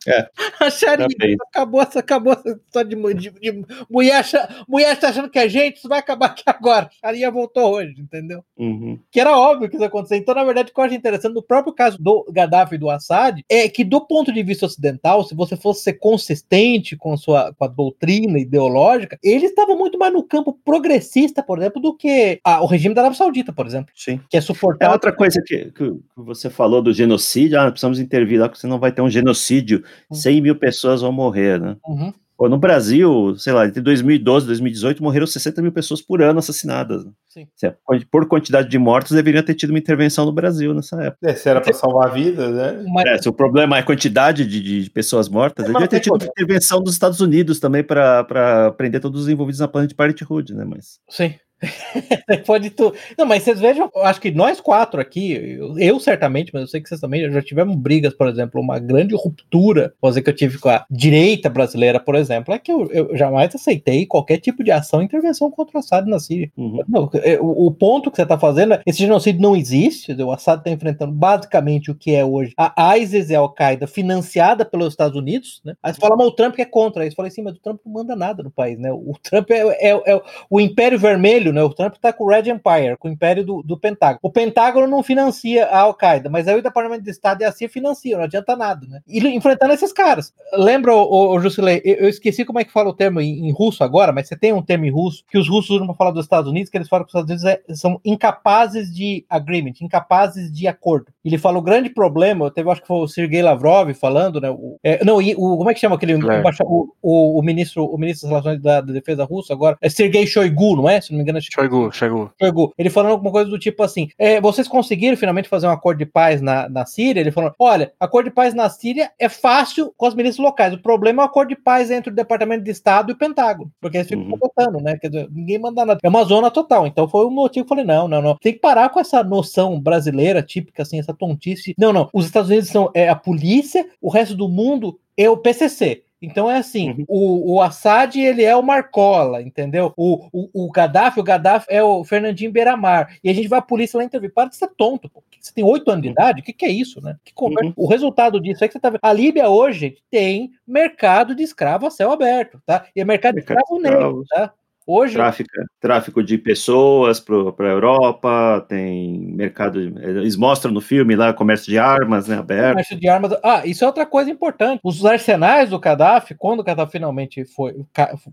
É, 0.07 0.29
a 0.61 0.71
Sharia 0.71 1.37
acabou 1.49 1.83
essa, 1.83 2.01
acabou 2.01 2.33
essa 2.33 2.51
história 2.51 2.89
de, 2.89 3.15
de, 3.15 3.31
de 3.31 3.67
mulher, 3.89 4.25
mulher 4.69 4.99
tá 4.99 5.09
achando 5.09 5.31
que 5.33 5.39
é 5.39 5.49
gente, 5.49 5.79
isso 5.79 5.89
vai 5.89 5.99
acabar 5.99 6.27
aqui 6.27 6.43
agora. 6.47 6.91
A 7.03 7.07
Sharia 7.09 7.31
voltou 7.31 7.75
hoje, 7.75 7.95
entendeu? 7.99 8.45
Uhum. 8.57 8.99
Que 9.11 9.21
era 9.21 9.37
óbvio 9.37 9.69
que 9.69 9.75
isso 9.75 9.83
ia 9.83 9.89
acontecer. 9.89 10.17
Então, 10.17 10.35
na 10.35 10.45
verdade, 10.45 10.71
o 10.71 10.75
que 10.75 10.81
eu 10.81 10.85
acho 10.85 10.95
interessante 10.95 11.35
no 11.35 11.43
próprio 11.43 11.73
caso 11.73 11.97
do 12.01 12.25
Gaddafi 12.31 12.75
e 12.75 12.79
do 12.79 12.91
Assad 12.91 13.43
é 13.49 13.69
que, 13.69 13.83
do 13.83 14.01
ponto 14.01 14.33
de 14.33 14.43
vista 14.43 14.67
ocidental, 14.67 15.25
se 15.25 15.35
você 15.35 15.57
fosse 15.57 15.83
ser 15.83 15.95
consistente 15.95 16.97
com 16.97 17.13
a 17.13 17.17
sua 17.17 17.53
com 17.55 17.65
a 17.65 17.69
doutrina 17.69 18.39
ideológica, 18.39 19.19
eles 19.23 19.51
estavam 19.51 19.77
muito 19.77 19.99
mais 19.99 20.13
no 20.13 20.23
campo 20.23 20.59
progressista, 20.65 21.43
por 21.43 21.59
exemplo, 21.59 21.81
do 21.81 21.97
que 21.97 22.39
a, 22.45 22.63
o 22.63 22.67
regime 22.67 22.95
da 22.95 23.03
Arábia 23.03 23.19
Saudita, 23.19 23.53
por 23.53 23.67
exemplo. 23.67 23.93
Sim. 23.95 24.21
Que 24.29 24.37
é 24.37 24.41
suportar. 24.41 24.87
É 24.87 24.91
outra 24.91 25.13
coisa 25.13 25.43
que, 25.45 25.71
que 25.73 25.93
você 26.17 26.51
falou 26.51 26.83
do 26.83 26.93
genocídio, 26.93 27.59
ah, 27.59 27.71
precisamos 27.71 27.99
intervir 27.99 28.41
lá, 28.41 28.49
porque 28.49 28.61
senão 28.61 28.79
vai 28.79 28.93
ter 28.93 29.03
um 29.03 29.11
genocídio, 29.11 29.83
100 30.13 30.37
uhum. 30.37 30.43
mil 30.43 30.57
pessoas 30.57 31.01
vão 31.01 31.13
morrer, 31.13 31.61
né? 31.61 31.77
Uhum. 31.87 32.13
Pô, 32.43 32.49
no 32.49 32.59
Brasil, 32.59 33.37
sei 33.39 33.53
lá, 33.53 33.69
entre 33.69 33.81
2012 33.81 34.47
e 34.47 34.49
2018 34.49 35.01
morreram 35.01 35.29
60 35.29 35.63
mil 35.63 35.71
pessoas 35.71 36.03
por 36.03 36.21
ano 36.21 36.41
assassinadas. 36.41 37.05
Sim. 37.29 37.47
É, 37.63 37.73
por 38.11 38.27
quantidade 38.27 38.69
de 38.69 38.77
mortos, 38.81 39.13
deveria 39.13 39.45
ter 39.45 39.55
tido 39.55 39.71
uma 39.71 39.79
intervenção 39.79 40.27
no 40.27 40.33
Brasil 40.33 40.75
nessa 40.75 41.01
época. 41.01 41.31
É, 41.31 41.37
se 41.37 41.49
era 41.49 41.61
para 41.61 41.73
salvar 41.73 42.13
vidas, 42.13 42.53
né? 42.53 42.85
Mas... 42.93 43.07
É, 43.07 43.19
se 43.19 43.29
o 43.29 43.33
problema 43.33 43.77
é 43.77 43.81
a 43.81 43.85
quantidade 43.85 44.45
de, 44.45 44.83
de 44.83 44.91
pessoas 44.91 45.29
mortas, 45.29 45.65
é, 45.65 45.69
deveria 45.69 45.87
ter 45.87 46.01
tido 46.01 46.15
uma 46.15 46.25
intervenção 46.25 46.83
dos 46.83 46.95
Estados 46.95 47.21
Unidos 47.21 47.61
também 47.61 47.85
para 47.85 48.75
prender 48.77 49.01
todos 49.01 49.23
os 49.23 49.29
envolvidos 49.29 49.61
na 49.61 49.69
Planet 49.69 49.95
Parenthood, 49.95 50.53
né? 50.53 50.65
Mas... 50.65 50.99
Sim. 51.09 51.37
Pode 52.47 52.71
tu. 52.71 52.93
Não, 53.17 53.27
mas 53.27 53.43
vocês 53.43 53.61
vejam, 53.61 53.91
acho 53.97 54.21
que 54.21 54.31
nós 54.31 54.61
quatro 54.61 55.01
aqui, 55.01 55.33
eu, 55.33 55.79
eu, 55.79 56.01
certamente, 56.01 56.51
mas 56.53 56.63
eu 56.63 56.69
sei 56.69 56.81
que 56.81 56.89
vocês 56.89 57.01
também 57.01 57.31
já 57.31 57.43
tivemos 57.43 57.77
brigas, 57.77 58.15
por 58.15 58.29
exemplo, 58.29 58.61
uma 58.61 58.79
grande 58.79 59.15
ruptura, 59.15 59.95
vou 60.01 60.11
dizer 60.11 60.23
que 60.23 60.31
eu 60.31 60.37
tive 60.37 60.59
com 60.59 60.69
a 60.69 60.85
direita 60.91 61.49
brasileira, 61.49 62.01
por 62.01 62.15
exemplo, 62.15 62.55
é 62.55 62.59
que 62.59 62.73
eu, 62.73 62.91
eu 62.91 63.17
jamais 63.17 63.55
aceitei 63.55 64.07
qualquer 64.07 64.39
tipo 64.39 64.65
de 64.65 64.71
ação 64.71 65.03
intervenção 65.03 65.51
contra 65.51 65.77
o 65.77 65.81
Assad 65.81 66.09
na 66.09 66.19
Síria. 66.19 66.51
Uhum. 66.57 66.81
Não, 66.89 67.11
é, 67.15 67.39
o, 67.41 67.67
o, 67.67 67.71
ponto 67.71 68.11
que 68.11 68.17
você 68.17 68.23
está 68.23 68.39
fazendo, 68.39 68.79
esse 68.87 68.99
genocídio 68.99 69.41
não 69.41 69.57
existe, 69.57 70.13
o 70.13 70.33
Assad 70.33 70.59
está 70.59 70.71
enfrentando 70.71 71.13
basicamente 71.13 71.91
o 71.91 71.95
que 71.95 72.15
é 72.15 72.25
hoje 72.25 72.53
a 72.57 72.97
ISIS 72.99 73.31
e 73.31 73.35
a 73.35 73.39
Al-Qaeda 73.39 73.87
financiada 73.87 74.65
pelos 74.65 74.89
Estados 74.89 75.17
Unidos, 75.17 75.61
né? 75.65 75.75
Aí 75.83 75.93
você 75.93 76.01
fala, 76.01 76.17
mas 76.17 76.27
o 76.27 76.33
Trump 76.33 76.59
é 76.59 76.65
contra. 76.65 77.03
Aí 77.03 77.11
você 77.11 77.17
fala 77.17 77.29
assim, 77.29 77.43
mas 77.43 77.57
o 77.57 77.61
Trump 77.61 77.81
não 77.85 77.93
manda 77.93 78.15
nada 78.15 78.43
no 78.43 78.51
país, 78.51 78.79
né? 78.79 78.93
O 78.93 79.15
Trump 79.23 79.51
é, 79.51 79.91
é, 79.91 79.91
é 79.91 80.23
o 80.49 80.61
Império 80.61 80.99
Vermelho 80.99 81.52
né? 81.53 81.63
O 81.63 81.71
Trump 81.71 81.95
está 81.95 82.13
com 82.13 82.25
o 82.25 82.29
Red 82.29 82.51
Empire, 82.51 82.97
com 82.99 83.09
o 83.09 83.11
Império 83.11 83.45
do, 83.45 83.63
do 83.63 83.79
Pentágono. 83.79 84.21
O 84.23 84.31
Pentágono 84.31 84.87
não 84.87 85.03
financia 85.03 85.67
a 85.67 85.81
Al-Qaeda, 85.81 86.29
mas 86.31 86.49
aí 86.49 86.59
o 86.59 86.63
Departamento 86.63 87.05
de 87.05 87.11
Estado 87.11 87.43
e 87.43 87.45
a 87.45 87.53
CIA 87.53 87.69
financiam, 87.69 88.19
não 88.19 88.25
adianta 88.25 88.57
nada, 88.57 88.87
né? 88.87 89.01
E 89.07 89.19
enfrentando 89.29 89.73
esses 89.73 89.93
caras. 89.93 90.33
Lembra, 90.55 90.95
o, 90.95 91.35
o 91.35 91.41
Jusilei, 91.41 91.81
eu, 91.85 91.95
eu, 91.95 92.09
esqueci 92.09 92.45
como 92.45 92.61
é 92.61 92.65
que 92.65 92.73
fala 92.73 92.91
o 92.91 92.95
termo 92.95 93.21
em, 93.21 93.49
em, 93.49 93.53
russo 93.53 93.85
agora, 93.85 94.13
mas 94.13 94.29
você 94.29 94.37
tem 94.37 94.53
um 94.53 94.63
termo 94.63 94.85
em 94.85 94.91
russo 94.91 95.25
que 95.29 95.39
os 95.39 95.49
russos 95.49 95.71
usam 95.71 95.87
para 95.87 95.97
falar 95.97 96.11
dos 96.11 96.25
Estados 96.25 96.51
Unidos, 96.51 96.71
que 96.71 96.77
eles 96.77 96.89
falam 96.89 97.05
que 97.05 97.11
os 97.11 97.15
Estados 97.15 97.43
Unidos 97.43 97.63
é, 97.69 97.75
são 97.75 98.01
incapazes 98.05 98.93
de 98.93 99.25
agreement, 99.29 99.75
incapazes 99.81 100.53
de 100.53 100.67
acordo. 100.67 101.07
Ele 101.25 101.39
fala 101.39 101.59
o 101.59 101.63
grande 101.63 101.91
problema, 101.91 102.51
teve, 102.51 102.71
acho 102.71 102.83
que 102.83 102.87
foi 102.87 102.99
o 102.99 103.09
Sergei 103.09 103.43
Lavrov 103.43 103.93
falando, 103.95 104.41
né? 104.41 104.51
O, 104.51 104.79
é, 104.83 105.05
não, 105.05 105.21
e, 105.21 105.35
o, 105.35 105.57
como 105.57 105.71
é 105.71 105.75
que 105.75 105.81
chama 105.81 105.97
aquele 105.97 106.13
é. 106.13 106.43
o, 106.65 106.93
o, 107.03 107.39
o, 107.39 107.43
ministro, 107.43 107.85
o 107.85 107.99
ministro 107.99 108.29
das 108.29 108.43
Relações 108.43 108.63
da, 108.63 108.81
da 108.81 108.93
Defesa 108.93 109.25
Russa 109.25 109.53
agora? 109.53 109.77
É 109.81 109.89
Sergei 109.89 110.27
Shoigu, 110.27 110.77
não 110.77 110.89
é? 110.89 111.01
Se 111.01 111.11
não 111.11 111.19
me 111.19 111.23
engano, 111.23 111.39
Shoigu, 111.51 111.91
chegou. 111.93 112.31
Chegou. 112.41 112.73
Ele 112.77 112.91
falando 112.91 113.13
alguma 113.13 113.31
coisa 113.31 113.51
do 113.51 113.59
tipo 113.59 113.83
assim: 113.83 114.09
é, 114.19 114.41
vocês 114.41 114.69
conseguiram 114.69 115.17
finalmente 115.17 115.49
fazer 115.49 115.67
um 115.67 115.71
acordo 115.71 115.99
de 115.99 116.07
paz 116.07 116.41
na, 116.41 116.69
na 116.69 116.85
Síria? 116.87 117.21
Ele 117.21 117.31
falou: 117.31 117.53
olha, 117.59 117.93
acordo 117.99 118.27
de 118.27 118.35
paz 118.35 118.55
na 118.55 118.69
Síria 118.69 119.11
é 119.19 119.29
fácil 119.29 119.93
com 119.97 120.07
as 120.07 120.15
milícias 120.15 120.43
locais. 120.43 120.75
O 120.75 120.83
problema 120.83 121.23
é 121.23 121.27
o 121.27 121.29
acordo 121.29 121.51
de 121.51 121.57
paz 121.57 121.91
entre 121.91 122.11
o 122.11 122.15
Departamento 122.15 122.65
de 122.65 122.71
Estado 122.71 123.11
e 123.11 123.15
o 123.15 123.19
Pentágono. 123.19 123.71
Porque 123.81 123.97
eles 123.97 124.09
ficam 124.09 124.25
uhum. 124.25 124.83
né? 124.83 124.99
Quer 124.99 125.09
dizer, 125.09 125.29
ninguém 125.31 125.59
manda 125.59 125.85
nada. 125.85 126.01
É 126.03 126.09
uma 126.09 126.25
zona 126.25 126.51
total. 126.51 126.87
Então 126.87 127.09
foi 127.09 127.25
o 127.25 127.31
motivo 127.31 127.65
que 127.67 127.73
eu 127.73 127.77
falei: 127.77 127.85
não, 127.85 128.09
não, 128.09 128.23
não. 128.23 128.37
Tem 128.37 128.53
que 128.53 128.61
parar 128.61 128.89
com 128.89 129.01
essa 129.01 129.23
noção 129.23 129.81
brasileira 129.81 130.43
típica, 130.43 130.83
assim, 130.83 130.99
essa 130.99 131.15
tontice. 131.15 131.75
Não, 131.79 131.93
não. 131.93 132.09
Os 132.13 132.27
Estados 132.27 132.51
Unidos 132.51 132.69
são 132.69 132.91
é, 132.95 133.09
a 133.09 133.17
polícia, 133.17 133.87
o 134.01 134.11
resto 134.11 134.35
do 134.35 134.49
mundo 134.49 134.99
é 135.17 135.29
o 135.29 135.37
PCC. 135.37 136.03
Então 136.23 136.49
é 136.49 136.59
assim, 136.59 136.91
uhum. 136.91 137.05
o, 137.09 137.55
o 137.55 137.61
Assad 137.61 138.17
ele 138.17 138.45
é 138.45 138.55
o 138.55 138.63
Marcola, 138.63 139.43
entendeu? 139.43 139.93
O, 139.97 140.29
o, 140.33 140.67
o 140.67 140.71
Gaddafi, 140.71 141.19
o 141.19 141.25
Gaddafi 141.25 141.67
é 141.69 141.83
o 141.83 142.05
Fernandinho 142.05 142.53
Beiramar. 142.53 143.19
E 143.25 143.29
a 143.29 143.35
gente 143.35 143.49
vai 143.49 143.59
à 143.59 143.63
polícia 143.63 143.99
lá 143.99 144.05
intervir. 144.05 144.33
Para 144.33 144.49
de 144.49 144.57
ser 144.57 144.69
tonto, 144.77 145.11
pô. 145.11 145.23
Você 145.41 145.53
tem 145.53 145.65
oito 145.65 145.91
anos 145.91 146.03
de 146.03 146.09
uhum. 146.09 146.13
idade? 146.13 146.41
O 146.41 146.45
que, 146.45 146.53
que 146.53 146.65
é 146.65 146.71
isso, 146.71 147.03
né? 147.03 147.17
Que 147.25 147.33
uhum. 147.37 147.73
O 147.77 147.89
resultado 147.89 148.41
disso 148.41 148.65
é 148.65 148.69
que 148.69 148.73
você 148.73 148.81
tá 148.81 148.91
vendo. 148.91 149.01
A 149.03 149.13
Líbia 149.13 149.49
hoje 149.49 149.97
tem 150.09 150.53
mercado 150.65 151.35
de 151.35 151.43
escravo 151.43 151.87
a 151.87 151.91
céu 151.91 152.13
aberto, 152.13 152.63
tá? 152.65 152.87
E 152.95 153.01
é 153.01 153.05
mercado, 153.05 153.35
mercado 153.35 153.57
de 153.57 153.63
escravo 153.63 153.83
negro, 153.83 154.25
tá? 154.29 154.55
Hoje. 154.87 155.15
Tráfico, 155.15 155.51
tráfico 155.81 156.23
de 156.23 156.37
pessoas 156.39 157.21
para 157.21 157.37
a 157.61 157.71
Europa, 157.71 158.65
tem 158.69 159.19
mercado. 159.19 159.81
Eles 159.81 160.37
mostram 160.37 160.73
no 160.73 160.81
filme 160.81 161.15
lá 161.15 161.33
comércio 161.33 161.71
de 161.71 161.79
armas, 161.79 162.27
né? 162.27 162.37
Aberto. 162.37 162.71
Comércio 162.71 162.99
de 162.99 163.09
armas. 163.09 163.33
Ah, 163.43 163.65
isso 163.65 163.85
é 163.85 163.87
outra 163.87 164.05
coisa 164.05 164.31
importante. 164.31 164.81
Os 164.83 165.05
arsenais 165.05 165.71
do 165.71 165.79
Gaddafi, 165.79 166.35
quando 166.35 166.61
o 166.61 166.65
Gaddafi 166.65 166.93
finalmente 166.93 167.45
foi, 167.45 167.85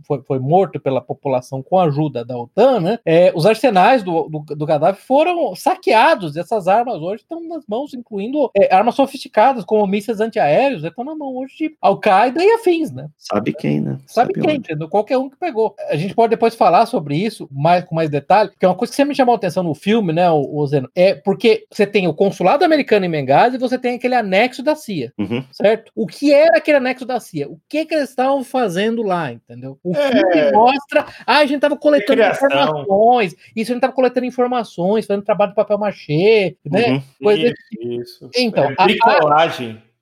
foi, 0.05 0.21
foi 0.23 0.39
morto 0.39 0.79
pela 0.79 1.01
população 1.01 1.61
com 1.61 1.77
a 1.77 1.85
ajuda 1.85 2.25
da 2.25 2.37
OTAN, 2.37 2.79
né? 2.79 2.99
É, 3.05 3.31
os 3.35 3.45
arsenais 3.45 4.01
do, 4.01 4.27
do, 4.29 4.55
do 4.55 4.65
Gaddafi 4.65 5.05
foram 5.05 5.55
saqueados. 5.55 6.35
Essas 6.35 6.67
armas 6.67 6.95
hoje 6.95 7.21
estão 7.21 7.47
nas 7.47 7.63
mãos, 7.67 7.93
incluindo 7.93 8.49
é, 8.55 8.73
armas 8.73 8.95
sofisticadas, 8.95 9.63
como 9.63 9.85
mísseis 9.85 10.19
antiaéreos, 10.19 10.83
estão 10.83 11.03
na 11.03 11.15
mão 11.15 11.35
hoje 11.35 11.55
de 11.57 11.77
Al-Qaeda 11.81 12.43
e 12.43 12.51
afins, 12.53 12.91
né? 12.91 13.07
Sabe 13.17 13.53
quem, 13.53 13.81
né? 13.81 13.99
Sabe, 14.07 14.33
Sabe 14.33 14.47
quem, 14.47 14.55
entendeu? 14.57 14.87
Qualquer 14.89 15.17
um 15.17 15.29
que 15.29 15.37
pegou. 15.37 15.75
A 15.89 15.95
gente 15.95 16.15
pode 16.15 16.33
depois 16.39 16.55
falar 16.55 16.85
sobre 16.85 17.17
isso 17.17 17.49
mais, 17.51 17.83
com 17.83 17.93
mais 17.93 18.09
detalhe, 18.09 18.49
que 18.57 18.65
é 18.65 18.69
uma 18.69 18.75
coisa 18.75 18.91
que 18.91 18.95
sempre 18.95 19.09
me 19.09 19.15
chamou 19.15 19.33
a 19.33 19.35
atenção 19.35 19.61
no 19.61 19.75
filme, 19.75 20.13
né, 20.13 20.31
o, 20.31 20.41
o 20.41 20.65
Zeno, 20.65 20.89
é 20.95 21.13
porque 21.13 21.65
você 21.69 21.85
tem 21.85 22.07
o 22.07 22.13
consulado 22.13 22.63
americano 22.63 23.05
em 23.05 23.11
Benghazi 23.11 23.57
e 23.57 23.59
você 23.59 23.77
tem 23.77 23.95
aquele 23.95 24.15
anexo 24.15 24.63
da 24.63 24.75
CIA, 24.75 25.11
uhum. 25.17 25.43
certo? 25.51 25.91
O 25.93 26.07
que 26.07 26.33
era 26.33 26.57
aquele 26.57 26.77
anexo 26.77 27.05
da 27.05 27.19
CIA? 27.19 27.49
O 27.49 27.59
que 27.67 27.85
que 27.85 27.93
eles 27.93 28.09
estavam 28.09 28.43
fazendo 28.43 29.03
lá, 29.03 29.31
entendeu? 29.31 29.77
O 29.83 29.91
é... 29.93 30.11
filme 30.11 30.51
mostra, 30.53 31.05
ah, 31.27 31.39
a 31.39 31.45
gente 31.45 31.59
tava 31.59 31.75
coletando 31.75 32.21
informações, 32.21 33.35
isso 33.55 33.71
a 33.71 33.73
gente 33.73 33.81
tava 33.81 33.93
coletando 33.93 34.25
informações, 34.25 35.05
fazendo 35.05 35.25
trabalho 35.25 35.51
de 35.51 35.55
papel 35.55 35.77
machê, 35.77 36.55
né? 36.65 36.93
Uhum. 36.93 37.01
Coisa 37.21 37.47
isso, 37.47 37.99
isso. 38.01 38.29
Então, 38.35 38.63
é, 38.63 38.75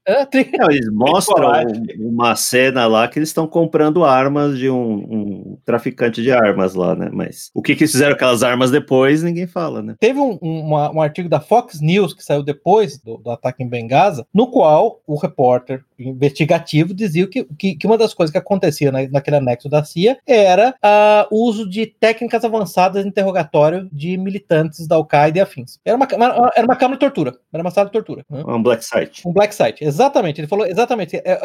Não, 0.08 0.70
eles 0.70 0.88
mostram 0.92 1.52
uma 2.00 2.36
cena 2.36 2.88
lá 2.88 3.08
que 3.08 3.20
eles 3.20 3.30
estão 3.30 3.46
comprando 3.46 4.06
armas 4.06 4.58
de 4.58 4.70
um, 4.70 4.94
um, 4.94 5.58
traficante 5.66 6.22
de 6.22 6.32
armas 6.32 6.76
lá, 6.76 6.96
né? 6.96 7.10
Mas 7.12 7.52
o 7.54 7.62
que, 7.62 7.76
que 7.76 7.84
eles 7.84 7.92
fizeram 7.92 8.12
com 8.12 8.18
aquelas 8.18 8.42
armas 8.42 8.72
depois, 8.72 9.22
ninguém 9.22 9.48
fala, 9.48 9.82
né? 9.82 9.96
Teve 10.00 10.20
um, 10.20 10.38
uma, 10.42 10.92
um 10.92 11.02
artigo 11.02 11.28
da 11.28 11.42
Fox 11.42 11.82
News 11.82 12.14
que 12.14 12.24
saiu 12.24 12.42
depois 12.42 12.98
do, 13.00 13.18
do, 13.18 13.32
ataque 13.32 13.64
em 13.64 13.68
Benghazi, 13.68 14.24
no 14.34 14.50
qual 14.50 15.02
o 15.06 15.18
repórter 15.18 15.84
investigativo 16.00 16.94
dizia 16.94 17.28
que, 17.28 17.44
que, 17.58 17.76
que 17.76 17.88
uma 17.88 17.98
das 17.98 18.14
coisas 18.14 18.32
que 18.32 18.38
acontecia 18.38 18.92
na, 18.92 19.08
naquele 19.10 19.38
anexo 19.38 19.68
da 19.68 19.84
CIA 19.84 20.18
era 20.26 20.74
uh, 20.84 21.36
o 21.36 21.48
uso 21.50 21.70
de 21.70 21.86
técnicas 21.86 22.46
avançadas 22.46 23.04
de 23.04 23.10
interrogatório 23.10 23.90
de 23.92 24.16
militantes 24.18 24.88
da 24.88 24.96
Al-Qaeda 24.96 25.40
e 25.40 25.42
afins. 25.42 25.80
Era 25.84 25.98
uma, 25.98 26.08
era 26.56 26.66
uma 26.66 26.76
câmara 26.76 26.96
de 26.96 27.00
tortura, 27.00 27.34
era 27.52 27.62
uma 27.62 27.72
sala 27.72 27.88
de 27.88 27.94
tortura. 27.94 28.24
Né? 28.30 28.44
Um 28.48 28.62
black 28.62 28.86
site. 28.86 29.28
Um 29.28 29.34
black 29.34 29.54
site, 29.54 29.84
Exatamente, 29.84 29.97
ele 30.40 30.48
falou 30.48 30.66
exatamente. 30.66 31.18
É, 31.18 31.40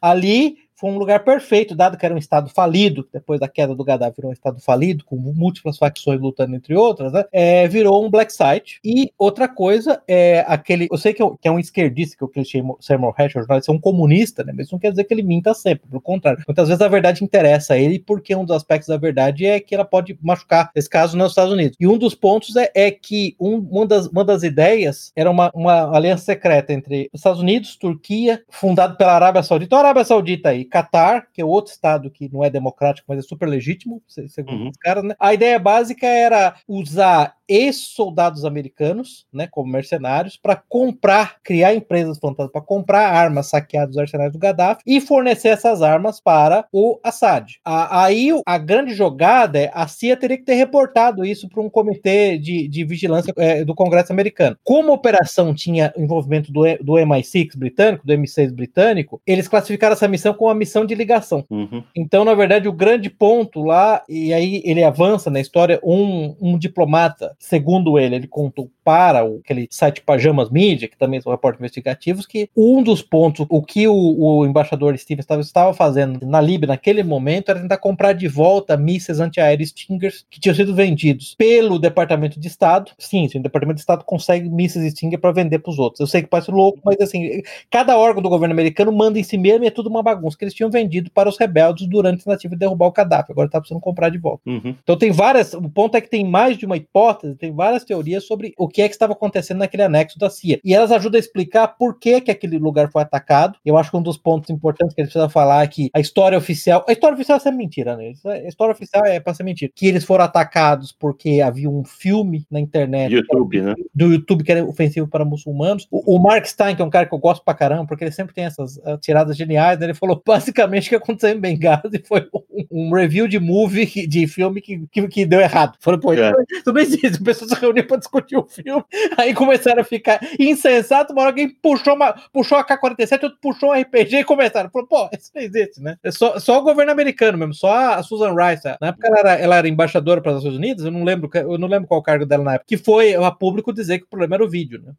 ali 0.00 0.56
foi 0.80 0.90
um 0.90 0.98
lugar 0.98 1.22
perfeito, 1.22 1.74
dado 1.74 1.98
que 1.98 2.06
era 2.06 2.14
um 2.14 2.18
estado 2.18 2.48
falido, 2.48 3.06
depois 3.12 3.38
da 3.38 3.46
queda 3.46 3.74
do 3.74 3.84
Gaddafi 3.84 4.16
virou 4.16 4.30
um 4.30 4.32
estado 4.32 4.58
falido, 4.60 5.04
com 5.04 5.14
múltiplas 5.16 5.76
facções 5.76 6.18
lutando 6.18 6.56
entre 6.56 6.74
outras, 6.74 7.12
né? 7.12 7.24
É, 7.30 7.68
virou 7.68 8.02
um 8.02 8.10
black 8.10 8.32
site. 8.32 8.80
E 8.82 9.12
outra 9.18 9.46
coisa 9.46 10.02
é 10.08 10.42
aquele. 10.48 10.88
Eu 10.90 10.96
sei 10.96 11.12
que, 11.12 11.22
eu, 11.22 11.36
que 11.36 11.46
é 11.46 11.50
um 11.50 11.58
esquerdista, 11.58 12.16
que 12.16 12.24
é 12.24 12.26
o 12.26 12.28
Christian 12.28 12.64
Seymour 12.80 13.14
Hersh, 13.18 13.34
é 13.36 13.70
um 13.70 13.78
comunista, 13.78 14.42
né? 14.42 14.54
Mas 14.56 14.66
isso 14.66 14.74
não 14.74 14.80
quer 14.80 14.90
dizer 14.90 15.04
que 15.04 15.12
ele 15.12 15.22
minta 15.22 15.52
sempre, 15.52 15.86
pelo 15.86 16.00
contrário. 16.00 16.42
Muitas 16.48 16.68
vezes 16.68 16.80
a 16.80 16.88
verdade 16.88 17.22
interessa 17.22 17.74
a 17.74 17.78
ele, 17.78 17.98
porque 17.98 18.34
um 18.34 18.44
dos 18.46 18.56
aspectos 18.56 18.88
da 18.88 18.96
verdade 18.96 19.44
é 19.44 19.60
que 19.60 19.74
ela 19.74 19.84
pode 19.84 20.18
machucar, 20.22 20.70
nesse 20.74 20.88
caso, 20.88 21.16
nos 21.16 21.32
Estados 21.32 21.52
Unidos. 21.52 21.76
E 21.78 21.86
um 21.86 21.98
dos 21.98 22.14
pontos 22.14 22.56
é, 22.56 22.70
é 22.74 22.90
que 22.90 23.36
um, 23.38 23.56
uma, 23.70 23.86
das, 23.86 24.06
uma 24.06 24.24
das 24.24 24.42
ideias 24.42 25.12
era 25.14 25.30
uma, 25.30 25.50
uma 25.54 25.94
aliança 25.94 26.24
secreta 26.24 26.72
entre 26.72 27.10
os 27.12 27.20
Estados 27.20 27.40
Unidos, 27.40 27.76
Turquia, 27.76 28.42
fundado 28.48 28.96
pela 28.96 29.12
Arábia 29.12 29.42
Saudita. 29.42 29.76
Olha 29.76 29.80
a 29.80 29.88
Arábia 29.88 30.04
Saudita 30.04 30.48
aí 30.48 30.69
Catar, 30.70 31.26
que 31.32 31.42
é 31.42 31.44
outro 31.44 31.72
estado 31.72 32.10
que 32.10 32.32
não 32.32 32.44
é 32.44 32.50
democrático, 32.50 33.06
mas 33.08 33.18
é 33.18 33.22
super 33.22 33.48
legítimo, 33.48 34.02
segundo 34.06 34.62
uhum. 34.62 34.68
os 34.68 34.76
caras, 34.76 35.04
né? 35.04 35.14
A 35.18 35.34
ideia 35.34 35.58
básica 35.58 36.06
era 36.06 36.54
usar 36.66 37.34
ex-soldados 37.50 38.44
americanos, 38.44 39.26
né, 39.32 39.48
como 39.50 39.70
mercenários, 39.70 40.36
para 40.36 40.54
comprar, 40.54 41.42
criar 41.42 41.74
empresas 41.74 42.16
fantasmas 42.16 42.52
para 42.52 42.60
comprar 42.60 43.12
armas 43.12 43.48
saqueadas 43.48 43.90
dos 43.90 43.98
arsenais 43.98 44.32
do 44.32 44.38
Gaddafi 44.38 44.82
e 44.86 45.00
fornecer 45.00 45.48
essas 45.48 45.82
armas 45.82 46.20
para 46.20 46.64
o 46.72 47.00
Assad. 47.02 47.58
A, 47.64 48.04
aí 48.04 48.30
a 48.46 48.56
grande 48.56 48.94
jogada 48.94 49.58
é 49.58 49.70
a 49.74 49.88
CIA 49.88 50.16
teria 50.16 50.38
que 50.38 50.44
ter 50.44 50.54
reportado 50.54 51.24
isso 51.24 51.48
para 51.48 51.60
um 51.60 51.68
comitê 51.68 52.38
de, 52.38 52.68
de 52.68 52.84
vigilância 52.84 53.32
é, 53.36 53.64
do 53.64 53.74
Congresso 53.74 54.12
americano. 54.12 54.56
Como 54.62 54.92
a 54.92 54.94
operação 54.94 55.52
tinha 55.52 55.92
envolvimento 55.96 56.52
do, 56.52 56.62
do 56.80 56.92
MI6 56.92 57.56
britânico, 57.56 58.06
do 58.06 58.12
M6 58.12 58.52
britânico, 58.52 59.20
eles 59.26 59.48
classificaram 59.48 59.94
essa 59.94 60.06
missão 60.06 60.32
como 60.32 60.50
uma 60.50 60.54
missão 60.60 60.84
de 60.84 60.94
ligação. 60.94 61.44
Uhum. 61.50 61.82
Então, 61.96 62.24
na 62.24 62.34
verdade, 62.34 62.68
o 62.68 62.72
grande 62.72 63.08
ponto 63.08 63.62
lá, 63.62 64.04
e 64.08 64.32
aí 64.32 64.62
ele 64.64 64.84
avança 64.84 65.30
na 65.30 65.40
história, 65.40 65.80
um, 65.82 66.36
um 66.40 66.58
diplomata 66.58 67.34
segundo 67.38 67.98
ele, 67.98 68.14
ele 68.14 68.28
contou 68.28 68.70
para 68.90 69.20
aquele 69.20 69.68
site 69.70 70.00
Pajamas 70.00 70.50
Media, 70.50 70.88
que 70.88 70.96
também 70.96 71.20
são 71.20 71.30
reportes 71.30 71.60
investigativos, 71.60 72.26
que 72.26 72.50
um 72.56 72.82
dos 72.82 73.00
pontos, 73.00 73.46
o 73.48 73.62
que 73.62 73.86
o, 73.86 73.94
o 73.94 74.44
embaixador 74.44 74.98
Stevens 74.98 75.22
estava, 75.22 75.40
estava 75.40 75.72
fazendo 75.72 76.26
na 76.26 76.40
Líbia 76.40 76.66
naquele 76.66 77.04
momento 77.04 77.50
era 77.50 77.60
tentar 77.60 77.76
comprar 77.76 78.14
de 78.14 78.26
volta 78.26 78.76
mísseis 78.76 79.20
antiaéreos 79.20 79.68
Stingers 79.68 80.26
que 80.28 80.40
tinham 80.40 80.56
sido 80.56 80.74
vendidos 80.74 81.36
pelo 81.38 81.78
Departamento 81.78 82.40
de 82.40 82.48
Estado. 82.48 82.90
Sim, 82.98 83.28
sim 83.28 83.38
o 83.38 83.42
Departamento 83.42 83.76
de 83.76 83.82
Estado 83.82 84.04
consegue 84.04 84.48
mísseis 84.48 84.92
Stinger 84.92 85.20
para 85.20 85.30
vender 85.30 85.60
para 85.60 85.70
os 85.70 85.78
outros. 85.78 86.00
Eu 86.00 86.08
sei 86.08 86.22
que 86.22 86.28
parece 86.28 86.50
louco, 86.50 86.80
mas 86.84 87.00
assim, 87.00 87.42
cada 87.70 87.96
órgão 87.96 88.20
do 88.20 88.28
governo 88.28 88.52
americano 88.52 88.90
manda 88.90 89.20
em 89.20 89.22
si 89.22 89.38
mesmo 89.38 89.62
e 89.62 89.68
é 89.68 89.70
tudo 89.70 89.88
uma 89.88 90.02
bagunça 90.02 90.36
que 90.36 90.42
eles 90.42 90.54
tinham 90.54 90.68
vendido 90.68 91.12
para 91.12 91.28
os 91.28 91.38
rebeldes 91.38 91.86
durante 91.86 92.22
a 92.22 92.24
tentativa 92.24 92.56
de 92.56 92.58
derrubar 92.58 92.86
o 92.86 92.92
Gaddafi. 92.92 93.30
Agora 93.30 93.46
está 93.46 93.60
precisando 93.60 93.80
comprar 93.80 94.08
de 94.08 94.18
volta. 94.18 94.42
Uhum. 94.50 94.74
Então 94.82 94.96
tem 94.96 95.12
várias. 95.12 95.54
O 95.54 95.68
ponto 95.68 95.96
é 95.96 96.00
que 96.00 96.10
tem 96.10 96.24
mais 96.24 96.58
de 96.58 96.66
uma 96.66 96.76
hipótese 96.76 97.20
tem 97.36 97.52
várias 97.52 97.84
teorias 97.84 98.24
sobre 98.24 98.52
o 98.56 98.68
que 98.68 98.79
é 98.80 98.88
que 98.88 98.94
estava 98.94 99.12
acontecendo 99.12 99.58
naquele 99.58 99.82
anexo 99.82 100.18
da 100.18 100.30
CIA. 100.30 100.60
E 100.64 100.74
elas 100.74 100.92
ajudam 100.92 101.18
a 101.18 101.20
explicar 101.20 101.68
por 101.68 101.98
que, 101.98 102.20
que 102.20 102.30
aquele 102.30 102.58
lugar 102.58 102.90
foi 102.90 103.02
atacado. 103.02 103.58
Eu 103.64 103.76
acho 103.76 103.90
que 103.90 103.96
um 103.96 104.02
dos 104.02 104.16
pontos 104.16 104.50
importantes 104.50 104.94
que 104.94 105.00
a 105.00 105.04
gente 105.04 105.12
precisa 105.12 105.28
falar 105.28 105.64
é 105.64 105.66
que 105.66 105.90
a 105.94 106.00
história 106.00 106.36
oficial. 106.36 106.84
A 106.88 106.92
história 106.92 107.14
oficial 107.14 107.40
é 107.44 107.50
mentira, 107.50 107.96
né? 107.96 108.12
A 108.24 108.48
história 108.48 108.72
oficial 108.72 109.04
é 109.04 109.20
para 109.20 109.34
ser 109.34 109.42
mentira. 109.42 109.72
Que 109.74 109.86
eles 109.86 110.04
foram 110.04 110.24
atacados 110.24 110.92
porque 110.92 111.40
havia 111.40 111.68
um 111.68 111.84
filme 111.84 112.46
na 112.50 112.60
internet. 112.60 113.12
YouTube, 113.12 113.60
né? 113.60 113.74
Do 113.94 114.06
YouTube 114.06 114.44
que 114.44 114.52
era 114.52 114.64
ofensivo 114.64 115.06
para 115.06 115.24
muçulmanos. 115.24 115.86
O, 115.90 116.16
o, 116.16 116.18
Mark 116.18 116.46
Stein, 116.46 116.76
que 116.76 116.82
é 116.82 116.84
um 116.84 116.90
cara 116.90 117.06
que 117.06 117.14
eu 117.14 117.18
gosto 117.18 117.44
pra 117.44 117.54
caramba, 117.54 117.86
porque 117.86 118.04
ele 118.04 118.12
sempre 118.12 118.34
tem 118.34 118.44
essas 118.44 118.76
uh, 118.78 118.98
tiradas 119.00 119.36
geniais, 119.36 119.78
né? 119.78 119.86
Ele 119.86 119.94
falou 119.94 120.20
basicamente 120.26 120.86
o 120.86 120.90
que 120.90 120.96
aconteceu 120.96 121.30
em 121.30 121.40
Benghazi 121.40 122.02
foi 122.06 122.28
um, 122.34 122.88
um 122.88 122.94
review 122.94 123.26
de 123.26 123.38
movie, 123.38 124.06
de 124.06 124.26
filme 124.26 124.60
que, 124.60 124.86
que, 124.90 125.08
que 125.08 125.26
deu 125.26 125.40
errado. 125.40 125.76
Foram, 125.80 125.98
pô, 125.98 126.12
é. 126.12 126.32
tudo 126.64 126.78
existe 126.78 127.22
pessoas 127.22 127.50
se 127.50 127.56
reuniam 127.56 127.86
para 127.86 127.98
discutir 127.98 128.36
o 128.36 128.46
filme, 128.62 128.84
aí 129.16 129.34
começaram 129.34 129.80
a 129.80 129.84
ficar 129.84 130.20
insensato, 130.38 131.12
uma 131.12 131.22
hora 131.22 131.30
alguém 131.30 131.48
puxou, 131.48 131.94
uma, 131.94 132.12
puxou 132.32 132.58
a 132.58 132.64
K-47, 132.64 133.24
outro 133.24 133.38
puxou 133.40 133.70
um 133.70 133.80
RPG 133.80 134.18
e 134.18 134.24
começaram. 134.24 134.70
Falou, 134.70 134.88
pô, 134.88 135.08
isso 135.16 135.30
não 135.34 135.42
existe, 135.42 135.80
né? 135.80 135.96
É 136.02 136.10
só, 136.10 136.38
só 136.38 136.58
o 136.58 136.62
governo 136.62 136.92
americano 136.92 137.38
mesmo, 137.38 137.54
só 137.54 137.94
a 137.94 138.02
Susan 138.02 138.34
Rice. 138.34 138.68
Na 138.80 138.88
época 138.88 139.08
ela 139.08 139.18
era, 139.18 139.34
ela 139.34 139.56
era 139.56 139.68
embaixadora 139.68 140.20
para 140.20 140.32
os 140.32 140.38
Estados 140.38 140.58
Unidos, 140.58 140.84
eu 140.84 140.90
não 140.90 141.04
lembro, 141.04 141.30
eu 141.34 141.58
não 141.58 141.68
lembro 141.68 141.88
qual 141.88 142.00
o 142.00 142.02
cargo 142.02 142.26
dela 142.26 142.44
na 142.44 142.54
época, 142.54 142.66
que 142.68 142.76
foi 142.76 143.14
a 143.14 143.30
público 143.30 143.72
dizer 143.72 143.98
que 143.98 144.04
o 144.04 144.08
problema 144.08 144.36
era 144.36 144.44
o 144.44 144.50
vídeo, 144.50 144.82
né? 144.84 144.92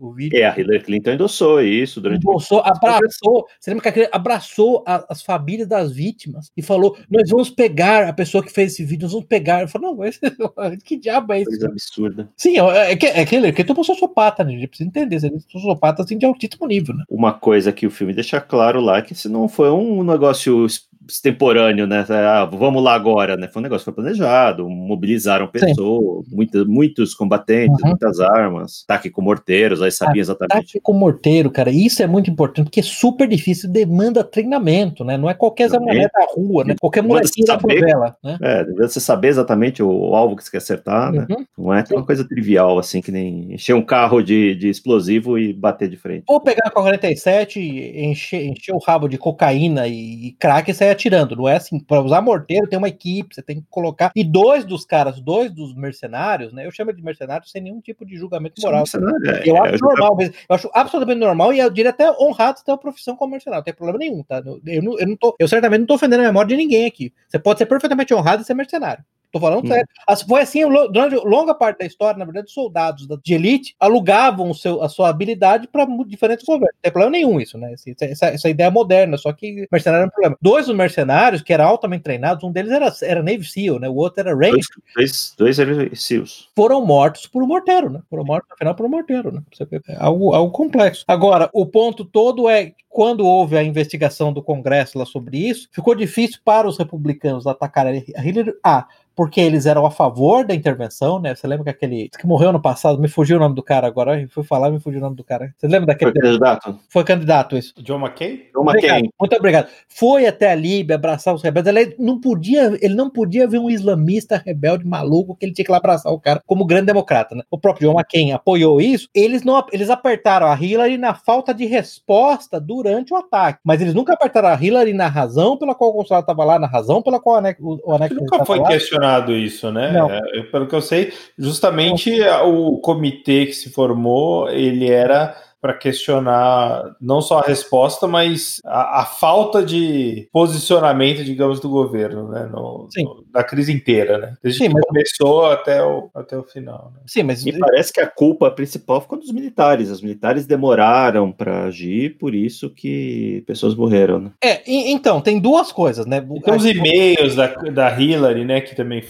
O 0.00 0.12
vídeo. 0.12 0.38
É, 0.38 0.44
a 0.44 0.58
Hillary 0.58 0.82
Clinton 0.82 1.12
endossou 1.12 1.60
isso 1.60 2.00
durante. 2.00 2.26
Endossou, 2.26 2.60
abraçou. 2.64 3.46
Você 3.58 3.70
lembra 3.70 3.92
que 3.92 4.08
abraçou 4.12 4.84
a, 4.86 5.04
as 5.08 5.22
famílias 5.22 5.68
das 5.68 5.92
vítimas 5.92 6.50
e 6.56 6.62
falou: 6.62 6.96
Nós 7.10 7.28
vamos 7.30 7.50
pegar 7.50 8.08
a 8.08 8.12
pessoa 8.12 8.42
que 8.42 8.52
fez 8.52 8.72
esse 8.72 8.84
vídeo, 8.84 9.04
nós 9.04 9.12
vamos 9.12 9.26
pegar. 9.28 9.62
Eu 9.62 9.68
falei: 9.68 9.88
Não, 9.88 9.96
mas 9.96 10.18
que 10.84 10.96
diabo 10.96 11.32
é 11.32 11.40
isso? 11.40 11.50
Coisa 11.50 11.68
absurda. 11.68 12.28
Sim, 12.36 12.58
é, 12.58 12.92
é 12.92 12.96
que, 12.96 13.06
é 13.06 13.20
é 13.20 13.52
que 13.52 13.70
eu 13.70 13.84
sociopata, 13.84 14.44
né? 14.44 14.50
A 14.50 14.58
gente 14.58 14.68
precisa 14.68 14.88
entender. 14.88 15.20
Você 15.20 15.26
é 15.28 15.38
sociopata 15.50 16.02
assim, 16.02 16.18
de 16.18 16.26
altíssimo 16.26 16.66
nível, 16.66 16.94
né? 16.94 17.04
Uma 17.08 17.32
coisa 17.32 17.72
que 17.72 17.86
o 17.86 17.90
filme 17.90 18.12
deixa 18.12 18.40
claro 18.40 18.80
lá 18.80 18.98
é 18.98 19.02
que 19.02 19.14
se 19.14 19.28
não 19.28 19.48
foi 19.48 19.70
um 19.70 20.02
negócio 20.02 20.66
extemporâneo, 21.08 21.86
né? 21.86 22.04
Ah, 22.08 22.44
vamos 22.44 22.82
lá 22.82 22.94
agora, 22.94 23.36
né? 23.36 23.48
Foi 23.48 23.60
um 23.60 23.62
negócio 23.62 23.84
que 23.84 23.94
foi 23.94 24.02
planejado, 24.02 24.68
mobilizaram 24.68 25.46
pessoas, 25.46 26.26
muitas, 26.30 26.66
muitos 26.66 27.14
combatentes, 27.14 27.80
uhum. 27.82 27.90
muitas 27.90 28.20
armas, 28.20 28.84
ataque 28.88 29.10
com 29.10 29.22
morteiros, 29.22 29.80
aí 29.82 29.90
sabia 29.90 30.20
exatamente. 30.20 30.52
Ataque 30.52 30.80
com 30.80 30.92
morteiro, 30.92 31.50
cara, 31.50 31.70
isso 31.70 32.02
é 32.02 32.06
muito 32.06 32.30
importante, 32.30 32.66
porque 32.66 32.80
é 32.80 32.82
super 32.82 33.28
difícil, 33.28 33.70
demanda 33.70 34.24
treinamento, 34.24 35.04
né? 35.04 35.16
Não 35.16 35.30
é 35.30 35.34
qualquer 35.34 35.70
mulher 35.78 36.10
da 36.12 36.26
rua, 36.34 36.64
né? 36.64 36.74
Qualquer 36.80 37.02
molequinho 37.02 37.46
da 37.46 37.58
favela, 37.58 38.16
né? 38.22 38.38
É, 38.42 38.64
você 38.64 39.00
saber 39.00 39.28
exatamente 39.28 39.82
o, 39.82 39.88
o, 39.88 40.14
alvo 40.14 40.36
que 40.36 40.44
você 40.44 40.50
quer 40.50 40.58
acertar, 40.58 41.12
né? 41.12 41.26
Uhum. 41.30 41.44
Não 41.58 41.74
é 41.74 41.84
uma 41.92 42.04
coisa 42.04 42.26
trivial, 42.26 42.78
assim, 42.78 43.00
que 43.00 43.12
nem 43.12 43.54
encher 43.54 43.74
um 43.74 43.82
carro 43.82 44.22
de, 44.22 44.54
de 44.54 44.68
explosivo 44.68 45.38
e 45.38 45.52
bater 45.52 45.88
de 45.88 45.96
frente. 45.96 46.24
Ou 46.26 46.40
pegar 46.40 46.66
a 46.66 46.70
47, 46.70 47.60
encher, 47.60 48.44
encher 48.44 48.74
o 48.74 48.78
rabo 48.78 49.08
de 49.08 49.18
cocaína 49.18 49.86
e, 49.86 50.28
e 50.28 50.32
crack 50.32 50.70
e 50.70 50.74
sair 50.74 50.95
atirando. 50.96 51.36
Não 51.36 51.48
é 51.48 51.56
assim, 51.56 51.78
para 51.78 52.00
usar 52.00 52.20
morteiro 52.20 52.68
tem 52.68 52.78
uma 52.78 52.88
equipe, 52.88 53.34
você 53.34 53.42
tem 53.42 53.60
que 53.60 53.66
colocar. 53.70 54.10
E 54.14 54.24
dois 54.24 54.64
dos 54.64 54.84
caras, 54.84 55.20
dois 55.20 55.50
dos 55.52 55.74
mercenários, 55.74 56.52
né? 56.52 56.66
Eu 56.66 56.70
chamo 56.70 56.92
de 56.92 57.02
mercenários 57.02 57.50
sem 57.50 57.62
nenhum 57.62 57.80
tipo 57.80 58.04
de 58.04 58.16
julgamento 58.16 58.60
moral. 58.62 58.84
É, 58.84 59.48
eu 59.48 59.56
é, 59.56 59.74
acho 59.74 59.84
normal, 59.84 60.16
eu 60.20 60.54
acho 60.54 60.70
absolutamente 60.72 61.20
normal 61.20 61.52
e 61.52 61.58
eu 61.58 61.70
diria 61.70 61.90
até 61.90 62.10
honrado 62.10 62.60
ter 62.64 62.70
uma 62.70 62.78
profissão 62.78 63.16
como 63.16 63.32
mercenário, 63.32 63.60
não 63.60 63.64
tem 63.64 63.74
problema 63.74 63.98
nenhum, 63.98 64.22
tá? 64.22 64.42
Eu, 64.66 64.82
não, 64.82 64.98
eu, 64.98 65.06
não 65.06 65.16
tô, 65.16 65.36
eu 65.38 65.48
certamente 65.48 65.80
não 65.80 65.86
tô 65.86 65.94
ofendendo 65.94 66.22
a 66.22 66.26
memória 66.26 66.48
de 66.48 66.56
ninguém 66.56 66.86
aqui. 66.86 67.12
Você 67.28 67.38
pode 67.38 67.58
ser 67.58 67.66
perfeitamente 67.66 68.14
honrado 68.14 68.42
e 68.42 68.44
ser 68.44 68.54
mercenário. 68.54 69.04
Tô 69.32 69.40
falando 69.40 69.64
hum. 69.64 69.68
sério. 69.68 69.86
Foi 70.28 70.40
assim 70.40 70.62
durante 70.68 71.16
longa 71.16 71.54
parte 71.54 71.78
da 71.78 71.86
história, 71.86 72.18
na 72.18 72.24
verdade, 72.24 72.50
soldados 72.50 73.06
de 73.22 73.34
elite 73.34 73.74
alugavam 73.78 74.50
o 74.50 74.54
seu, 74.54 74.82
a 74.82 74.88
sua 74.88 75.08
habilidade 75.08 75.68
para 75.68 75.86
diferentes 76.06 76.44
governos. 76.44 76.74
Não 76.74 76.82
tem 76.82 76.92
problema 76.92 77.12
nenhum 77.12 77.40
isso, 77.40 77.58
né? 77.58 77.74
Essa, 78.00 78.26
essa 78.26 78.48
ideia 78.48 78.70
moderna, 78.70 79.16
só 79.16 79.32
que 79.32 79.66
mercenário 79.70 80.04
é 80.04 80.06
um 80.06 80.10
problema. 80.10 80.36
Dois 80.40 80.66
dos 80.66 80.76
mercenários 80.76 81.42
que 81.42 81.52
eram 81.52 81.66
altamente 81.66 82.02
treinados, 82.02 82.44
um 82.44 82.52
deles 82.52 82.72
era, 82.72 82.92
era 83.02 83.22
Navy 83.22 83.44
SEAL, 83.44 83.78
né? 83.78 83.88
O 83.88 83.94
outro 83.94 84.20
era 84.20 84.34
Ranger. 84.34 84.60
Dois, 84.94 85.34
dois, 85.36 85.56
dois 85.56 86.00
SEALs. 86.00 86.48
Foram 86.54 86.84
mortos 86.84 87.26
por 87.26 87.42
um 87.42 87.46
morteiro, 87.46 87.90
né? 87.90 88.00
Foram 88.08 88.24
mortos, 88.24 88.50
afinal, 88.52 88.74
por 88.74 88.86
um 88.86 88.90
morteiro, 88.90 89.32
né? 89.32 89.42
É 89.88 89.96
algo, 89.98 90.34
algo 90.34 90.52
complexo. 90.52 91.04
Agora, 91.06 91.50
o 91.52 91.66
ponto 91.66 92.04
todo 92.04 92.48
é 92.48 92.72
quando 92.96 93.26
houve 93.26 93.58
a 93.58 93.62
investigação 93.62 94.32
do 94.32 94.42
Congresso 94.42 94.98
lá 94.98 95.04
sobre 95.04 95.36
isso, 95.36 95.68
ficou 95.70 95.94
difícil 95.94 96.40
para 96.42 96.66
os 96.66 96.78
republicanos 96.78 97.46
atacarem 97.46 98.02
a 98.16 98.24
Hillary. 98.24 98.54
Ah, 98.64 98.88
porque 99.16 99.40
eles 99.40 99.64
eram 99.64 99.86
a 99.86 99.90
favor 99.90 100.44
da 100.44 100.54
intervenção, 100.54 101.18
né? 101.18 101.34
Você 101.34 101.46
lembra 101.46 101.64
que 101.64 101.70
aquele 101.70 102.10
que 102.10 102.26
morreu 102.26 102.52
no 102.52 102.60
passado, 102.60 103.00
me 103.00 103.08
fugiu 103.08 103.38
o 103.38 103.40
nome 103.40 103.54
do 103.54 103.62
cara 103.62 103.86
agora, 103.86 104.20
eu 104.20 104.28
fui 104.28 104.44
falar, 104.44 104.70
me 104.70 104.78
fugiu 104.78 105.00
o 105.00 105.02
nome 105.02 105.16
do 105.16 105.24
cara. 105.24 105.52
Você 105.56 105.66
lembra 105.66 105.86
daquele 105.86 106.12
Foi 106.12 106.20
candidato? 106.20 106.78
Foi 106.90 107.04
candidato 107.04 107.56
isso. 107.56 107.72
John 107.82 107.98
McCain? 107.98 108.42
John 108.54 108.70
McCain. 108.70 109.08
Muito 109.18 109.34
obrigado. 109.34 109.68
Foi 109.88 110.26
até 110.26 110.52
a 110.52 110.54
Líbia 110.54 110.96
abraçar 110.96 111.34
os 111.34 111.42
rebeldes. 111.42 111.74
Ele 111.74 111.96
não 111.98 112.20
podia, 112.20 112.78
ele 112.82 112.94
não 112.94 113.08
podia 113.08 113.48
ver 113.48 113.58
um 113.58 113.70
islamista 113.70 114.42
rebelde 114.44 114.86
maluco 114.86 115.34
que 115.34 115.46
ele 115.46 115.54
tinha 115.54 115.64
que 115.64 115.72
lá 115.72 115.78
abraçar 115.78 116.12
o 116.12 116.20
cara 116.20 116.42
como 116.46 116.66
grande 116.66 116.86
democrata, 116.86 117.34
né? 117.34 117.42
O 117.50 117.58
próprio 117.58 117.88
John 117.88 117.98
McCain 117.98 118.32
apoiou 118.32 118.82
isso. 118.82 119.08
Eles 119.14 119.42
não, 119.42 119.64
eles 119.72 119.88
apertaram 119.88 120.46
a 120.46 120.54
Hillary 120.54 120.98
na 120.98 121.14
falta 121.14 121.54
de 121.54 121.64
resposta 121.64 122.60
durante 122.60 123.14
o 123.14 123.16
ataque, 123.16 123.60
mas 123.64 123.80
eles 123.80 123.94
nunca 123.94 124.12
apertaram 124.12 124.48
a 124.48 124.62
Hillary 124.62 124.92
na 124.92 125.08
razão 125.08 125.56
pela 125.56 125.74
qual 125.74 125.90
o 125.90 125.94
consulado 125.94 126.24
estava 126.24 126.44
lá, 126.44 126.58
na 126.58 126.66
razão 126.66 127.00
pela 127.00 127.18
qual 127.18 127.36
o 127.36 127.38
anexo, 127.38 127.80
o 127.82 127.92
anexo 127.94 128.16
nunca 128.16 128.44
foi 128.44 128.62
questionado 128.64 129.05
isso, 129.36 129.70
né? 129.70 129.94
É, 130.34 130.42
pelo 130.42 130.66
que 130.66 130.74
eu 130.74 130.80
sei, 130.82 131.12
justamente 131.38 132.10
o 132.44 132.78
comitê 132.78 133.46
que 133.46 133.52
se 133.52 133.70
formou, 133.70 134.48
ele 134.48 134.90
era 134.90 135.36
para 135.60 135.74
questionar 135.74 136.94
não 137.00 137.20
só 137.20 137.38
a 137.38 137.46
resposta, 137.46 138.06
mas 138.06 138.60
a, 138.64 139.00
a, 139.00 139.04
falta 139.04 139.64
de 139.64 140.28
posicionamento, 140.32 141.24
digamos, 141.24 141.60
do 141.60 141.68
governo, 141.68 142.28
né? 142.28 142.48
No, 142.52 142.88
no, 142.96 143.24
da 143.32 143.42
crise 143.42 143.72
inteira, 143.72 144.18
né? 144.18 144.36
Desde 144.42 144.60
Sim, 144.60 144.68
que 144.68 144.74
mas... 144.74 144.84
começou 144.84 145.46
até 145.46 145.82
o, 145.82 146.10
até 146.14 146.36
o 146.36 146.42
final. 146.42 146.92
Né? 146.94 147.00
Sim, 147.06 147.22
mas 147.24 147.44
me 147.44 147.58
parece 147.58 147.92
que 147.92 148.00
a 148.00 148.06
culpa 148.06 148.50
principal 148.50 149.00
ficou 149.00 149.18
dos 149.18 149.32
militares. 149.32 149.90
Os 149.90 150.02
militares 150.02 150.46
demoraram 150.46 151.32
para 151.32 151.64
agir, 151.64 152.16
por 152.18 152.34
isso 152.34 152.70
que 152.70 153.42
pessoas 153.46 153.74
morreram. 153.74 154.20
Né? 154.20 154.30
É, 154.42 154.62
e, 154.70 154.92
então 154.92 155.20
tem 155.20 155.40
duas 155.40 155.72
coisas, 155.72 156.06
né? 156.06 156.20
Tem 156.44 156.54
os 156.54 156.64
e-mails 156.64 157.34
da, 157.34 157.46
da 157.46 158.00
Hillary, 158.00 158.44
né? 158.44 158.60
Que 158.60 158.76
também 158.76 159.02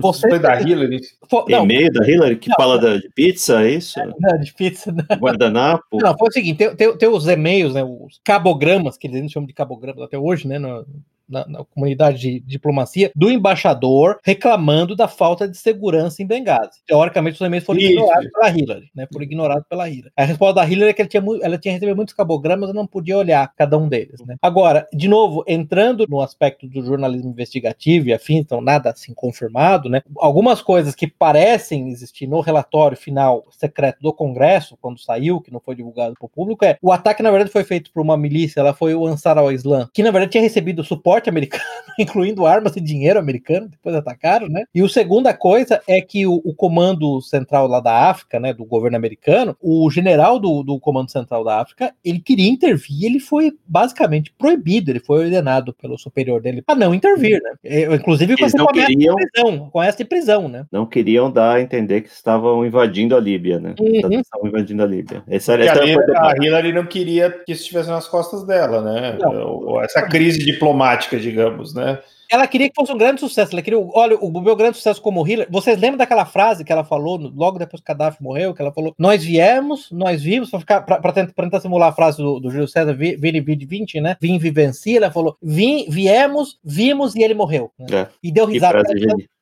Você 0.00 0.28
foi 0.28 0.38
da 0.38 0.60
Hillary. 0.60 1.00
E-mail 1.48 1.92
da 1.92 2.06
Hillary 2.06 2.36
que 2.36 2.48
não, 2.48 2.56
fala 2.56 2.74
não. 2.76 2.82
Da, 2.82 2.96
de 2.96 3.08
pizza, 3.14 3.64
é 3.64 3.70
isso? 3.70 3.98
Não, 4.18 4.38
de 4.38 4.52
pizza. 4.52 4.92
Não. 4.92 5.84
Guardanapo. 5.94 6.12
Não, 6.12 6.18
foi 6.18 6.28
o 6.28 6.32
seguinte: 6.32 6.56
tem, 6.58 6.76
tem, 6.76 6.96
tem 6.96 7.08
os 7.08 7.26
e-mails, 7.26 7.74
né? 7.74 7.84
Os 7.84 8.20
cabogramas, 8.24 8.96
que 8.96 9.06
eles 9.06 9.30
chamam 9.30 9.46
de 9.46 9.52
cabogramas 9.52 10.02
até 10.02 10.18
hoje, 10.18 10.46
né? 10.48 10.58
No, 10.58 10.86
na, 11.28 11.46
na, 11.46 11.64
comunidade 11.64 12.18
de 12.18 12.40
diplomacia 12.40 13.10
do 13.14 13.30
embaixador 13.30 14.18
reclamando 14.22 14.94
da 14.94 15.08
falta 15.08 15.48
de 15.48 15.56
segurança 15.56 16.22
em 16.22 16.26
Benghazi. 16.26 16.80
Teoricamente, 16.86 17.34
os 17.34 17.46
e-mails 17.46 17.64
foram 17.64 17.80
Isso. 17.80 17.92
ignorados 17.92 18.30
pela 18.30 18.50
Hillary, 18.50 18.90
né? 18.94 19.06
Foram 19.12 19.24
ignorados 19.24 19.64
pela 19.68 19.88
Hillary. 19.88 20.12
A 20.16 20.24
resposta 20.24 20.54
da 20.54 20.68
Hillary 20.68 20.90
é 20.90 20.92
que 20.92 21.02
ela 21.02 21.08
tinha, 21.08 21.24
ela 21.42 21.58
tinha 21.58 21.74
recebido 21.74 21.96
muitos 21.96 22.14
cabogramas 22.14 22.70
e 22.70 22.72
não 22.72 22.86
podia 22.86 23.16
olhar 23.16 23.52
cada 23.56 23.76
um 23.78 23.88
deles, 23.88 24.20
né? 24.26 24.36
Agora, 24.40 24.86
de 24.92 25.08
novo, 25.08 25.44
entrando 25.46 26.06
no 26.08 26.20
aspecto 26.20 26.66
do 26.66 26.84
jornalismo 26.84 27.30
investigativo 27.30 28.08
e 28.08 28.12
afins, 28.12 28.40
então 28.40 28.60
nada 28.60 28.90
assim 28.90 29.14
confirmado, 29.14 29.88
né? 29.88 30.02
Algumas 30.18 30.62
coisas 30.62 30.94
que 30.94 31.06
parecem 31.06 31.88
existir 31.88 32.26
no 32.26 32.40
relatório 32.40 32.96
final 32.96 33.44
secreto 33.50 34.00
do 34.00 34.12
Congresso, 34.12 34.76
quando 34.80 35.00
saiu, 35.00 35.40
que 35.40 35.52
não 35.52 35.60
foi 35.60 35.74
divulgado 35.74 36.14
para 36.18 36.26
o 36.26 36.28
público, 36.28 36.64
é 36.64 36.76
o 36.82 36.92
ataque, 36.92 37.22
na 37.22 37.30
verdade, 37.30 37.50
foi 37.50 37.64
feito 37.64 37.90
por 37.92 38.02
uma 38.02 38.16
milícia, 38.16 38.60
ela 38.60 38.74
foi 38.74 38.94
o 38.94 39.06
Ansar 39.06 39.38
al-Islam, 39.38 39.88
que 39.92 40.02
na 40.02 40.10
verdade 40.10 40.32
tinha 40.32 40.42
recebido 40.42 40.84
suporte 40.84 41.13
americano, 41.28 41.64
incluindo 41.98 42.46
armas 42.46 42.76
e 42.76 42.80
dinheiro 42.80 43.18
americano, 43.18 43.68
depois 43.68 43.94
atacaram, 43.94 44.48
né? 44.48 44.64
E 44.74 44.82
a 44.82 44.88
segunda 44.88 45.32
coisa 45.34 45.80
é 45.88 46.00
que 46.00 46.26
o, 46.26 46.40
o, 46.44 46.54
comando 46.54 47.20
central 47.20 47.66
lá 47.66 47.80
da 47.80 48.10
África, 48.10 48.38
né, 48.40 48.52
do 48.52 48.64
governo 48.64 48.96
americano, 48.96 49.56
o 49.60 49.90
general 49.90 50.38
do, 50.38 50.62
do 50.62 50.78
comando 50.80 51.10
central 51.10 51.44
da 51.44 51.60
África, 51.60 51.92
ele 52.04 52.20
queria 52.20 52.50
intervir, 52.50 53.04
ele 53.04 53.20
foi 53.20 53.52
basicamente 53.66 54.32
proibido, 54.38 54.90
ele 54.90 55.00
foi 55.00 55.24
ordenado 55.24 55.72
pelo 55.74 55.98
superior 55.98 56.40
dele 56.40 56.62
para 56.62 56.74
não 56.74 56.94
intervir, 56.94 57.40
né? 57.42 57.84
Inclusive 57.94 58.36
com 58.36 58.44
essa 58.44 58.66
queriam, 58.66 59.14
prisão, 59.14 59.70
com 59.70 59.82
essa 59.82 60.04
prisão, 60.04 60.48
né? 60.48 60.66
Não 60.70 60.86
queriam 60.86 61.30
dar 61.30 61.56
a 61.56 61.60
entender 61.60 62.02
que 62.02 62.08
estavam 62.08 62.64
invadindo 62.64 63.16
a 63.16 63.20
Líbia, 63.20 63.60
né? 63.60 63.74
Uhum. 63.78 64.20
Estavam 64.20 64.48
invadindo 64.48 64.82
a 64.82 64.86
Líbia. 64.86 65.22
Essa, 65.28 65.54
essa 65.54 65.80
a, 65.80 66.30
a 66.30 66.34
Hillary 66.40 66.72
não 66.72 66.86
queria 66.86 67.30
que 67.30 67.52
isso 67.52 67.62
estivesse 67.62 67.88
nas 67.88 68.08
costas 68.08 68.44
dela, 68.44 68.80
né? 68.82 69.18
Não. 69.20 69.80
Essa 69.82 70.02
crise 70.02 70.38
diplomática, 70.38 71.03
digamos, 71.10 71.74
né? 71.74 72.00
Ela 72.30 72.46
queria 72.46 72.68
que 72.68 72.74
fosse 72.74 72.92
um 72.92 72.98
grande 72.98 73.20
sucesso. 73.20 73.52
Ela 73.52 73.62
queria, 73.62 73.78
olha, 73.78 74.16
o 74.16 74.40
meu 74.40 74.56
grande 74.56 74.76
sucesso 74.76 75.00
como 75.00 75.26
Hillary. 75.26 75.48
Vocês 75.50 75.78
lembram 75.78 75.98
daquela 75.98 76.24
frase 76.24 76.64
que 76.64 76.72
ela 76.72 76.82
falou 76.82 77.16
logo 77.34 77.58
depois 77.58 77.80
que 77.80 77.86
Gaddafi 77.86 78.22
morreu? 78.22 78.54
Que 78.54 78.62
ela 78.62 78.72
falou: 78.72 78.94
Nós 78.98 79.22
viemos, 79.22 79.90
nós 79.92 80.22
vimos, 80.22 80.50
para 80.50 80.60
ficar 80.60 80.80
para 80.80 81.12
tentar, 81.12 81.32
tentar, 81.32 81.60
simular 81.60 81.90
a 81.90 81.92
frase 81.92 82.18
do, 82.18 82.40
do 82.40 82.50
Júlio 82.50 82.66
César, 82.66 82.94
Vini 82.94 83.40
Vidi 83.40 83.66
20, 83.66 84.00
né? 84.00 84.16
Vim, 84.20 84.38
vivenci. 84.38 84.96
Ela 84.96 85.10
falou: 85.10 85.36
Vim, 85.42 85.86
viemos, 85.88 86.58
vimos 86.64 87.14
e 87.14 87.22
ele 87.22 87.34
morreu. 87.34 87.70
Né? 87.78 87.86
É. 87.92 88.06
E 88.22 88.32
deu 88.32 88.46
risada 88.46 88.82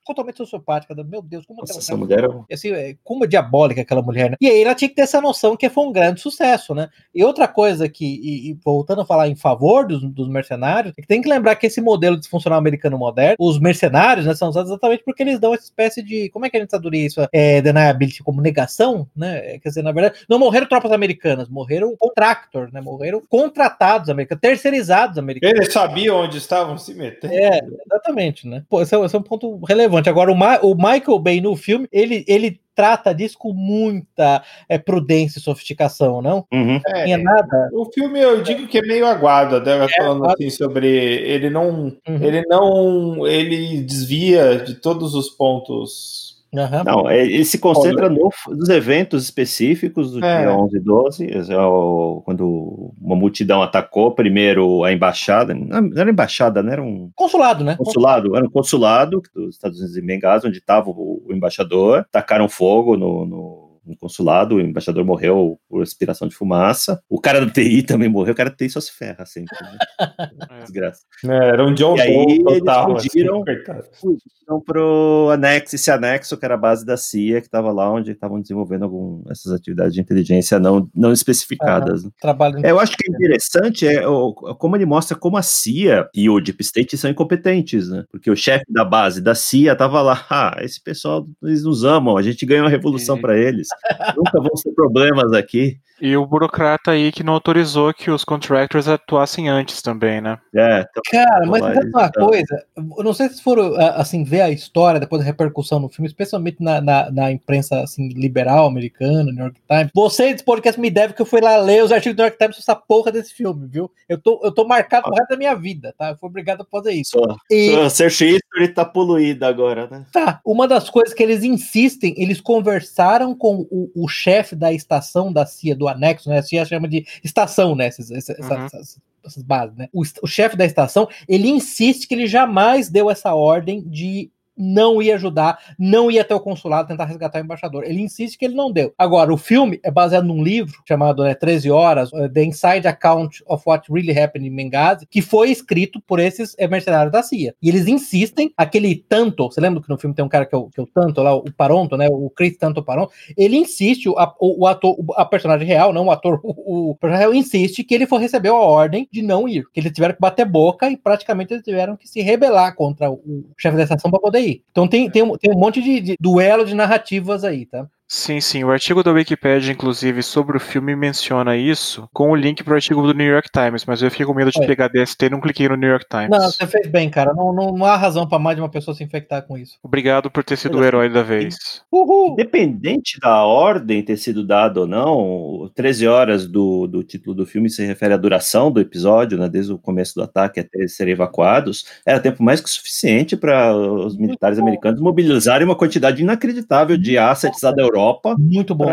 totalmente 0.05 0.37
sociopática. 0.37 0.93
Meu 1.03 1.21
Deus, 1.21 1.45
como 1.45 1.59
Nossa, 1.61 1.79
essa 1.79 1.95
mulher 1.95 2.23
é... 2.49 2.53
assim, 2.53 2.71
é, 2.71 2.95
como 3.03 3.23
é 3.23 3.27
diabólica 3.27 3.81
aquela 3.81 4.01
mulher, 4.01 4.31
né? 4.31 4.37
E 4.39 4.47
aí 4.47 4.61
ela 4.61 4.75
tinha 4.75 4.89
que 4.89 4.95
ter 4.95 5.03
essa 5.03 5.21
noção 5.21 5.55
que 5.55 5.69
foi 5.69 5.85
um 5.85 5.91
grande 5.91 6.21
sucesso, 6.21 6.75
né? 6.75 6.89
E 7.13 7.23
outra 7.23 7.47
coisa 7.47 7.87
que, 7.87 8.05
e, 8.05 8.51
e 8.51 8.53
voltando 8.63 9.01
a 9.01 9.05
falar 9.05 9.27
em 9.27 9.35
favor 9.35 9.87
dos, 9.87 10.03
dos, 10.03 10.27
mercenários, 10.27 10.93
é 10.97 11.01
que 11.01 11.07
tem 11.07 11.21
que 11.21 11.29
lembrar 11.29 11.55
que 11.55 11.67
esse 11.67 11.81
modelo 11.81 12.17
disfuncional 12.17 12.59
americano 12.59 12.97
moderno, 12.97 13.35
os 13.39 13.59
mercenários, 13.59 14.25
né, 14.25 14.33
são 14.35 14.49
usados 14.49 14.71
exatamente 14.71 15.03
porque 15.03 15.23
eles 15.23 15.39
dão 15.39 15.53
essa 15.53 15.63
espécie 15.63 16.01
de, 16.01 16.29
como 16.29 16.45
é 16.45 16.49
que 16.49 16.57
a 16.57 16.59
gente 16.59 16.69
traduziria 16.69 17.05
isso? 17.05 17.27
É, 17.31 17.61
deniability, 17.61 18.23
como 18.23 18.41
negação, 18.41 19.07
né? 19.15 19.59
Quer 19.59 19.69
dizer, 19.69 19.83
na 19.83 19.91
verdade, 19.91 20.25
não 20.29 20.39
morreram 20.39 20.67
tropas 20.67 20.91
americanas, 20.91 21.47
morreram 21.47 21.95
contractors, 21.97 22.71
né? 22.71 22.81
Morreram 22.81 23.21
contratados 23.29 24.09
americanos, 24.09 24.41
terceirizados 24.41 25.17
americanos. 25.17 25.55
Eles 25.55 25.73
sabiam 25.73 26.17
onde 26.17 26.37
estavam 26.37 26.77
se 26.77 26.93
metendo. 26.93 27.33
É, 27.33 27.59
exatamente, 27.85 28.47
né? 28.47 28.63
Pô, 28.69 28.81
esse 28.81 28.95
é, 28.95 29.05
esse 29.05 29.15
é 29.15 29.19
um 29.19 29.23
ponto 29.23 29.59
relevante 29.65 29.92
relevante. 29.93 30.09
Agora, 30.09 30.31
o, 30.31 30.35
Ma 30.35 30.59
o 30.61 30.75
Michael 30.75 31.19
Bay 31.19 31.41
no 31.41 31.55
filme, 31.55 31.87
ele, 31.91 32.25
ele 32.27 32.59
trata 32.75 33.13
disso 33.13 33.37
com 33.37 33.53
muita 33.53 34.43
é, 34.67 34.77
prudência 34.77 35.37
e 35.37 35.41
sofisticação, 35.41 36.21
não? 36.21 36.45
Uhum. 36.51 36.81
É, 36.87 37.03
Tinha 37.05 37.17
nada. 37.17 37.69
O 37.71 37.85
filme 37.85 38.19
eu 38.19 38.41
digo 38.41 38.67
que 38.67 38.79
é 38.79 38.81
meio 38.81 39.05
aguado, 39.05 39.57
até 39.57 39.77
é, 39.77 39.87
falando 39.89 40.25
assim 40.25 40.49
sobre 40.49 40.87
ele 40.87 41.49
não, 41.49 41.95
uhum. 42.07 42.23
ele 42.23 42.41
não, 42.47 43.27
ele 43.27 43.81
desvia 43.83 44.57
de 44.57 44.75
todos 44.75 45.13
os 45.13 45.29
pontos 45.29 46.32
Uhum. 46.53 46.83
Não, 46.85 47.09
é, 47.09 47.25
ele 47.25 47.43
se 47.45 47.57
concentra 47.57 48.07
no, 48.09 48.29
nos 48.49 48.69
eventos 48.69 49.23
específicos 49.23 50.11
do 50.11 50.23
é. 50.23 50.41
dia 50.41 50.55
11 50.55 50.77
e 50.77 50.79
12, 50.79 51.25
é 51.25 52.21
quando 52.23 52.93
uma 53.01 53.15
multidão 53.15 53.63
atacou 53.63 54.11
primeiro 54.11 54.83
a 54.83 54.93
embaixada, 54.93 55.53
não 55.53 55.89
era 55.97 56.11
embaixada, 56.11 56.61
não 56.61 56.71
era 56.71 56.83
um... 56.83 57.11
Consulado, 57.15 57.63
né? 57.63 57.75
Consulado, 57.75 58.35
era 58.35 58.45
um 58.45 58.49
consulado 58.49 59.21
dos 59.33 59.55
Estados 59.55 59.79
Unidos 59.79 59.97
em 59.97 60.05
Benghazi, 60.05 60.47
onde 60.47 60.59
estava 60.59 60.89
o, 60.89 61.23
o, 61.27 61.33
embaixador, 61.33 62.05
tacaram 62.11 62.47
fogo 62.47 62.95
no, 62.95 63.25
no 63.25 63.62
no 63.85 63.97
consulado, 63.97 64.55
o 64.55 64.61
embaixador 64.61 65.03
morreu 65.05 65.59
por 65.69 65.79
respiração 65.79 66.27
de 66.27 66.35
fumaça. 66.35 67.01
O 67.09 67.19
cara 67.19 67.39
do 67.39 67.51
TI 67.51 67.83
também 67.83 68.09
morreu, 68.09 68.33
o 68.33 68.35
cara 68.35 68.49
do 68.49 68.55
TI 68.55 68.69
só 68.69 68.79
se 68.79 68.91
ferra 68.91 69.25
sempre. 69.25 69.55
Né? 69.61 69.77
É. 70.49 70.59
Desgraça. 70.61 71.01
É, 71.25 71.49
era 71.49 71.65
um 71.65 71.73
John 71.73 71.95
E 71.95 72.01
aí 72.01 72.43
total, 72.43 72.91
eles 72.91 73.03
fugiram, 73.03 73.43
assim, 73.43 73.91
fugiram 73.99 74.61
pro 74.65 75.29
anexo, 75.31 75.75
esse 75.75 75.89
anexo 75.89 76.37
que 76.37 76.45
era 76.45 76.55
a 76.55 76.57
base 76.57 76.85
da 76.85 76.97
CIA, 76.97 77.39
que 77.39 77.47
estava 77.47 77.71
lá 77.71 77.91
onde 77.91 78.11
estavam 78.11 78.41
desenvolvendo 78.41 78.83
algum, 78.83 79.23
essas 79.29 79.51
atividades 79.51 79.93
de 79.93 80.01
inteligência 80.01 80.59
não, 80.59 80.89
não 80.93 81.11
especificadas. 81.11 82.03
Uhum. 82.03 82.11
Trabalho 82.19 82.59
é, 82.63 82.71
eu 82.71 82.79
acho 82.79 82.95
que 82.97 83.09
é 83.09 83.15
interessante 83.15 83.87
é, 83.87 84.07
o, 84.07 84.33
como 84.33 84.75
ele 84.75 84.85
mostra 84.85 85.17
como 85.17 85.37
a 85.37 85.41
CIA 85.41 86.07
e 86.13 86.29
o 86.29 86.39
Deep 86.39 86.61
State 86.61 86.97
são 86.97 87.09
incompetentes, 87.09 87.89
né? 87.89 88.03
Porque 88.11 88.29
o 88.29 88.35
chefe 88.35 88.65
da 88.69 88.83
base 88.83 89.21
da 89.21 89.33
CIA 89.33 89.73
estava 89.73 90.01
lá, 90.01 90.25
ah, 90.29 90.57
esse 90.59 90.81
pessoal, 90.81 91.27
eles 91.41 91.63
nos 91.63 91.83
amam, 91.83 92.17
a 92.17 92.21
gente 92.21 92.45
ganhou 92.45 92.65
uma 92.65 92.69
revolução 92.69 93.19
para 93.19 93.37
eles. 93.37 93.67
Nunca 94.15 94.39
vão 94.39 94.55
ser 94.55 94.71
problemas 94.73 95.33
aqui. 95.33 95.77
E 96.03 96.17
o 96.17 96.25
burocrata 96.25 96.91
aí 96.91 97.13
que 97.13 97.23
não 97.23 97.31
autorizou 97.31 97.93
que 97.93 98.11
os 98.11 98.25
contractors 98.25 98.89
atuassem 98.89 99.47
antes 99.47 99.81
também, 99.81 100.19
né? 100.19 100.37
É, 100.53 100.81
então, 100.81 101.01
Cara, 101.09 101.45
mas 101.47 101.63
sabe 101.63 101.87
uma 101.87 102.05
então. 102.07 102.27
coisa? 102.27 102.65
Eu 102.75 103.03
não 103.05 103.13
sei 103.13 103.29
se 103.29 103.41
foram, 103.41 103.73
assim, 103.95 104.25
ver 104.25 104.41
a 104.41 104.49
história, 104.49 104.99
depois 104.99 105.21
da 105.21 105.25
repercussão 105.25 105.79
no 105.79 105.87
filme, 105.87 106.09
especialmente 106.09 106.61
na, 106.61 106.81
na, 106.81 107.09
na 107.09 107.31
imprensa, 107.31 107.79
assim, 107.79 108.09
liberal 108.09 108.67
americana, 108.67 109.31
New 109.31 109.45
York 109.45 109.61
Times. 109.65 109.91
Vocês 109.95 110.41
podcast 110.41 110.77
me 110.77 110.91
devem 110.91 111.15
que 111.15 111.21
eu 111.21 111.25
fui 111.25 111.39
lá 111.39 111.55
ler 111.55 111.81
os 111.81 111.93
artigos 111.93 112.17
do 112.17 112.19
New 112.19 112.25
York 112.25 112.37
Times 112.37 112.57
sobre 112.57 112.73
essa 112.73 112.75
porra 112.75 113.09
desse 113.09 113.33
filme, 113.33 113.65
viu? 113.65 113.89
Eu 114.09 114.17
tô, 114.17 114.41
eu 114.43 114.51
tô 114.51 114.67
marcado 114.67 115.03
pro 115.03 115.15
resto 115.15 115.29
da 115.29 115.37
minha 115.37 115.55
vida, 115.55 115.95
tá? 115.97 116.09
Eu 116.09 116.17
fui 116.17 116.27
obrigado 116.27 116.63
a 116.63 116.65
fazer 116.65 116.91
isso. 116.91 117.11
Só, 117.11 117.37
e... 117.49 117.89
Search 117.89 118.25
History 118.25 118.67
tá 118.73 118.83
poluído 118.83 119.45
agora, 119.45 119.87
né? 119.89 120.05
Tá. 120.11 120.41
Uma 120.43 120.67
das 120.67 120.89
coisas 120.89 121.13
que 121.13 121.23
eles 121.23 121.45
insistem, 121.45 122.13
eles 122.17 122.41
conversaram 122.41 123.33
com 123.33 123.65
o, 123.71 123.89
o 123.95 124.09
chefe 124.09 124.53
da 124.53 124.73
estação 124.73 125.31
da 125.31 125.45
CIA, 125.45 125.73
do 125.73 125.92
anexo, 125.93 126.29
né? 126.29 126.41
CIA 126.41 126.65
chama 126.65 126.87
de 126.87 127.05
estação, 127.23 127.75
né? 127.75 127.87
Essas, 127.87 128.11
essas, 128.11 128.39
uhum. 128.39 128.65
essas, 128.65 128.99
essas 129.25 129.43
bases, 129.43 129.75
né? 129.77 129.87
O, 129.93 130.03
o 130.21 130.27
chefe 130.27 130.57
da 130.57 130.65
estação, 130.65 131.07
ele 131.27 131.49
insiste 131.49 132.07
que 132.07 132.13
ele 132.13 132.27
jamais 132.27 132.89
deu 132.89 133.09
essa 133.09 133.33
ordem 133.33 133.81
de 133.87 134.29
não 134.63 135.01
ia 135.01 135.15
ajudar, 135.15 135.59
não 135.77 136.09
ia 136.09 136.21
até 136.21 136.33
o 136.33 136.39
consulado 136.39 136.87
tentar 136.87 137.05
resgatar 137.05 137.39
o 137.39 137.43
embaixador. 137.43 137.83
Ele 137.83 138.01
insiste 138.01 138.37
que 138.37 138.45
ele 138.45 138.55
não 138.55 138.71
deu. 138.71 138.93
Agora, 138.97 139.33
o 139.33 139.37
filme 139.37 139.79
é 139.83 139.91
baseado 139.91 140.25
num 140.25 140.43
livro 140.43 140.81
chamado 140.87 141.23
né, 141.23 141.33
13 141.33 141.69
Horas, 141.69 142.11
uh, 142.13 142.29
The 142.29 142.43
Inside 142.43 142.87
Account 142.87 143.43
of 143.47 143.63
What 143.65 143.91
Really 143.91 144.17
Happened 144.17 144.47
in 144.47 144.55
Benghazi, 144.55 145.05
que 145.07 145.21
foi 145.21 145.51
escrito 145.51 146.01
por 146.01 146.19
esses 146.19 146.55
eh, 146.57 146.67
mercenários 146.67 147.11
da 147.11 147.21
CIA. 147.21 147.53
E 147.61 147.69
eles 147.69 147.87
insistem, 147.87 148.53
aquele 148.57 149.03
Tanto, 149.09 149.45
você 149.51 149.59
lembra 149.59 149.81
que 149.81 149.89
no 149.89 149.97
filme 149.97 150.15
tem 150.15 150.23
um 150.23 150.29
cara 150.29 150.45
que 150.45 150.55
é 150.55 150.57
o, 150.57 150.69
que 150.69 150.79
é 150.79 150.83
o 150.83 150.87
Tanto 150.87 151.21
lá, 151.21 151.35
o 151.35 151.51
Paronto, 151.51 151.97
né, 151.97 152.07
o 152.09 152.29
Chris 152.29 152.57
Tanto 152.57 152.83
Paronto, 152.83 153.11
ele 153.37 153.57
insiste, 153.57 154.07
o, 154.07 154.15
o, 154.39 154.63
o 154.63 154.67
ator, 154.67 154.95
a 155.15 155.25
personagem 155.25 155.67
real, 155.67 155.91
não 155.91 156.05
o 156.05 156.11
ator, 156.11 156.39
o, 156.43 156.91
o 156.91 156.95
personagem 156.95 157.27
real 157.27 157.33
insiste 157.33 157.83
que 157.83 157.93
ele 157.93 158.07
foi 158.07 158.19
receber 158.19 158.49
a 158.49 158.55
ordem 158.55 159.07
de 159.11 159.21
não 159.21 159.47
ir, 159.47 159.65
que 159.73 159.79
eles 159.79 159.91
tiveram 159.91 160.13
que 160.13 160.21
bater 160.21 160.45
boca 160.45 160.89
e 160.89 160.97
praticamente 160.97 161.53
eles 161.53 161.63
tiveram 161.63 161.95
que 161.97 162.07
se 162.07 162.21
rebelar 162.21 162.75
contra 162.75 163.11
o, 163.11 163.43
chefe 163.57 163.77
da 163.77 163.83
estação 163.83 164.09
para 164.09 164.19
poder 164.19 164.41
Então 164.71 164.87
tem, 164.87 165.09
tem, 165.09 165.23
um, 165.23 165.37
tem 165.37 165.51
um 165.51 165.59
monte 165.59 165.81
de, 165.81 165.99
de 165.99 166.15
duelo 166.19 166.65
de 166.65 166.75
narrativas 166.75 167.43
aí, 167.43 167.65
tá? 167.65 167.87
Sim, 168.15 168.39
sim. 168.39 168.63
O 168.63 168.69
artigo 168.69 169.03
da 169.03 169.11
Wikipedia, 169.11 169.73
inclusive, 169.73 170.21
sobre 170.21 170.55
o 170.55 170.59
filme 170.59 170.95
menciona 170.95 171.57
isso 171.57 172.07
com 172.13 172.29
o 172.29 172.35
link 172.35 172.63
pro 172.63 172.75
artigo 172.75 173.01
do 173.01 173.11
New 173.11 173.25
York 173.25 173.49
Times, 173.51 173.85
mas 173.85 174.03
eu 174.03 174.11
fiquei 174.11 174.23
com 174.23 174.35
medo 174.35 174.51
de 174.51 174.61
é. 174.61 174.67
pegar 174.67 174.87
DST 174.87 175.25
e 175.25 175.29
não 175.31 175.41
cliquei 175.41 175.67
no 175.67 175.75
New 175.75 175.89
York 175.89 176.05
Times. 176.07 176.29
Não, 176.29 176.51
você 176.51 176.67
fez 176.67 176.87
bem, 176.91 177.09
cara. 177.09 177.33
Não, 177.33 177.51
não, 177.51 177.71
não 177.71 177.85
há 177.87 177.97
razão 177.97 178.27
para 178.27 178.37
mais 178.37 178.55
de 178.55 178.61
uma 178.61 178.69
pessoa 178.69 178.93
se 178.93 179.03
infectar 179.03 179.41
com 179.41 179.57
isso. 179.57 179.79
Obrigado 179.81 180.29
por 180.29 180.43
ter 180.43 180.57
sido 180.57 180.77
o 180.77 180.83
herói 180.85 181.09
da 181.09 181.23
vez. 181.23 181.81
Uhul. 181.91 182.33
Independente 182.33 183.19
da 183.19 183.43
ordem 183.43 184.03
ter 184.03 184.17
sido 184.17 184.45
dada 184.45 184.81
ou 184.81 184.87
não, 184.87 185.71
13 185.73 186.07
horas 186.07 186.47
do, 186.47 186.85
do 186.85 187.03
título 187.03 187.35
do 187.35 187.47
filme 187.47 187.67
se 187.67 187.83
refere 187.83 188.13
à 188.13 188.17
duração 188.17 188.71
do 188.71 188.79
episódio, 188.79 189.39
né, 189.39 189.49
desde 189.49 189.73
o 189.73 189.79
começo 189.79 190.13
do 190.13 190.21
ataque 190.21 190.59
até 190.59 190.77
eles 190.77 190.95
serem 190.95 191.13
evacuados. 191.13 191.87
Era 192.05 192.19
tempo 192.19 192.43
mais 192.43 192.61
que 192.61 192.69
suficiente 192.69 193.35
para 193.35 193.75
os 193.75 194.15
militares 194.15 194.59
americanos 194.59 195.01
mobilizarem 195.01 195.65
uma 195.65 195.75
quantidade 195.75 196.21
inacreditável 196.21 196.95
de 196.95 197.17
assets 197.17 197.59
da 197.59 197.73
Europa 197.81 198.02
Europa. 198.03 198.35
Muito 198.37 198.75
bom. 198.75 198.85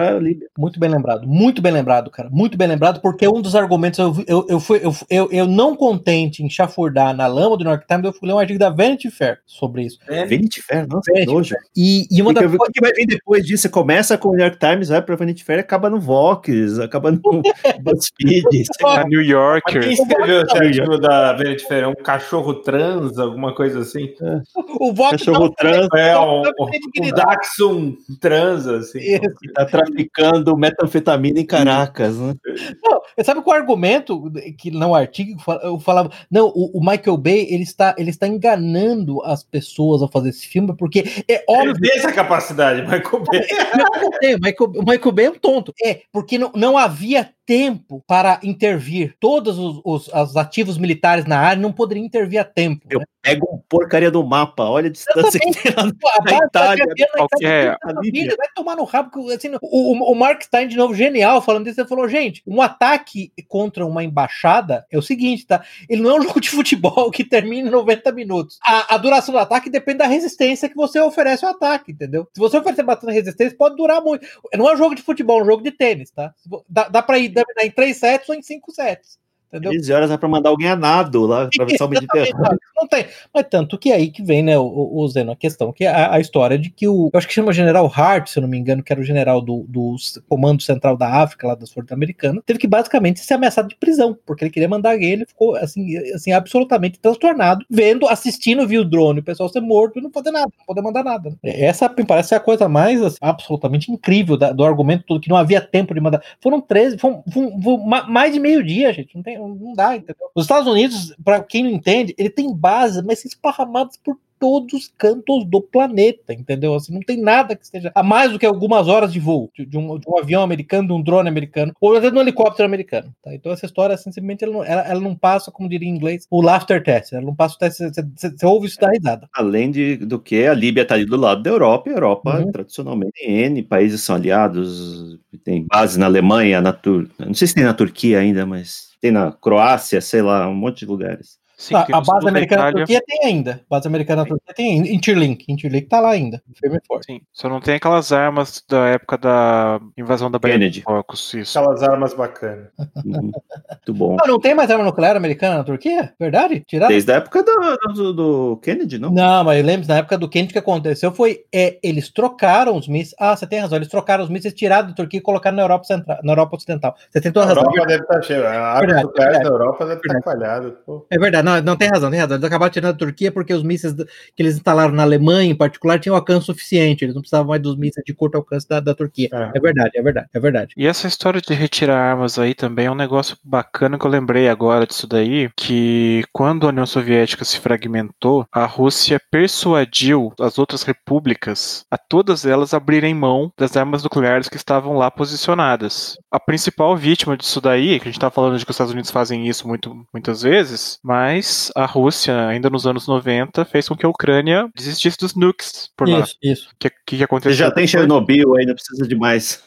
Muito 0.59 0.79
bem 0.79 0.91
lembrado. 0.91 1.27
Muito 1.27 1.61
bem 1.61 1.73
lembrado, 1.73 2.11
cara. 2.11 2.29
Muito 2.31 2.57
bem 2.57 2.69
lembrado, 2.69 3.01
porque 3.01 3.27
um 3.27 3.41
dos 3.41 3.55
argumentos 3.55 3.99
eu, 3.99 4.15
eu, 4.27 4.47
eu, 4.49 4.61
fui, 4.61 4.81
eu, 4.83 4.95
eu, 5.09 5.29
eu 5.31 5.47
não 5.47 5.75
contente 5.75 6.43
em 6.43 6.51
chafurdar 6.51 7.15
na 7.15 7.27
lama 7.27 7.57
do 7.57 7.65
New 7.65 7.73
York 7.73 7.87
Times, 7.87 8.05
eu 8.05 8.13
fui 8.13 8.29
ler 8.29 8.35
um 8.35 8.39
artigo 8.39 8.59
da 8.59 8.71
Vanity 8.71 9.11
Fair 9.11 9.39
sobre 9.47 9.85
isso. 9.85 9.99
É, 10.09 10.25
Vanity 10.25 10.63
Fair? 10.63 10.87
Nossa, 10.89 11.13
Vanity 11.13 11.33
nojo. 11.33 11.55
E, 11.77 12.07
e 12.11 12.23
uma 12.23 12.33
da 12.33 12.41
O 12.41 12.73
que 12.73 12.81
vai 12.81 12.93
vir 12.93 13.07
depois 13.07 13.45
disso? 13.45 13.63
Você 13.63 13.69
começa 13.69 14.17
com 14.17 14.29
o 14.29 14.33
New 14.33 14.41
York 14.41 14.59
Times, 14.59 14.89
vai 14.89 15.03
pra 15.03 15.17
Vanity 15.17 15.45
Fair, 15.45 15.61
acaba 15.61 15.91
no 15.91 16.01
Vox, 16.01 16.79
acaba 16.79 17.11
no 17.11 17.21
BuzzFeed. 17.83 18.67
a 18.85 19.05
New 19.05 19.23
Yorker. 19.23 19.83
Quem 19.83 19.93
escreveu 19.93 20.43
esse 20.43 20.57
artigo 20.57 20.99
da 20.99 21.33
Vanity 21.33 21.67
Fair? 21.67 21.85
É 21.85 21.89
um 21.89 21.95
cachorro 21.95 22.55
trans, 22.55 23.19
alguma 23.19 23.55
coisa 23.55 23.81
assim? 23.81 24.15
É. 24.23 24.41
O 24.79 24.93
Vox 24.93 25.11
cachorro 25.13 25.51
trans. 25.51 25.89
É, 25.97 26.19
um, 26.19 26.43
um 26.43 27.11
Daxon 27.11 27.95
trans, 28.21 28.67
assim. 28.91 29.21
Que 29.41 29.53
tá 29.53 29.65
traficando 29.65 30.57
metanfetamina 30.57 31.41
em 31.41 31.47
Caracas, 31.47 32.19
né? 32.19 32.35
Não, 32.83 33.01
sabe 33.25 33.43
qual 33.43 33.57
é 33.57 33.59
o 33.59 33.63
argumento 33.63 34.31
que 34.59 34.71
não 34.71 34.95
artigo 34.95 35.41
eu 35.63 35.79
falava, 35.79 36.11
não, 36.31 36.49
o, 36.49 36.79
o, 36.79 36.81
Michael 36.81 37.17
Bay, 37.17 37.47
ele 37.51 37.63
está, 37.63 37.95
ele 37.99 38.11
está 38.11 38.27
enganando 38.27 39.23
as 39.23 39.43
pessoas 39.43 40.03
ao 40.03 40.11
fazer 40.11 40.31
esse 40.31 40.47
filme, 40.47 40.75
porque 40.77 41.05
é 41.29 41.45
óbvio... 41.49 41.71
Ele 41.71 41.89
tem 41.89 41.99
essa 41.99 42.13
capacidade, 42.13 42.83
Michael 42.83 43.25
Bay. 43.25 43.47
Não, 43.77 44.03
não, 44.03 44.39
Michael, 44.41 44.71
o 44.77 44.85
Michael 44.85 45.13
Bay 45.13 45.27
é 45.27 45.31
um 45.31 45.39
tonto. 45.39 45.75
É, 45.85 46.03
porque 46.13 46.39
não, 46.39 46.53
não 46.55 46.79
havia 46.79 47.31
tempo 47.51 48.01
para 48.07 48.39
intervir. 48.45 49.17
Todos 49.19 49.59
os, 49.59 49.81
os, 49.85 50.07
os, 50.07 50.37
ativos 50.37 50.79
militares 50.79 51.25
na 51.25 51.41
área 51.41 51.61
não 51.61 51.73
poderiam 51.73 52.07
intervir 52.07 52.41
a 52.41 52.45
tempo. 52.45 52.87
Eu 52.89 53.01
né? 53.01 53.05
pego 53.21 53.49
um 53.53 53.59
porcaria 53.69 54.09
do 54.09 54.25
mapa, 54.25 54.63
olha 54.63 54.87
a 54.87 54.93
distância 54.93 55.41
que 55.41 55.51
tem 55.51 55.75
lá 55.75 55.83
na 55.85 56.47
Itália. 56.47 56.87
Qualquer... 57.17 57.77
Vai 57.83 58.49
tomar 58.55 58.77
no 58.77 58.85
rabo. 58.85 59.29
Assim, 59.33 59.51
o, 59.61 60.13
o 60.13 60.15
Mark 60.15 60.43
Stein, 60.43 60.69
de 60.69 60.77
novo, 60.77 60.95
genial, 60.95 61.43
falando 61.43 61.65
disso, 61.65 61.81
ele 61.81 61.89
falou, 61.89 62.09
gente, 62.09 62.41
um 62.47 62.63
ataque 62.63 63.33
contra 63.49 63.85
uma 63.85 64.05
embaixada 64.05 64.87
é 64.89 64.97
o 64.97 65.03
seguinte, 65.03 65.45
tá? 65.45 65.61
Ele 65.89 66.03
não 66.03 66.11
é 66.11 66.21
um 66.21 66.23
jogo 66.31 66.41
de 66.41 66.51
futebol 66.51 67.11
que 67.11 67.25
termina 67.25 67.69
em 67.69 67.73
90 67.73 68.13
minutos. 68.13 68.59
A, 68.65 68.95
a 68.95 68.97
duração 68.97 69.33
do 69.33 69.39
ataque 69.39 69.69
depende 69.69 69.99
da 69.99 70.07
resistência 70.07 70.69
que 70.69 70.77
você 70.77 71.01
oferece 71.01 71.45
ao 71.45 71.51
ataque, 71.51 71.91
entendeu? 71.91 72.29
Se 72.33 72.39
você 72.39 72.59
oferecer 72.59 72.85
bastante 72.85 73.13
resistência, 73.13 73.59
pode 73.59 73.75
durar 73.75 74.01
muito. 74.01 74.25
Não 74.55 74.69
é 74.69 74.75
um 74.75 74.79
jogo 74.79 74.95
de 74.95 75.03
futebol, 75.03 75.41
é 75.41 75.43
um 75.43 75.47
jogo 75.47 75.65
de 75.65 75.73
tênis, 75.73 76.13
tá? 76.13 76.33
Dá, 76.69 76.89
dá 76.89 77.03
pra 77.03 77.19
ir 77.19 77.40
terminar 77.45 77.67
em 77.67 77.71
três 77.71 77.97
sets 77.99 78.29
ou 78.29 78.35
em 78.35 78.43
cinco 78.43 78.73
sets. 78.73 79.19
Entendeu? 79.53 79.73
15 79.73 79.93
horas 79.93 80.11
é 80.13 80.17
para 80.17 80.29
mandar 80.29 80.51
alguém 80.51 80.69
a 80.69 80.77
nado 80.77 81.27
lá, 81.27 81.43
atravessar 81.43 81.85
o 81.85 81.89
Mediterrâneo. 81.89 82.59
Não 82.77 82.87
tem. 82.87 83.07
Mas 83.35 83.47
tanto 83.51 83.77
que 83.77 83.91
é 83.91 83.97
aí 83.97 84.09
que 84.09 84.23
vem, 84.23 84.45
né, 84.45 84.57
o, 84.57 84.91
o 84.95 85.09
Zeno, 85.09 85.33
a 85.33 85.37
questão, 85.37 85.73
que 85.73 85.85
é 85.85 85.89
a, 85.89 86.15
a, 86.15 86.21
história 86.21 86.57
de 86.57 86.71
que 86.71 86.87
o. 86.87 87.11
Eu 87.13 87.19
acho 87.19 87.27
que 87.27 87.35
chama 87.35 87.53
General 87.53 87.91
Hart, 87.93 88.29
se 88.29 88.39
eu 88.39 88.43
não 88.43 88.49
me 88.49 88.57
engano, 88.57 88.83
que 88.83 88.93
era 88.93 89.01
o 89.01 89.05
general 89.05 89.41
do, 89.41 89.65
do 89.69 89.97
Comando 90.29 90.63
Central 90.63 90.97
da 90.97 91.09
África, 91.21 91.49
lá 91.49 91.57
das 91.57 91.73
Forças 91.73 91.91
Americanas, 91.91 92.43
teve 92.47 92.61
que 92.61 92.69
basicamente 92.69 93.21
ser 93.21 93.35
ameaçado 93.35 93.69
de 93.69 93.75
prisão, 93.75 94.17
porque 94.25 94.45
ele 94.45 94.53
queria 94.53 94.69
mandar 94.69 94.93
alguém, 94.93 95.13
ele 95.13 95.27
ficou 95.27 95.57
assim, 95.57 95.97
assim, 96.15 96.33
absolutamente 96.33 97.01
transtornado, 97.01 97.65
vendo, 97.69 98.07
assistindo, 98.07 98.67
viu 98.69 98.83
o 98.83 98.85
drone, 98.85 99.19
o 99.19 99.25
pessoal 99.25 99.49
ser 99.49 99.61
morto 99.61 99.99
e 99.99 100.03
não 100.03 100.13
fazer 100.13 100.31
nada, 100.31 100.53
não 100.57 100.65
poder 100.65 100.83
mandar 100.83 101.03
nada. 101.03 101.37
Essa 101.43 101.89
me 101.89 102.07
parece 102.07 102.37
a 102.37 102.41
coisa 102.41 102.69
mais 102.69 103.03
assim, 103.03 103.19
absolutamente 103.21 103.91
incrível 103.91 104.37
da, 104.37 104.53
do 104.53 104.65
argumento 104.65 105.05
todo, 105.05 105.21
que 105.21 105.29
não 105.29 105.37
havia 105.37 105.61
tempo 105.61 105.93
de 105.93 106.01
mandar. 106.01 106.23
Foram 106.41 106.61
13, 106.61 106.99
foram, 106.99 107.25
foram, 107.33 107.61
foram 107.61 107.85
mais 108.09 108.33
de 108.33 108.39
meio 108.39 108.63
dia, 108.63 108.93
gente. 108.93 109.15
Não 109.17 109.23
tem 109.23 109.40
não 109.49 109.75
dá, 109.75 109.97
entendeu? 109.97 110.29
Os 110.35 110.45
Estados 110.45 110.67
Unidos, 110.67 111.15
para 111.25 111.43
quem 111.43 111.65
não 111.65 111.71
entende, 111.71 112.15
ele 112.19 112.31
tem 112.31 112.55
bases, 112.55 113.03
mas 113.03 113.25
esparramadas 113.25 113.97
por 113.97 114.17
todos 114.41 114.73
os 114.73 114.89
cantos 114.97 115.45
do 115.45 115.61
planeta, 115.61 116.33
entendeu? 116.33 116.75
Assim, 116.75 116.95
não 116.95 117.03
tem 117.03 117.21
nada 117.21 117.55
que 117.55 117.63
esteja 117.63 117.93
a 117.95 118.03
mais 118.03 118.33
do 118.33 118.39
que 118.39 118.47
algumas 118.47 118.89
horas 118.89 119.13
de 119.13 119.21
voo 119.21 119.51
de, 119.55 119.77
um, 119.77 119.99
de 119.99 120.09
um, 120.09 120.19
avião 120.19 120.43
americano, 120.43 120.89
de 120.89 120.95
um 120.95 121.03
drone 121.03 121.29
americano, 121.29 121.75
ou 121.79 121.95
até 121.95 122.11
de 122.11 122.17
um 122.17 122.23
helicóptero 122.23 122.67
americano. 122.67 123.15
Tá? 123.23 123.35
Então 123.35 123.53
essa 123.53 123.67
história, 123.67 123.95
assim, 123.95 124.11
simplesmente, 124.11 124.43
ela 124.43 124.53
não, 124.55 124.65
ela, 124.65 124.83
ela 124.83 125.01
não, 125.01 125.15
passa, 125.15 125.51
como 125.51 125.69
diria 125.69 125.87
em 125.87 125.95
inglês, 125.95 126.27
o 126.31 126.41
laughter 126.41 126.83
test. 126.83 127.13
Ela 127.13 127.27
não 127.27 127.35
passa 127.35 127.57
o 127.57 127.59
teste, 127.59 127.85
você, 128.17 128.47
ouve 128.47 128.67
isso 128.67 128.81
da 128.81 128.91
risada. 128.91 129.29
Além 129.35 129.71
de, 129.71 129.99
do 129.99 130.19
que 130.19 130.47
a 130.47 130.55
Líbia 130.55 130.83
está 130.83 130.95
ali 130.95 131.05
do 131.05 131.17
lado 131.17 131.43
da 131.43 131.51
Europa, 131.51 131.91
e 131.91 131.93
a 131.93 131.97
Europa, 131.97 132.39
uhum. 132.39 132.51
tradicionalmente, 132.51 133.23
N 133.23 133.63
países 133.63 134.01
são 134.01 134.17
aliados, 134.17 135.19
tem 135.45 135.67
base 135.67 135.99
na 135.99 136.07
Alemanha, 136.07 136.63
na 136.63 136.73
Tur... 136.73 137.09
não 137.19 137.35
sei 137.35 137.47
se 137.47 137.55
tem 137.55 137.65
na 137.65 137.75
Turquia 137.75 138.19
ainda, 138.19 138.47
mas 138.47 138.90
tem 139.01 139.11
na 139.13 139.33
Croácia, 139.33 140.01
sei 140.01 140.23
lá, 140.23 140.49
um 140.49 140.55
monte 140.55 140.81
de 140.81 140.87
lugares. 140.87 141.40
Sim, 141.61 141.75
a, 141.75 141.81
a 141.93 142.01
base 142.01 142.27
americana 142.27 142.63
da 142.63 142.73
Turquia 142.73 143.03
tem 143.07 143.21
ainda. 143.27 143.61
A 143.71 143.75
base 143.77 143.87
americana 143.87 144.23
da 144.23 144.29
Turquia 144.31 144.55
tem 144.55 144.73
ainda. 144.73 144.89
Interlink. 144.89 145.45
Interlink 145.47 145.89
tá 145.89 146.01
lá 146.01 146.09
ainda. 146.09 146.43
Firme 146.59 146.79
e 146.79 146.87
forte. 146.87 147.05
Sim. 147.05 147.21
Só 147.35 147.51
não 147.51 147.61
tem 147.61 147.75
aquelas 147.75 148.11
armas 148.13 148.65
da 148.67 148.87
época 148.87 149.19
da 149.19 149.79
invasão 149.95 150.31
da 150.31 150.41
Kennedy. 150.41 150.81
Focus, 150.81 151.35
isso. 151.35 151.59
Aquelas 151.59 151.83
armas 151.83 152.15
bacanas. 152.15 152.69
Uhum. 153.05 153.31
Muito 153.31 153.95
bom. 153.95 154.17
Não, 154.17 154.27
não 154.27 154.41
tem 154.41 154.55
mais 154.55 154.71
arma 154.71 154.85
nuclear 154.85 155.17
americana 155.17 155.59
na 155.59 155.65
Turquia? 155.65 156.15
Verdade? 156.19 156.65
Tiraram? 156.67 156.93
Desde 156.93 157.13
a 157.13 157.17
época 157.17 157.43
do, 157.43 157.93
do, 157.93 158.13
do 158.15 158.57
Kennedy, 158.63 158.99
não? 158.99 159.11
Não, 159.11 159.45
mas 159.45 159.59
eu 159.59 159.65
lembro, 159.67 159.87
na 159.87 159.99
época 159.99 160.17
do 160.17 160.31
Kennedy, 160.31 160.53
o 160.53 160.55
que 160.55 160.59
aconteceu 160.61 161.13
foi, 161.13 161.45
é, 161.55 161.79
eles 161.83 162.09
trocaram 162.09 162.75
os 162.75 162.89
mísseis. 162.89 163.15
Ah, 163.21 163.37
você 163.37 163.47
tem 163.47 163.61
razão. 163.61 163.77
Eles 163.77 163.89
trocaram 163.89 164.25
os 164.25 164.31
mísseis, 164.31 164.55
tiraram 164.55 164.89
da 164.89 164.95
Turquia 164.95 165.19
e 165.19 165.23
colocaram 165.23 165.57
na 165.57 165.63
Europa 165.63 165.85
Central, 165.85 166.21
na 166.25 166.33
Europa 166.33 166.57
Ocidental. 166.57 166.97
Você 167.11 167.21
tem 167.21 167.31
toda 167.31 167.45
a 167.45 167.49
razão. 167.51 167.65
A 167.65 167.67
Europa 167.67 167.87
deve 167.87 168.03
estar 168.03 168.23
cheia. 168.23 168.49
A 168.49 168.79
arma 168.79 169.03
nuclear 169.03 169.43
da 169.43 169.49
Europa 169.49 169.85
deve 169.85 170.01
estar 170.01 170.23
falhada. 170.23 170.75
É 171.11 171.19
verdade, 171.19 171.50
não, 171.57 171.63
não 171.63 171.77
tem 171.77 171.89
razão, 171.89 172.11
tem 172.11 172.21
razão. 172.21 172.37
Eles 172.37 172.45
acabaram 172.45 172.73
tirando 172.73 172.93
da 172.93 172.99
Turquia 172.99 173.33
porque 173.33 173.53
os 173.53 173.63
mísseis 173.63 173.95
que 173.95 174.43
eles 174.43 174.55
instalaram 174.55 174.93
na 174.93 175.03
Alemanha, 175.03 175.51
em 175.51 175.57
particular, 175.57 175.99
tinham 175.99 176.17
alcance 176.17 176.47
suficiente. 176.47 177.05
Eles 177.05 177.15
não 177.15 177.23
precisavam 177.23 177.49
mais 177.49 177.63
dos 177.63 177.77
mísseis 177.77 178.05
de 178.05 178.15
curto 178.15 178.37
alcance 178.37 178.69
da, 178.69 178.81
da 178.81 178.95
Turquia. 178.95 179.29
É. 179.33 179.57
é. 179.57 179.61
verdade, 179.61 179.91
é 179.95 180.03
verdade, 180.03 180.29
é 180.33 180.41
verdade. 180.41 180.75
E 180.77 180.87
essa 180.87 181.07
história 181.07 181.41
de 181.41 181.55
retirar 181.55 181.99
armas 181.99 182.39
aí 182.39 182.55
também 182.55 182.87
é 182.87 182.91
um 182.91 182.95
negócio 182.95 183.37
bacana 183.45 183.99
que 183.99 184.05
eu 184.05 184.11
lembrei 184.11 184.49
agora 184.49 184.87
disso 184.87 185.07
daí, 185.07 185.51
que 185.57 186.25
quando 186.33 186.67
a 186.67 186.71
União 186.71 186.87
Soviética 186.87 187.45
se 187.45 187.59
fragmentou, 187.59 188.47
a 188.53 188.65
Rússia 188.65 189.21
persuadiu 189.31 190.33
as 190.41 190.59
outras 190.59 190.83
repúblicas 190.83 191.85
a 191.91 191.99
todas 191.99 192.45
elas 192.45 192.75
abrirem 192.75 193.15
mão 193.15 193.53
das 193.59 193.77
armas 193.77 194.03
nucleares 194.03 194.49
que 194.49 194.57
estavam 194.57 194.97
lá 194.97 195.11
posicionadas. 195.11 196.17
A 196.31 196.41
principal 196.41 196.97
vítima 196.97 197.37
disso 197.37 197.61
daí, 197.61 197.99
que 197.99 198.09
a 198.09 198.11
gente 198.11 198.19
está 198.19 198.31
falando 198.31 198.59
de 198.59 198.65
que 198.65 198.71
os 198.71 198.75
Estados 198.75 198.93
Unidos 198.93 199.11
fazem 199.11 199.47
isso 199.49 199.67
muito, 199.67 200.07
muitas 200.13 200.43
vezes, 200.43 200.99
mas 201.03 201.40
a 201.77 201.87
Rússia, 201.87 202.47
ainda 202.47 202.71
nos 202.71 202.87
anos 202.87 203.07
90, 203.07 203.65
fez 203.65 203.89
com 203.89 203.97
que 203.97 204.07
a 204.07 204.09
Ucrânia 204.09 204.69
desistisse 204.75 205.19
dos 205.19 205.35
nukes 205.35 205.91
por 205.97 206.09
isso, 206.09 206.19
lá. 206.19 206.27
Isso, 206.43 206.69
O 206.73 206.77
que, 206.79 206.91
que, 207.07 207.25
aconteceu? 207.25 207.53
Já 207.53 207.71
tem 207.71 207.87
Chernobyl, 207.87 208.57
ainda 208.57 208.75
precisa 208.75 209.07
de 209.07 209.15
mais. 209.15 209.63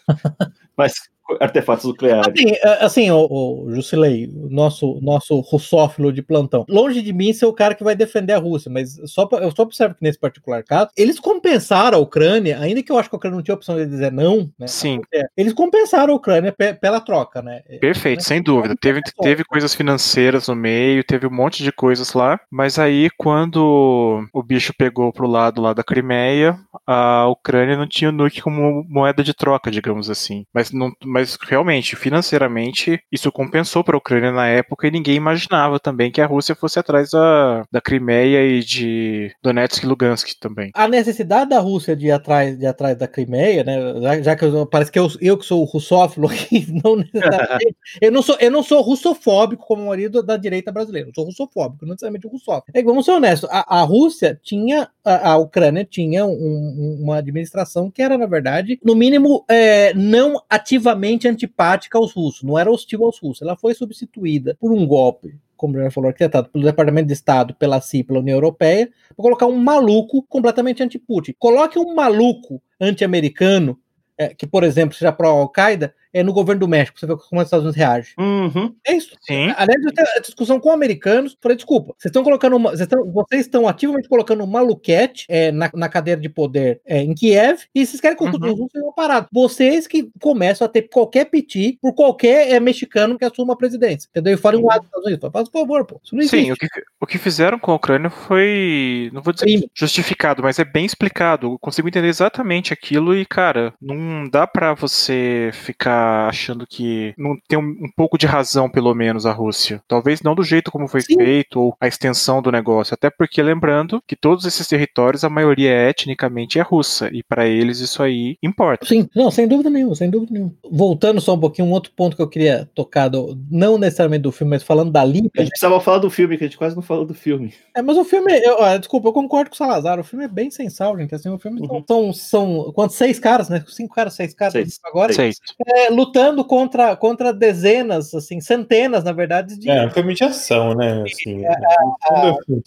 Mas 0.76 0.94
artefatos 1.40 1.86
nucleares. 1.86 2.28
Assim, 2.28 2.52
é, 2.52 2.86
assim 2.86 3.12
o, 3.12 3.28
o 3.66 3.72
Jusilei, 3.74 4.30
nosso, 4.50 5.00
nosso 5.02 5.40
russófilo 5.40 6.12
de 6.12 6.22
plantão. 6.22 6.66
Longe 6.70 7.02
de 7.02 7.14
mim 7.14 7.34
ser 7.34 7.46
o 7.46 7.54
cara 7.54 7.76
que 7.76 7.84
vai 7.84 7.96
defender 7.96 8.34
a 8.34 8.38
Rússia, 8.38 8.72
mas 8.72 8.96
só 9.06 9.28
eu 9.34 9.52
só 9.52 9.64
observo 9.64 9.96
que 9.96 10.04
nesse 10.04 10.20
particular 10.20 10.64
caso, 10.64 10.90
eles 10.98 11.20
compensaram 11.20 11.98
a 11.98 12.02
Ucrânia, 12.02 12.60
ainda 12.60 12.84
que 12.84 12.92
eu 12.92 12.98
acho 12.98 13.10
que 13.10 13.16
a 13.16 13.18
Ucrânia 13.18 13.38
não 13.38 13.44
tinha 13.44 13.56
opção 13.56 13.76
de 13.76 13.86
dizer 13.86 14.12
não, 14.12 14.50
né? 14.60 14.68
Sim. 14.68 15.02
Eles 15.36 15.54
compensaram 15.54 16.14
a 16.14 16.18
Ucrânia 16.18 16.54
pela 16.80 17.00
troca, 17.00 17.42
né? 17.42 17.62
Perfeito, 17.80 18.20
né? 18.20 18.24
sem 18.24 18.42
dúvida. 18.42 18.76
Teve, 18.80 19.02
teve 19.22 19.44
coisas 19.44 19.74
financeiras 19.74 20.48
no 20.48 20.56
meio, 20.56 21.04
teve 21.04 21.28
um 21.28 21.32
monte 21.32 21.64
de 21.64 21.72
coisas 21.72 22.14
lá, 22.14 22.40
mas 22.52 22.78
aí 22.78 23.10
quando 23.18 24.26
o 24.34 24.44
bicho 24.44 24.74
pegou 24.78 25.12
pro 25.12 25.28
lado 25.28 25.62
lá 25.62 25.74
da 25.74 25.84
Crimeia, 25.84 26.58
a 26.86 27.28
Ucrânia 27.28 27.78
não 27.78 27.88
tinha 27.88 28.10
o 28.10 28.14
nuke 28.14 28.42
como 28.42 28.86
moeda 28.88 29.24
de 29.24 29.34
troca, 29.34 29.72
digamos 29.72 30.10
assim. 30.10 30.46
Mas 30.54 30.72
não 30.72 30.92
mas 31.14 31.38
realmente, 31.40 31.96
financeiramente, 31.96 33.00
isso 33.12 33.32
compensou 33.32 33.84
para 33.84 33.96
a 33.96 34.00
Ucrânia 34.00 34.32
na 34.32 34.48
época 34.48 34.88
e 34.88 34.92
ninguém 34.92 35.16
imaginava 35.16 35.80
também 35.80 36.12
que 36.12 36.20
a 36.20 36.26
Rússia 36.26 36.56
fosse 36.56 36.80
atrás 36.80 37.12
da, 37.12 37.64
da 37.72 37.80
Crimeia 37.80 38.44
e 38.44 38.62
de 38.62 39.32
Donetsk 39.44 39.84
e 39.84 39.86
Lugansk 39.86 40.30
também. 40.40 40.72
A 40.74 40.88
necessidade 40.88 41.52
da 41.52 41.60
Rússia 41.60 41.96
de 41.96 42.08
ir 42.08 42.12
atrás, 42.12 42.58
de 42.58 42.64
ir 42.64 42.68
atrás 42.68 42.98
da 42.98 43.08
Crimeia, 43.08 43.64
né? 43.64 43.78
Já, 44.02 44.22
já 44.24 44.36
que 44.36 44.44
eu, 44.44 44.66
parece 44.66 44.92
que 44.92 44.98
eu, 44.98 45.08
eu 45.22 45.38
que 45.38 45.46
sou 45.46 45.62
o 45.62 45.66
russófilo 45.66 46.28
aqui, 46.28 46.66
não 46.84 46.96
necessariamente. 46.96 47.76
eu, 48.02 48.12
não 48.12 48.24
sou, 48.24 48.36
eu 48.40 48.50
não 48.50 48.64
sou 48.64 48.82
russofóbico 48.82 49.68
como 49.68 49.84
o 49.84 49.88
marido 49.90 50.24
da 50.24 50.36
direita 50.36 50.72
brasileira, 50.72 51.10
eu 51.10 51.14
sou 51.14 51.26
russofóbico, 51.26 51.86
não 51.86 51.92
necessariamente 51.92 52.28
russófico. 52.28 52.72
É, 52.74 52.82
vamos 52.82 53.06
ser 53.06 53.12
honestos, 53.12 53.48
a, 53.52 53.82
a 53.82 53.84
Rússia 53.84 54.40
tinha, 54.42 54.90
a, 55.06 55.34
a 55.34 55.38
Ucrânia 55.38 55.86
tinha 55.86 56.26
um, 56.26 56.98
uma 57.04 57.18
administração 57.18 57.92
que 57.92 58.02
era, 58.02 58.18
na 58.18 58.26
verdade, 58.26 58.80
no 58.84 58.96
mínimo, 58.96 59.46
é, 59.48 59.94
não 59.94 60.42
ativamente 60.50 61.03
antipática 61.28 61.98
aos 61.98 62.14
russos, 62.14 62.44
não 62.44 62.58
era 62.58 62.72
hostil 62.72 63.04
aos 63.04 63.20
russos. 63.20 63.42
Ela 63.42 63.58
foi 63.58 63.74
substituída 63.74 64.58
por 64.60 64.72
um 64.72 64.86
golpe 64.86 65.36
como 65.64 65.80
já 65.80 65.90
falou, 65.90 66.10
arquitetado 66.10 66.50
pelo 66.50 66.66
Departamento 66.66 67.08
de 67.08 67.14
Estado, 67.14 67.56
pela 67.56 67.80
CIA, 67.80 68.04
pela 68.04 68.20
União 68.20 68.36
Europeia, 68.36 68.90
para 69.16 69.24
colocar 69.24 69.46
um 69.46 69.56
maluco 69.56 70.22
completamente 70.24 70.84
anti-Putin. 70.84 71.34
Coloque 71.40 71.80
um 71.80 71.96
maluco 71.96 72.62
anti-americano, 72.82 73.80
é, 74.18 74.34
que, 74.34 74.46
por 74.46 74.66
exemplo, 74.66 74.94
seja 74.94 75.14
pró-Al-Qaeda, 75.14 75.96
é, 76.14 76.24
no 76.24 76.32
governo 76.34 76.60
do 76.62 76.68
México, 76.68 77.00
você 77.00 77.06
vê 77.08 77.16
como 77.16 77.42
os 77.42 77.48
Estados 77.48 77.66
Unidos 77.66 77.78
reagem. 77.78 78.14
Uhum. 78.20 78.76
É 78.86 78.94
isso. 78.94 79.16
Sim. 79.22 79.54
Aliás, 79.58 79.84
eu 79.84 79.94
tenho 79.94 80.08
discussão 80.22 80.60
com 80.60 80.72
americanos. 80.72 81.38
Falei, 81.42 81.56
desculpa, 81.56 81.94
vocês 81.98 82.10
estão 82.10 82.24
colocando 82.24 82.56
uma, 82.56 82.72
vocês, 82.72 82.82
estão, 82.82 83.12
vocês 83.12 83.42
estão 83.42 83.68
ativamente 83.68 84.08
colocando 84.08 84.44
uma 84.44 84.62
Luquete 84.62 85.26
é, 85.30 85.52
na, 85.52 85.70
na 85.74 85.90
cadeira 85.90 86.20
de 86.22 86.30
poder 86.30 86.82
é, 86.86 87.00
em 87.02 87.14
Kiev 87.14 87.62
e 87.74 87.86
vocês 87.86 88.00
querem 88.00 88.18
que 88.18 88.24
os 88.24 88.34
Uhum. 88.34 88.68
sejam 88.72 88.92
parados. 88.94 89.30
Vocês 89.32 89.88
que 89.88 90.10
começam 90.22 90.66
a 90.66 90.70
ter 90.70 90.84
qualquer 90.84 91.26
piti 91.26 91.78
por 91.82 91.94
qualquer 91.94 92.52
é, 92.52 92.60
mexicano 92.60 93.18
que 93.18 93.24
assuma 93.26 93.54
a 93.54 93.58
presidência. 93.58 94.08
Entendeu? 94.10 94.34
E 94.34 94.38
fora 94.38 94.58
um 94.58 94.66
lado 94.66 94.82
dos 94.82 94.88
Estados 94.88 95.06
Unidos. 95.08 95.30
Faz 95.32 95.50
por 95.50 95.60
favor, 95.62 95.86
pô. 95.86 96.00
Isso 96.04 96.16
não 96.16 96.22
existe. 96.22 96.46
Sim, 96.46 96.52
o 96.52 96.56
que, 96.56 96.68
o 97.00 97.06
que 97.08 97.18
fizeram 97.18 97.58
com 97.58 97.72
a 97.72 97.76
Ucrânia 97.76 98.10
foi. 98.10 99.10
Não 99.14 99.22
vou 99.22 99.34
dizer 99.34 99.46
Crime. 99.46 99.70
justificado, 99.74 100.44
mas 100.44 100.60
é 100.60 100.66
bem 100.66 100.86
explicado. 100.86 101.54
Eu 101.54 101.60
consigo 101.60 101.88
entender 101.88 102.08
exatamente 102.08 102.74
aquilo 102.74 103.16
e, 103.16 103.26
cara, 103.26 103.74
não 103.82 104.28
dá 104.30 104.46
pra 104.46 104.74
você 104.74 105.52
ficar 105.54 106.03
achando 106.28 106.66
que 106.68 107.14
não 107.18 107.36
tem 107.48 107.58
um, 107.58 107.62
um 107.64 107.90
pouco 107.96 108.18
de 108.18 108.26
razão, 108.26 108.70
pelo 108.70 108.94
menos, 108.94 109.26
a 109.26 109.32
Rússia. 109.32 109.82
Talvez 109.88 110.22
não 110.22 110.36
do 110.36 110.44
jeito 110.44 110.72
como 110.72 110.88
foi 110.88 111.02
Sim. 111.02 111.16
feito 111.18 111.60
ou 111.60 111.76
a 111.80 111.88
extensão 111.88 112.42
do 112.42 112.52
negócio. 112.52 112.94
Até 112.94 113.10
porque, 113.10 113.42
lembrando 113.42 114.02
que 114.08 114.16
todos 114.16 114.46
esses 114.46 114.68
territórios, 114.68 115.24
a 115.24 115.30
maioria 115.30 115.72
é 115.72 115.90
etnicamente 115.90 116.60
é 116.60 116.62
russa. 116.62 117.10
E 117.12 117.24
pra 117.24 117.48
eles 117.48 117.80
isso 117.80 118.02
aí 118.04 118.38
importa. 118.42 118.86
Sim, 118.86 119.08
não, 119.16 119.30
sem 119.32 119.48
dúvida 119.48 119.70
nenhuma, 119.70 119.96
sem 119.96 120.10
dúvida 120.10 120.34
nenhuma. 120.34 120.54
Voltando 120.72 121.22
só 121.22 121.34
um 121.36 121.40
pouquinho, 121.40 121.68
um 121.68 121.72
outro 121.72 121.92
ponto 121.96 122.16
que 122.16 122.22
eu 122.22 122.30
queria 122.30 122.70
tocar, 122.76 123.08
do- 123.10 123.38
não 123.50 123.78
necessariamente 123.78 124.22
do 124.24 124.32
filme, 124.32 124.52
mas 124.52 124.64
falando 124.64 124.92
da 124.92 125.02
A 125.02 125.06
Líbia. 125.06 125.30
gente 125.38 125.50
precisava 125.50 125.80
falar 125.82 125.98
do 126.00 126.10
filme, 126.10 126.38
que 126.38 126.44
a 126.44 126.48
gente 126.48 126.58
quase 126.58 126.76
não 126.76 126.82
falou 126.84 127.06
do 127.06 127.14
filme. 127.14 127.54
É, 127.76 127.82
mas 127.82 127.98
o 127.98 128.04
filme, 128.06 128.32
eu, 128.40 128.56
ó, 128.60 128.78
desculpa, 128.78 129.08
eu 129.10 129.14
concordo 129.14 129.50
com 129.50 129.56
o 129.56 129.58
Salazar, 129.58 130.00
o 130.00 130.04
filme 130.04 130.26
é 130.26 130.28
bem 130.28 130.50
sensal, 130.50 130.98
gente. 130.98 131.14
Assim, 131.14 131.30
o 131.30 131.38
filme 131.40 131.62
Uhum. 131.62 131.84
são, 131.88 132.14
são, 132.14 132.72
quantos? 132.74 132.96
Seis 132.96 133.20
caras, 133.20 133.50
né? 133.50 133.64
Cinco 133.68 133.94
caras, 133.96 134.14
seis 134.14 134.34
caras 134.34 134.54
Seis. 134.54 134.80
agora, 134.86 135.14
Sei. 135.14 135.32
é, 135.68 135.90
lutando 135.94 136.44
contra, 136.44 136.96
contra 136.96 137.34
dezenas, 137.34 138.14
assim, 138.14 138.40
centenas, 138.40 139.04
na 139.04 139.12
verdade, 139.12 139.58
de 139.58 139.70
É, 139.70 139.86
um 139.86 139.90
filme 139.90 140.14
de 140.14 140.24
ação, 140.24 140.74
né? 140.76 141.04
Assim, 141.06 141.44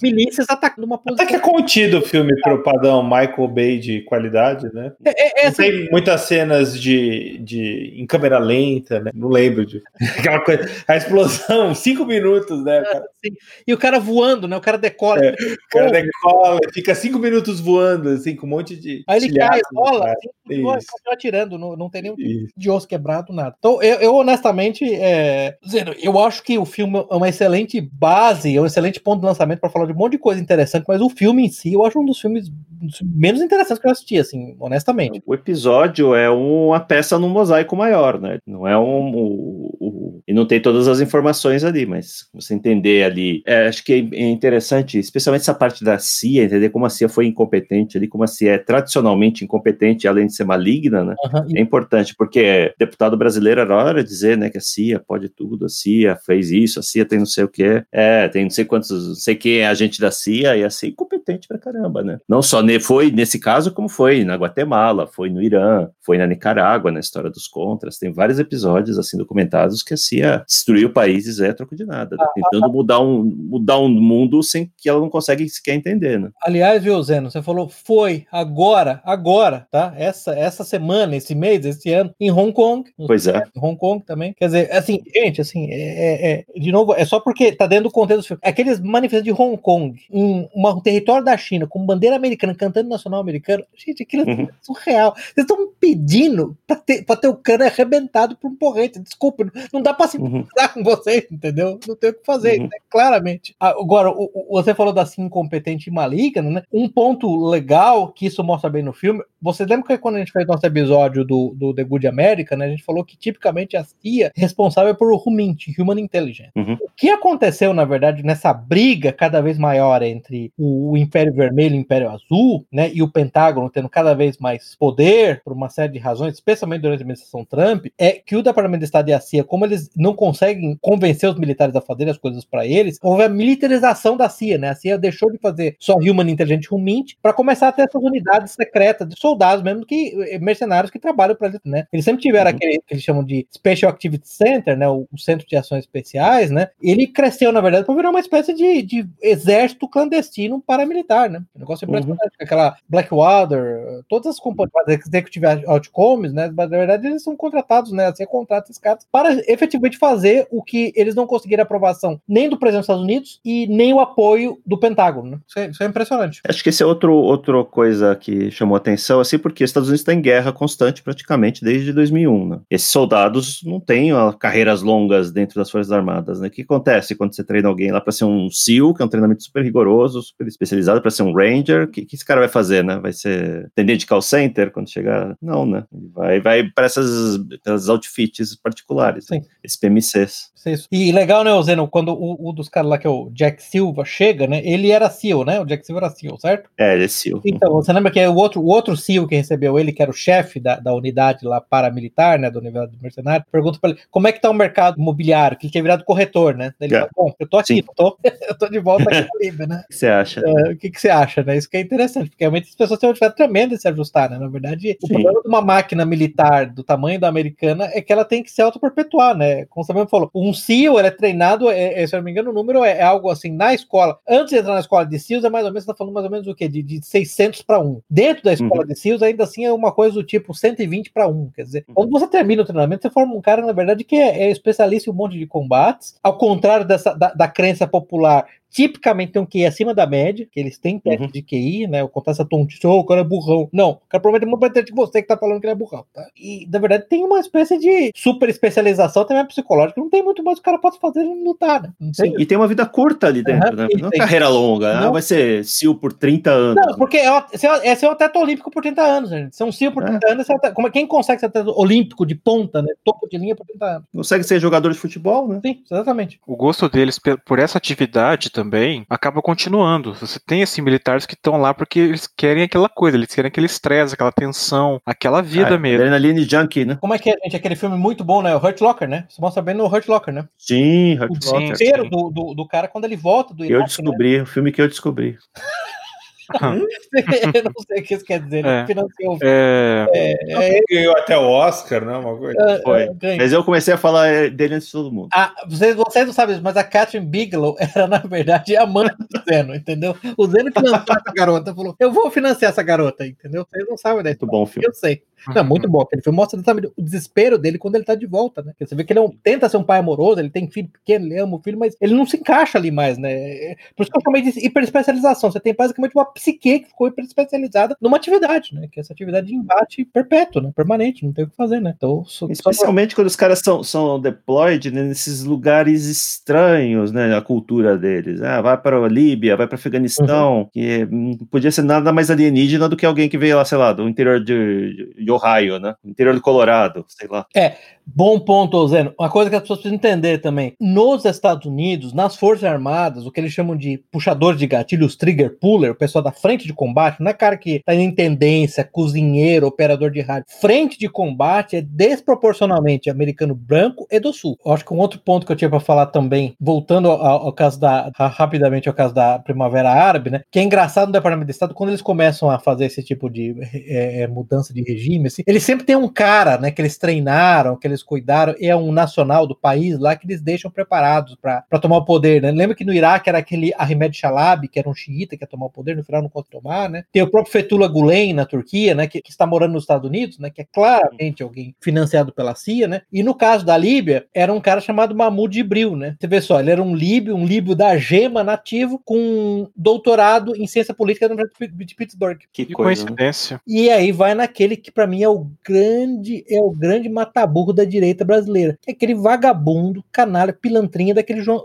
milícias 0.03 0.47
atacando 0.49 0.87
uma 0.87 0.97
Até 0.97 1.27
que 1.27 1.35
é 1.35 1.39
posição. 1.39 1.41
contido 1.41 1.99
o 1.99 2.03
filme 2.03 2.33
pro 2.41 2.62
padrão 2.62 3.03
Michael 3.03 3.49
Bay 3.49 3.79
de 3.79 4.01
qualidade, 4.03 4.72
né? 4.72 4.93
É, 5.05 5.41
é, 5.41 5.43
Não 5.45 5.51
assim, 5.51 5.62
tem 5.62 5.91
muitas 5.91 6.20
cenas 6.22 6.79
de, 6.81 7.39
de 7.39 7.95
em 7.97 8.07
câmera 8.07 8.39
lenta, 8.39 9.01
né? 9.01 9.11
Não 9.14 9.29
lembro 9.29 9.64
de 9.64 9.83
aquela 10.18 10.41
coisa. 10.41 10.68
A 10.87 10.97
explosão, 10.97 11.74
cinco 11.74 12.05
minutos, 12.05 12.64
né? 12.64 12.83
Cara, 12.83 13.05
assim, 13.27 13.37
e 13.66 13.72
o 13.74 13.79
cara 13.79 13.99
voando, 13.99 14.47
né? 14.49 14.57
O 14.57 14.61
cara 14.61 14.77
decola. 14.79 15.20
É. 15.24 15.33
o 15.33 15.57
cara 15.70 15.91
decola, 15.91 16.59
fica 16.72 16.95
cinco 16.95 17.18
minutos 17.18 17.61
voando, 17.61 18.09
assim, 18.11 18.35
com 18.37 18.47
um 18.47 18.51
monte 18.51 18.77
de. 18.77 19.05
Aí 19.07 19.18
ele 19.24 19.39
cai, 19.39 19.61
rola, 19.74 20.12
assim, 20.12 20.29
continua, 20.47 20.79
atirando, 21.11 21.59
não, 21.59 21.77
não 21.77 21.91
tem 21.91 22.03
nenhum 22.03 22.16
tipo 22.16 22.29
Isso. 22.29 22.53
de 22.57 22.70
osso 22.70 22.87
quebrado, 22.89 23.33
nada. 23.33 23.55
Então, 23.59 23.83
eu, 23.83 23.97
eu, 23.97 24.14
honestamente, 24.14 24.85
é, 24.95 25.57
dizendo, 25.62 25.95
eu 26.03 26.18
acho 26.18 26.43
que 26.43 26.59
o 26.59 26.64
filme 26.64 27.05
é 27.11 27.14
uma 27.14 27.29
excelente 27.29 27.81
base, 27.81 28.55
é 28.57 28.61
um 28.61 28.66
excelente 28.66 29.01
ponto 29.01 29.20
de 29.20 29.27
lançamento 29.27 29.61
para 29.61 29.70
falar 29.70 29.87
de 29.87 29.93
um 29.93 29.97
monte 29.97 30.12
de 30.12 30.18
coisa 30.18 30.41
interessante, 30.41 30.85
mas 30.89 31.01
o 31.01 31.09
filme 31.09 31.45
em 31.45 31.49
si, 31.51 31.72
eu 31.72 31.85
acho 31.85 31.99
um 32.01 32.05
dos 32.05 32.20
filmes 32.20 32.49
um 32.83 32.89
menos 33.03 33.41
interessantes 33.41 33.81
que 33.81 33.89
eu 33.89 33.93
assisti, 33.93 34.18
assim, 34.18 34.55
honestamente. 34.61 35.22
O 35.27 35.35
episódio 35.35 36.14
é 36.14 36.29
uma 36.29 36.79
peça 36.79 37.18
num 37.18 37.29
mosaico 37.29 37.74
maior, 37.74 38.20
né? 38.20 38.39
Não 38.47 38.68
é 38.68 38.79
um. 38.79 39.14
o- 39.16 39.77
o- 39.81 40.20
e 40.29 40.33
não 40.35 40.47
tem 40.47 40.61
todas 40.61 40.89
as 40.89 41.01
informações 41.01 41.62
ali, 41.64 41.87
mas 41.87 42.29
você 42.35 42.53
entender 42.55 43.05
ali. 43.05 43.16
É, 43.47 43.69
acho 43.69 43.85
que 43.85 43.93
é 44.12 44.29
interessante, 44.31 44.99
especialmente 44.99 45.43
essa 45.43 45.55
parte 45.55 45.85
da 45.85 45.99
CIA, 45.99 46.45
entender 46.45 46.71
como 46.71 46.87
a 46.87 46.91
CIA 46.91 47.09
foi 47.09 47.27
incompetente 47.27 47.97
ali, 47.97 48.09
como 48.09 48.25
a 48.25 48.27
CIA 48.27 48.53
é 48.55 48.59
tradicionalmente 48.59 49.45
incompetente, 49.45 50.07
além 50.09 50.27
de 50.27 50.35
ser 50.35 50.45
maligna, 50.45 51.05
né? 51.05 51.14
E- 51.49 51.59
É 51.59 51.61
importante, 51.61 52.14
porque 52.17 52.73
deputado 52.79 53.17
brasileiro 53.17 53.61
era 53.61 53.75
hora 53.77 54.03
de 54.03 54.09
dizer, 54.09 54.37
né, 54.39 54.51
que 54.51 54.59
a 54.59 54.61
CIA 54.61 55.01
pode 55.01 55.29
tudo, 55.29 55.67
a 55.67 55.69
CIA 55.69 56.17
fez 56.17 56.51
isso, 56.51 56.79
a 56.81 56.83
CIA 56.83 57.05
tem 57.05 57.19
não 57.19 57.27
sei 57.27 57.45
o 57.45 57.49
que, 57.49 57.83
é, 57.93 58.29
tem 58.29 58.45
não 58.45 58.51
sei 58.51 58.64
quantos, 58.64 58.91
não 59.09 59.14
sei 59.14 59.35
quem 59.35 59.59
é 59.59 59.67
agente 59.67 60.01
da 60.01 60.11
CIA, 60.11 60.57
e 60.57 60.64
a 60.64 60.71
CIA 60.71 60.89
é 60.89 60.93
incompetente 60.93 61.47
pra 61.49 61.59
caramba, 61.59 62.03
né? 62.03 62.19
Não 62.29 62.43
só 62.43 62.62
ne- 62.62 62.79
foi 62.81 63.11
nesse 63.11 63.39
caso, 63.39 63.73
como 63.73 63.89
foi 63.89 64.25
na 64.25 64.37
Guatemala, 64.37 65.07
foi 65.07 65.29
no 65.31 65.43
Irã, 65.43 65.89
foi 66.05 66.19
na 66.19 66.27
Nicarágua, 66.27 66.91
na 66.93 67.01
história 67.01 67.31
dos 67.31 67.47
contras, 67.49 67.99
tem 67.99 68.12
vários 68.12 68.39
episódios, 68.39 68.99
assim, 68.99 69.17
documentados 69.19 69.83
que 69.83 69.95
a 69.95 69.97
CIA 69.97 70.45
destruiu 70.47 70.91
países, 70.93 71.41
é 71.41 71.53
troco 71.53 71.75
de 71.75 71.85
nada, 71.85 72.17
né? 72.17 72.25
tentando 72.35 72.71
mudar 72.73 73.01
um, 73.01 73.06
mudar 73.25 73.79
um 73.79 73.89
mundo 73.89 74.43
sem 74.43 74.71
que 74.77 74.89
ela 74.89 75.01
não 75.01 75.09
consegue 75.11 75.49
sequer 75.49 75.75
entender, 75.75 76.19
né? 76.19 76.31
Aliás, 76.43 76.83
viu, 76.83 77.03
Zeno, 77.03 77.31
você 77.31 77.43
falou 77.43 77.69
foi, 77.69 78.27
agora, 78.31 79.01
agora, 79.05 79.67
tá? 79.71 79.93
Essa, 79.97 80.33
essa 80.39 80.65
semana, 80.65 81.17
esse 81.17 81.35
mês, 81.35 81.65
esse 81.65 81.93
ano, 81.93 82.15
em 82.21 82.31
Hong 82.31 82.53
Kong. 82.53 82.89
Pois 83.07 83.27
é. 83.27 83.43
Em 83.55 83.61
Hong 83.65 83.77
Kong 83.79 84.05
também. 84.05 84.33
Quer 84.35 84.47
dizer, 84.47 84.73
assim, 84.73 85.01
gente, 85.15 85.41
assim, 85.41 85.67
é, 85.71 85.75
é- 85.81 86.45
é- 86.55 86.61
de 86.61 86.73
novo, 86.73 86.95
é 86.95 87.05
só 87.05 87.21
porque 87.21 87.53
tá 87.53 87.67
dentro 87.67 87.85
do 87.85 87.91
contexto 87.93 88.21
do 88.23 88.27
filme. 88.27 88.41
Aqueles 88.45 88.81
manifestantes 88.81 89.25
de 89.35 89.41
Hong 89.43 89.57
Kong, 89.59 89.99
em 90.11 90.49
um 90.55 90.81
território 90.81 91.25
da 91.25 91.37
China, 91.37 91.67
com 91.67 91.85
bandeira 91.85 92.17
americana, 92.17 92.55
cantando 92.55 92.89
nacional 92.89 93.21
americano, 93.21 93.65
gente, 93.77 94.03
aquilo 94.03 94.29
é 94.29 94.33
Uhum. 94.35 94.49
surreal. 94.63 95.15
Vocês 95.15 95.33
estão 95.39 95.69
pedindo 95.81 96.57
pra 96.67 96.77
ter, 96.77 97.05
pra 97.05 97.17
ter 97.17 97.29
o 97.29 97.35
cano 97.35 97.65
arrebentado 97.65 98.37
por 98.37 98.51
um 98.51 98.57
porrete. 98.57 98.99
Desculpa, 98.99 99.45
não- 99.73 99.83
dá 99.83 99.93
pra 99.95 100.07
se 100.09 100.17
Uhum. 100.19 100.45
Com 100.75 100.83
vocês, 100.83 101.25
entendeu? 101.31 101.79
Não 101.87 101.95
tem 101.97 102.11
o 102.11 102.15
que 102.15 102.25
fazer, 102.25 102.59
Uhum. 102.59 102.65
né? 102.65 102.71
Claramente. 102.91 103.55
Agora, 103.59 104.11
o- 104.11 104.30
o- 104.34 104.47
você 104.62 104.74
falou 104.74 104.93
da 104.93 105.03
assim 105.03 105.22
incompetente 105.22 105.89
e 105.89 105.93
maligna, 105.93 106.43
né? 106.51 106.62
Um 106.72 106.89
ponto 106.89 107.47
legal 107.49 108.12
que 108.12 108.26
isso 108.26 108.43
mostra 108.43 108.68
bem 108.70 108.82
no 108.82 108.93
filme. 108.93 109.22
Você 109.41 109.64
lembra 109.64 109.87
que 109.87 109.99
quando 109.99 110.16
a 110.16 110.18
gente 110.18 110.32
fez 110.32 110.47
nosso 110.47 110.66
episódio 110.66 111.24
do, 111.24 111.55
do 111.57 111.74
The 111.74 111.84
Good 111.84 112.07
America, 112.07 112.57
né? 112.57 112.66
A 112.66 112.70
gente 112.70 112.82
falou 112.82 113.05
que 113.05 113.16
tipicamente 113.16 113.76
a 113.76 113.84
CIA 113.84 114.32
é 114.37 114.41
responsável 114.41 114.95
por 114.95 115.12
o 115.12 115.22
HUMINT, 115.24 115.68
Human 115.78 116.01
Intelligence. 116.01 116.51
Uhum. 116.57 116.74
O 116.74 116.91
que 116.97 117.09
aconteceu, 117.11 117.72
na 117.72 117.84
verdade, 117.84 118.22
nessa 118.24 118.53
briga 118.53 119.12
cada 119.12 119.41
vez 119.41 119.59
maior 119.59 120.03
entre 120.03 120.53
o, 120.59 120.93
o 120.93 120.97
Império 120.97 121.32
Vermelho 121.32 121.74
e 121.74 121.78
o 121.78 121.80
Império 121.80 122.11
Azul, 122.11 122.66
né? 122.72 122.91
E 122.93 123.03
o 123.03 123.11
Pentágono 123.11 123.70
tendo 123.70 123.89
cada 123.89 124.14
vez 124.14 124.37
mais 124.39 124.74
poder 124.76 125.43
por 125.45 125.53
uma 125.53 125.68
série 125.68 125.93
de 125.93 125.99
razões, 125.99 126.34
especialmente 126.34 126.80
durante 126.82 126.99
a 127.01 127.03
administração 127.03 127.45
Trump, 127.45 127.87
é 127.99 128.12
que 128.12 128.34
o 128.37 128.43
Departamento 128.43 128.80
de 128.80 128.84
Estado 128.87 129.09
e 129.09 129.12
a 129.12 129.20
CIA, 129.20 129.45
como 129.45 129.64
eles 129.64 129.91
não 129.97 130.14
conseguem 130.14 130.76
convencer 130.80 131.28
os 131.30 131.39
militares 131.39 131.76
a 131.76 131.80
fazerem 131.80 132.11
as 132.11 132.18
coisas 132.18 132.45
para 132.45 132.66
eles, 132.66 132.76
houve 133.03 133.24
a 133.24 133.29
militarização 133.29 134.16
da 134.16 134.29
CIA, 134.29 134.59
né? 134.59 134.70
A 134.70 134.74
CIA 134.74 134.99
deixou 134.99 135.31
de 135.31 135.39
fazer 135.39 135.77
só 135.79 135.95
Human 135.97 136.31
Intelligence 136.31 136.72
Humint 136.72 137.14
para 137.22 137.33
começar 137.33 137.68
a 137.68 137.72
ter 137.72 137.83
essas 137.83 138.03
unidades 138.03 138.53
secretas 138.53 139.09
de 139.09 139.18
soldados, 139.18 139.62
mesmo 139.62 139.85
que 139.87 140.14
eh, 140.31 140.39
mercenários 140.39 140.91
que 140.91 140.99
trabalham 140.99 141.35
para 141.37 141.49
eles, 141.49 141.61
né? 141.64 141.87
Eles 141.93 142.05
sempre 142.05 142.22
tiveram 142.22 142.51
Uhum. 142.51 142.57
aquele 142.57 142.79
que 142.87 142.95
eles 142.95 143.03
chamam 143.03 143.24
de 143.24 143.47
Special 143.55 143.91
Activity 143.91 144.29
Center, 144.29 144.77
né? 144.77 144.89
O, 144.89 145.07
o 145.12 145.18
Centro 145.18 145.47
de 145.47 145.57
Ações 145.57 145.81
Especiais, 145.85 146.51
né? 146.51 146.68
Ele 146.81 147.07
cresceu, 147.07 147.53
na 147.53 147.61
verdade, 147.61 147.85
para 147.85 147.95
virar 147.95 148.11
uma 148.11 148.20
espécie 148.20 148.55
de, 148.55 148.83
de 148.83 149.09
exército 149.22 149.89
clandestino 149.89 150.62
paramilitar, 150.64 151.31
né? 151.31 151.43
O 151.55 151.59
negócio 151.59 151.85
é 151.85 151.97
Uhum. 151.97 152.16
Aquela 152.41 152.77
Blackwater, 152.89 154.03
todas 154.09 154.27
as 154.27 154.41
companhias, 154.41 154.66
Executive 154.89 155.47
Outcomes, 155.66 156.33
né? 156.33 156.53
Mas, 156.55 156.70
na 156.70 156.77
verdade, 156.79 157.07
eles 157.07 157.22
são 157.22 157.37
contratados, 157.37 157.93
né? 157.93 158.07
Assim, 158.07 158.24
contrata 158.27 158.66
esses 158.70 158.79
caras 158.79 159.07
para 159.11 159.33
efetivamente 159.51 159.97
fazer 159.99 160.47
o 160.51 160.62
que 160.62 160.93
eles 160.95 161.14
não 161.14 161.27
conseguiram 161.27 161.62
aprovação 161.62 162.20
nem 162.29 162.49
do 162.49 162.59
presidente 162.67 162.81
dos 162.81 162.85
Estados 162.85 163.03
Unidos 163.03 163.41
e 163.45 163.67
nem 163.69 163.93
o 163.93 164.01
apoio 164.01 164.59
do 164.67 164.79
Pentágono, 164.79 165.31
né? 165.31 165.39
Isso 165.47 165.59
é, 165.59 165.71
isso 165.71 165.83
é 165.83 165.87
impressionante. 165.87 166.41
Acho 166.47 166.62
que 166.62 166.69
esse 166.69 166.83
é 166.83 166.87
outro, 166.87 167.12
outra 167.14 167.62
coisa 167.64 168.14
que 168.17 168.51
chamou 168.51 168.77
atenção, 168.77 169.21
assim, 169.21 169.39
porque 169.39 169.64
os 169.64 169.71
Estados 169.71 169.89
Unidos 169.89 170.01
estão 170.01 170.14
em 170.14 170.21
guerra 170.21 170.53
constante 170.53 171.03
praticamente 171.03 171.64
desde 171.64 171.93
2001, 171.93 172.49
né? 172.49 172.61
Esses 172.71 172.91
soldados 172.91 173.62
não 173.64 173.81
têm 173.81 174.12
ó, 174.12 174.33
carreiras 174.33 174.83
longas 174.83 175.31
dentro 175.31 175.57
das 175.57 175.71
Forças 175.71 175.93
Armadas, 175.93 176.41
né? 176.41 176.49
O 176.49 176.51
que 176.51 176.62
acontece 176.62 177.14
quando 177.14 177.35
você 177.35 177.45
treina 177.45 177.69
alguém 177.69 177.91
lá 177.91 178.01
para 178.01 178.12
ser 178.12 178.25
um 178.25 178.51
SEAL, 178.51 178.95
que 178.95 179.03
é 179.03 179.05
um 179.05 179.09
treinamento 179.09 179.43
super 179.43 179.62
rigoroso, 179.62 180.23
super 180.23 180.47
especializado, 180.47 181.01
para 181.01 181.11
ser 181.11 181.23
um 181.23 181.33
Ranger? 181.33 181.85
O 181.85 181.89
que, 181.89 182.05
que 182.05 182.17
esse 182.17 182.25
cara 182.25 182.41
vai 182.41 182.49
fazer, 182.49 182.83
né? 182.83 182.99
Vai 182.99 183.12
ser 183.12 183.67
atendente 183.67 184.01
de 184.01 184.07
call 184.07 184.23
center 184.23 184.71
quando 184.71 184.91
chegar? 184.91 185.37
Não, 185.41 185.64
né? 185.64 185.85
Ele 185.93 186.09
vai, 186.09 186.41
vai 186.41 186.62
para 186.64 186.87
essas, 186.87 187.39
essas 187.64 187.89
outfits 187.89 188.57
particulares, 188.57 189.27
Sim. 189.27 189.43
esses 189.62 189.79
PMCs. 189.79 190.51
Isso, 190.57 190.71
isso. 190.71 190.89
E 190.91 191.12
legal, 191.12 191.45
né, 191.45 191.51
Zeno, 191.62 191.89
quando 191.89 192.12
o, 192.12 192.51
o 192.51 192.53
dos 192.57 192.69
caras 192.69 192.91
lá, 192.91 192.99
que 192.99 193.07
é 193.07 193.11
o 193.11 193.31
Jack 193.33 193.63
Silva, 193.63 194.05
chega, 194.05 194.47
né? 194.47 194.61
Ele 194.65 194.91
era 194.91 195.09
SEAL, 195.11 195.45
né? 195.45 195.61
O 195.61 195.65
Jack 195.65 195.85
Silva 195.87 196.01
era 196.07 196.11
SEAL, 196.11 196.39
certo? 196.39 196.71
É, 196.79 196.95
ele 196.95 197.05
é 197.05 197.09
SEAL. 197.09 197.41
Então, 197.45 197.73
você 197.75 197.93
lembra 197.93 198.11
que 198.11 198.25
o 198.27 198.35
outro, 198.35 198.61
o 198.61 198.67
outro 198.67 198.97
SEAL 198.97 199.27
que 199.27 199.37
recebeu 199.37 199.79
ele, 199.79 199.93
que 199.93 200.03
era 200.03 200.11
o 200.11 200.15
chefe 200.15 200.59
da, 200.59 200.77
da 200.77 200.95
unidade 200.95 201.47
lá 201.47 201.61
paramilitar, 201.61 202.39
né, 202.39 202.51
da 202.51 202.59
unidade 202.59 202.93
do 202.93 203.03
mercenário, 203.03 203.45
pergunta 203.51 203.79
pra 203.81 203.91
ele, 203.91 203.99
como 204.11 204.27
é 204.27 204.33
que 204.33 204.41
tá 204.41 204.51
o 204.51 204.55
mercado 204.55 204.99
imobiliário, 204.99 205.57
que 205.57 205.67
ele 205.67 205.73
tinha 205.73 205.83
virado 205.83 206.05
corretor, 206.05 206.57
né? 206.57 206.73
Ele 206.81 206.95
É. 206.95 207.01
fala, 207.01 207.11
bom, 207.17 207.33
eu 207.39 207.49
tô 207.49 207.59
aqui, 207.59 207.85
não 207.87 207.95
tô, 207.95 208.19
eu 208.49 208.59
tô 208.59 208.69
de 208.69 208.79
volta 208.79 209.05
aqui 209.05 209.21
na 209.21 209.29
Líbia, 209.41 209.67
né? 209.67 209.85
O 209.87 209.89
que 209.89 209.95
você 209.99 210.09
acha? 210.09 210.41
É, 210.45 210.73
o 210.73 210.77
que, 210.77 210.91
que 210.91 211.01
você 211.01 211.09
acha, 211.09 211.43
né? 211.43 211.57
Isso 211.57 211.69
que 211.71 211.77
é 211.77 211.81
interessante, 211.81 212.31
porque 212.31 212.43
realmente 212.43 212.69
as 212.69 212.75
pessoas 212.75 212.99
têm 212.99 213.09
uma 213.09 213.15
dificuldade 213.15 213.37
tremenda 213.37 213.75
de 213.77 213.81
se 213.81 213.89
ajustar, 213.89 214.31
né? 214.31 214.39
Na 214.39 214.49
verdade, 214.49 214.97
o 215.03 215.07
Sim. 215.07 215.13
problema 215.15 215.43
de 215.43 215.49
uma 215.49 215.61
máquina 215.61 216.05
militar 216.05 216.67
do 216.67 216.83
tamanho 216.83 217.21
da 217.21 217.29
americana 217.29 217.89
é 217.93 218.01
que 218.01 218.13
ela 218.13 218.25
tem 218.25 218.43
que 218.43 218.51
se 218.51 218.61
auto-perpetuar, 218.63 219.37
né? 219.37 219.67
como 219.67 219.85
você 219.85 219.93
mesmo 219.93 220.09
falou, 220.09 220.31
um 220.35 220.53
SEAL 220.53 220.99
ele 220.99 221.09
é 221.09 221.11
treinado, 221.11 221.71
é, 221.71 222.03
é, 222.03 222.07
se 222.07 222.15
eu 222.15 222.19
não 222.19 222.25
me 222.25 222.31
engano, 222.31 222.45
o 222.51 222.53
número 222.53 222.84
é, 222.84 222.99
é, 222.99 223.03
algo 223.03 223.30
assim, 223.30 223.51
na 223.51 223.74
escola, 223.74 224.18
antes 224.28 224.51
de 224.51 224.59
entrar 224.59 224.74
na 224.74 224.80
escola 224.80 225.05
de 225.05 225.18
SEALs, 225.18 225.44
é 225.44 225.51
mais 225.51 225.64
ou 225.64 225.70
menos, 225.70 225.84
você 225.84 225.92
tá 225.92 225.97
falando 225.97 226.14
mais 226.14 226.24
ou 226.24 226.30
menos 226.30 226.47
o 226.47 226.55
quê? 226.55 226.68
De, 226.68 226.82
de 226.82 227.05
600 227.05 227.62
para 227.62 227.80
1. 227.80 228.01
Dentro 228.09 228.44
da 228.44 228.53
escola 228.53 228.82
uhum. 228.82 228.86
de 228.86 228.99
SEALs, 228.99 229.22
ainda 229.22 229.44
assim, 229.44 229.64
é 229.64 229.72
uma 229.72 229.92
coisa 229.92 230.14
do 230.14 230.24
tipo 230.24 230.55
120 230.55 231.12
para 231.12 231.28
1. 231.28 231.51
Quer 231.55 231.62
dizer, 231.62 231.84
uhum. 231.88 231.94
quando 231.94 232.11
você 232.11 232.26
termina 232.26 232.62
o 232.62 232.64
treinamento, 232.64 233.03
você 233.03 233.11
forma 233.11 233.34
um 233.34 233.40
cara, 233.40 233.64
na 233.64 233.72
verdade, 233.72 234.05
que 234.05 234.16
é, 234.16 234.44
é 234.44 234.51
especialista 234.51 235.11
em 235.11 235.12
um 235.12 235.16
monte 235.16 235.38
de 235.38 235.47
combates, 235.47 236.16
ao 236.22 236.36
contrário 236.38 236.86
dessa, 236.86 237.14
da, 237.14 237.32
da 237.32 237.49
crença 237.49 237.86
popular 237.86 238.47
tipicamente 238.71 239.33
tem 239.33 239.43
um 239.43 239.47
QI 239.47 239.67
acima 239.67 239.95
da 239.95 240.07
média, 240.07 240.47
que 240.51 240.59
eles 240.61 240.79
têm 240.79 240.99
teste 240.99 241.23
uhum. 241.23 241.31
de 241.31 241.43
QI, 241.43 241.87
né? 241.87 242.03
O 242.03 242.07
acontece 242.07 242.43
a 242.43 242.45
tontice, 242.45 242.87
oh, 242.87 242.99
o 242.99 243.05
cara 243.05 243.21
é 243.21 243.25
burrão. 243.25 243.69
Não, 243.73 243.91
o 243.91 244.01
cara 244.09 244.21
provavelmente 244.21 244.49
é 244.49 244.51
muito 244.51 244.61
mais 244.61 244.85
de 244.85 244.93
você 244.93 245.23
que 245.23 245.29
tá 245.29 245.37
falando 245.37 245.61
que 245.61 245.67
ele 245.67 245.73
é 245.73 245.77
burrão, 245.77 246.05
tá? 246.12 246.27
E, 246.37 246.67
na 246.71 246.79
verdade, 246.79 247.07
tem 247.09 247.25
uma 247.25 247.39
espécie 247.39 247.79
de 247.79 248.11
super 248.14 248.49
especialização 248.49 249.25
também 249.25 249.47
psicológica, 249.47 250.01
não 250.01 250.11
tem 250.11 250.23
muito 250.23 250.43
mais 250.43 250.59
o 250.59 250.62
cara 250.62 250.79
pode 250.79 250.99
fazer 250.99 251.21
ele 251.21 251.45
lutar, 251.45 251.83
né? 251.83 251.93
Sim, 252.12 252.35
e 252.39 252.47
tem 252.47 252.57
uma 252.57 252.69
vida 252.69 252.87
curta 252.87 253.27
ali 253.27 253.43
dentro, 253.43 253.71
uhum, 253.71 253.77
né? 253.77 253.89
Não 254.01 254.11
é 254.12 254.19
carreira 254.19 254.49
longa, 254.49 254.95
né? 254.95 255.01
não. 255.03 255.12
vai 255.12 255.23
ser 255.23 255.64
SEAL 255.64 255.95
por 255.95 256.12
30 256.12 256.51
anos. 256.51 256.87
Não, 256.87 256.97
porque 256.97 257.19
é, 257.19 257.29
é, 257.29 257.89
é 257.89 257.95
ser 257.95 258.07
o 258.07 258.11
atleta 258.11 258.39
olímpico 258.39 258.71
por 258.71 258.83
30 258.83 259.03
anos, 259.03 259.31
gente. 259.31 259.57
Ser 259.57 259.64
um 259.64 259.73
SEAL 259.73 259.93
por 259.93 260.05
30 260.05 260.27
é. 260.27 260.33
anos, 260.33 260.49
é 260.49 260.71
como, 260.71 260.91
quem 260.91 261.07
consegue 261.07 261.41
ser 261.41 261.47
atleta 261.47 261.71
olímpico 261.71 262.25
de 262.25 262.35
ponta, 262.35 262.83
né? 262.83 262.93
Topo 263.05 263.29
de 263.29 263.37
linha 263.37 263.55
por 263.55 263.67
30 263.67 263.87
anos. 263.87 264.09
Consegue 264.14 264.45
ser 264.45 264.61
jogador 264.61 264.93
de 264.93 264.99
futebol, 264.99 265.49
né? 265.49 265.61
Sim, 265.64 265.83
exatamente. 265.91 266.41
O 266.47 266.57
gosto 266.57 266.89
deles 266.89 267.19
por 267.45 267.59
essa 267.59 267.79
atividade 267.79 268.51
também 268.57 269.05
acaba 269.11 269.43
continuando. 269.43 270.15
Você 270.15 270.41
tem 270.41 270.63
assim 270.63 270.81
militares 270.81 271.27
que 271.27 271.35
estão 271.35 271.59
lá 271.59 271.75
porque 271.75 271.99
eles 271.99 272.27
querem 272.27 272.63
aquela 272.63 272.89
coisa, 272.89 273.17
eles 273.17 273.35
querem 273.35 273.49
aquele 273.49 273.67
estresse, 273.67 274.15
aquela 274.15 274.33
tensão, 274.33 274.99
aquela 275.05 275.43
vida 275.43 275.75
ah, 275.75 275.79
mesmo. 275.79 276.03
Adrenaline 276.03 276.43
junkie, 276.45 276.87
né? 276.87 276.97
Como 276.99 277.13
é 277.13 277.19
que 277.19 277.29
é, 277.29 277.35
gente? 277.45 277.55
Aquele 277.55 277.77
filme 277.77 277.99
muito 277.99 278.25
bom, 278.25 278.41
né? 278.41 278.57
O 278.57 278.59
Hurt 278.59 278.81
Locker, 278.81 279.07
né? 279.07 279.27
Você 279.29 279.41
mostra 279.43 279.63
bem 279.63 279.75
no 279.75 279.85
Hurt 279.87 280.09
Locker, 280.09 280.33
né? 280.33 280.49
Sim, 280.57 281.19
Hurt 281.19 281.31
o 281.31 281.47
Locker. 281.47 281.69
O 281.69 281.73
desespero 281.73 282.09
do, 282.09 282.31
do, 282.31 282.55
do, 282.55 282.67
cara 282.67 282.89
quando 282.89 283.05
ele 283.05 283.17
volta 283.17 283.53
do 283.53 283.63
Iraque, 283.63 283.75
Eu 283.75 283.81
né? 283.81 283.87
descobri, 283.87 284.37
né? 284.39 284.43
o 284.43 284.47
filme 284.47 284.73
que 284.73 284.81
eu 284.81 284.89
descobri. 284.89 285.37
eu 287.55 287.64
não 287.64 287.72
sei 287.86 288.01
o 288.01 288.03
que 288.03 288.14
isso 288.14 288.24
quer 288.24 288.40
dizer. 288.40 288.59
Ele 288.59 288.68
é. 288.68 288.86
financiou. 288.86 289.38
É... 289.42 290.07
É... 290.12 290.80
Ganhou 290.90 291.16
até 291.16 291.36
o 291.36 291.49
Oscar, 291.49 292.05
né? 292.05 292.16
Uma 292.16 292.36
coisa. 292.36 292.61
É, 292.61 292.82
Foi. 292.82 293.09
Mas 293.36 293.53
eu 293.53 293.64
comecei 293.64 293.94
a 293.94 293.99
falar 293.99 294.51
dele 294.51 294.74
antes 294.74 294.86
de 294.86 294.92
todo 294.92 295.12
mundo. 295.12 295.28
Ah, 295.32 295.53
vocês, 295.68 295.94
vocês 295.94 296.26
não 296.26 296.32
sabem 296.32 296.61
mas 296.62 296.76
a 296.76 296.84
Catherine 296.84 297.26
Bigelow 297.26 297.76
era, 297.80 298.07
na 298.07 298.18
verdade, 298.18 298.76
a 298.76 298.86
mãe 298.86 299.07
do 299.07 299.42
Zeno, 299.49 299.74
entendeu? 299.74 300.16
O 300.36 300.47
Zeno 300.47 300.70
financiou 300.72 301.16
essa 301.16 301.32
garota. 301.34 301.74
Falou: 301.74 301.97
Eu 301.99 302.12
vou 302.12 302.30
financiar 302.30 302.70
essa 302.70 302.82
garota, 302.82 303.26
entendeu? 303.26 303.66
Vocês 303.68 303.88
não 303.88 303.97
sabem, 303.97 304.22
né? 304.22 304.30
Muito 304.30 304.47
bom 304.47 304.66
filme. 304.66 304.86
Eu 304.86 304.94
sei. 304.94 305.22
Não, 305.55 305.64
muito 305.64 305.89
bom. 305.89 306.05
Ele 306.12 306.22
mostra 306.34 306.61
o 306.97 307.03
desespero 307.03 307.59
dele 307.59 307.78
quando 307.78 307.97
ele 307.97 308.05
tá 308.05 308.14
de 308.14 308.26
volta, 308.26 308.62
né? 308.62 308.72
Você 308.78 308.95
vê 308.95 309.05
que 309.05 309.12
ele 309.12 309.20
é 309.20 309.22
um, 309.22 309.30
tenta 309.30 309.68
ser 309.68 309.76
um 309.76 309.84
pai 309.84 309.99
amoroso, 309.99 310.41
ele 310.41 310.51
tem 310.51 310.70
filho 310.70 310.89
pequeno, 310.89 311.26
ele 311.26 311.39
ama 311.39 311.57
o 311.57 311.62
filho, 311.62 311.78
mas 311.78 311.97
ele 312.01 312.14
não 312.14 312.26
se 312.26 312.37
encaixa 312.37 312.78
ali 312.78 312.91
mais, 312.91 313.18
né? 313.18 313.76
Por 313.97 314.03
isso 314.03 314.11
que 314.11 314.18
eu 314.18 314.22
chamei 314.22 314.43
de 314.43 314.66
hiperespecialização. 314.66 315.51
Você 315.51 315.61
tem 315.61 315.74
basicamente 315.74 316.14
uma 316.14 316.24
psique 316.24 316.80
que 316.80 316.87
ficou 316.87 317.09
hiperespecializada 317.09 317.97
numa 318.01 318.16
atividade, 318.16 318.74
né? 318.74 318.89
Que 318.91 318.99
é 318.99 319.03
essa 319.03 319.12
atividade 319.12 319.47
de 319.47 319.55
embate 319.55 320.05
perpétuo, 320.05 320.62
né? 320.62 320.72
Permanente, 320.74 321.24
não 321.24 321.32
tem 321.32 321.45
o 321.45 321.49
que 321.49 321.57
fazer, 321.57 321.80
né? 321.80 321.93
Então, 321.97 322.24
só, 322.24 322.47
Especialmente 322.49 323.11
só... 323.11 323.16
quando 323.16 323.28
os 323.28 323.37
caras 323.37 323.61
são, 323.61 323.82
são 323.82 324.20
deployed 324.20 324.91
né, 324.91 325.03
nesses 325.03 325.45
lugares 325.45 326.07
estranhos, 326.07 327.12
né? 327.12 327.37
A 327.37 327.41
cultura 327.41 327.97
deles. 327.97 328.43
Ah, 328.43 328.61
vai 328.61 328.76
para 328.76 328.97
a 329.05 329.09
Líbia, 329.09 329.57
vai 329.57 329.66
para 329.66 329.76
Afeganistão, 329.76 330.61
uhum. 330.61 330.68
que 330.72 331.47
podia 331.51 331.70
ser 331.70 331.82
nada 331.82 332.12
mais 332.12 332.30
alienígena 332.30 332.89
do 332.89 332.97
que 332.97 333.07
alguém 333.07 333.28
que 333.28 333.39
veio 333.39 333.57
lá, 333.57 333.64
sei 333.64 333.78
lá, 333.78 333.93
do 333.93 334.09
interior 334.09 334.43
de, 334.43 335.14
de 335.16 335.26
Ohio, 335.31 335.79
né? 335.79 335.95
Interior 336.05 336.35
do 336.35 336.41
Colorado, 336.41 337.05
sei 337.09 337.29
lá. 337.29 337.47
É, 337.55 337.77
bom 338.07 338.39
ponto, 338.39 338.87
Zeno. 338.89 339.13
Uma 339.19 339.29
coisa 339.29 339.51
que 339.51 339.57
as 339.57 339.63
pessoas 339.63 339.81
precisam 339.81 339.97
entender 339.97 340.39
também. 340.39 340.75
Nos 340.81 341.25
Estados 341.25 341.67
Unidos, 341.67 342.13
nas 342.13 342.37
Forças 342.37 342.65
Armadas, 342.65 343.27
o 343.27 343.31
que 343.31 343.41
eles 343.41 343.53
chamam 343.53 343.77
de 343.77 344.03
puxador 344.11 344.55
de 344.55 344.67
gatilho, 344.67 345.07
os 345.07 345.17
trigger 345.17 345.59
puller, 345.59 345.93
o 345.93 345.97
pessoal 345.97 346.23
da 346.23 346.33
frente 346.33 346.67
de 346.67 346.73
combate, 346.73 347.21
não 347.21 347.31
é 347.31 347.35
cara 347.35 347.57
que 347.57 347.83
tá 347.85 347.95
em 347.95 348.11
tendência, 348.11 348.85
cozinheiro, 348.85 349.67
operador 349.67 350.11
de 350.11 350.21
rádio. 350.21 350.47
Frente 350.61 350.99
de 350.99 351.09
combate 351.09 351.77
é 351.77 351.83
desproporcionalmente 351.83 353.11
americano 353.11 353.55
branco 353.55 354.07
e 354.11 354.21
do 354.21 354.33
sul. 354.33 354.57
Eu 354.65 354.73
acho 354.73 354.85
que 354.85 354.95
um 354.95 354.99
outro 354.99 355.21
ponto 355.21 355.45
que 355.45 355.53
eu 355.53 355.57
tinha 355.57 355.71
para 355.71 355.81
falar 355.81 356.07
também, 356.07 356.55
voltando 356.61 357.11
ao, 357.11 357.47
ao, 357.47 357.53
caso 357.53 357.79
da, 357.81 358.11
rapidamente 358.17 358.89
ao 358.89 358.95
caso 358.95 359.15
da 359.15 359.39
Primavera 359.39 359.91
Árabe, 359.91 360.31
né? 360.31 360.43
Que 360.51 360.59
é 360.59 360.63
engraçado 360.63 361.09
no 361.09 361.13
Departamento 361.13 361.47
de 361.47 361.53
Estado, 361.53 361.75
quando 361.75 361.91
eles 361.91 362.03
começam 362.03 362.51
a 362.51 362.59
fazer 362.59 362.87
esse 362.87 363.03
tipo 363.03 363.29
de 363.29 363.55
é, 363.73 364.23
é 364.23 364.27
mudança 364.27 364.73
de 364.73 364.83
regime, 364.83 365.27
assim, 365.27 365.43
eles 365.47 365.63
sempre 365.63 365.85
têm 365.85 365.97
um 365.97 366.09
cara, 366.09 366.59
né, 366.59 366.71
que 366.71 366.81
eles 366.81 366.99
treinaram, 366.99 367.77
que 367.77 367.87
eles 367.87 367.95
cuidaram, 368.03 368.55
é 368.61 368.74
um 368.74 368.92
nacional 368.92 369.47
do 369.47 369.55
país 369.55 369.99
lá 369.99 370.16
que 370.16 370.26
eles 370.26 370.40
deixam 370.40 370.70
preparados 370.70 371.36
para 371.36 371.62
tomar 371.80 371.99
o 371.99 372.05
poder, 372.05 372.42
né? 372.42 372.51
Lembra 372.51 372.76
que 372.76 372.84
no 372.84 372.92
Iraque 372.92 373.28
era 373.28 373.38
aquele 373.38 373.72
Ahmed 373.78 374.16
Shalabi, 374.16 374.68
que 374.68 374.78
era 374.78 374.88
um 374.88 374.94
xiita 374.94 375.36
que 375.36 375.44
ia 375.44 375.49
tomar 375.49 375.66
o 375.66 375.70
poder, 375.70 375.97
no 375.97 376.05
final 376.05 376.22
não 376.22 376.28
conseguiu 376.28 376.61
tomar, 376.61 376.88
né? 376.88 377.05
Tem 377.12 377.22
o 377.22 377.30
próprio 377.30 377.53
Fethullah 377.53 377.88
Gulen 377.88 378.32
na 378.32 378.44
Turquia, 378.44 378.94
né, 378.94 379.07
que, 379.07 379.20
que, 379.20 379.30
está 379.30 379.47
morando 379.47 379.72
nos 379.72 379.82
Estados 379.82 380.09
Unidos, 380.09 380.38
né, 380.38 380.51
que 380.51 380.62
é 380.62 380.66
claramente 380.72 381.42
alguém 381.42 381.74
financiado 381.80 382.32
pela 382.32 382.55
CIA, 382.55 382.88
né? 382.88 383.03
E 383.12 383.22
no 383.22 383.34
caso 383.34 383.64
da 383.64 383.76
Líbia, 383.76 384.26
era 384.34 384.53
um 384.53 384.61
cara 384.61 384.80
chamado 384.80 385.14
Mahmoud 385.14 385.55
Jibril, 385.55 385.97
né? 385.97 386.16
Você 386.18 386.26
vê 386.26 386.40
só, 386.40 386.61
ele 386.61 386.70
era 386.70 386.82
um 386.82 386.94
líbio, 386.94 387.36
um 387.36 387.47
líbio 387.47 387.74
da 387.74 387.97
gema 387.97 388.42
nativo 388.42 389.01
com 389.05 389.68
doutorado 389.76 390.55
em 390.57 390.66
ciência 390.66 390.94
política 390.94 391.28
no 391.28 391.36
de 391.36 391.94
Pittsburgh. 391.94 392.38
Que, 392.53 392.64
que 392.66 392.72
coisa, 392.72 393.03
né? 393.03 393.09
coincidência. 393.09 393.57
Né? 393.57 393.61
E 393.66 393.90
aí 393.90 394.12
vai 394.12 394.34
naquele 394.34 394.76
que 394.76 394.90
para 394.90 395.07
mim 395.07 395.22
é 395.22 395.28
o 395.28 395.47
grande 395.64 396.44
é 396.49 396.61
o 396.61 396.70
grande 396.70 397.09
mataburro 397.09 397.72
da 397.72 397.84
direita 397.87 398.24
brasileira, 398.24 398.78
que 398.82 398.91
é 398.91 398.95
aquele 398.95 399.14
vagabundo, 399.14 400.05
canalha, 400.12 400.53
pilantrinha 400.53 401.14
daquele 401.14 401.41
Juan 401.41 401.61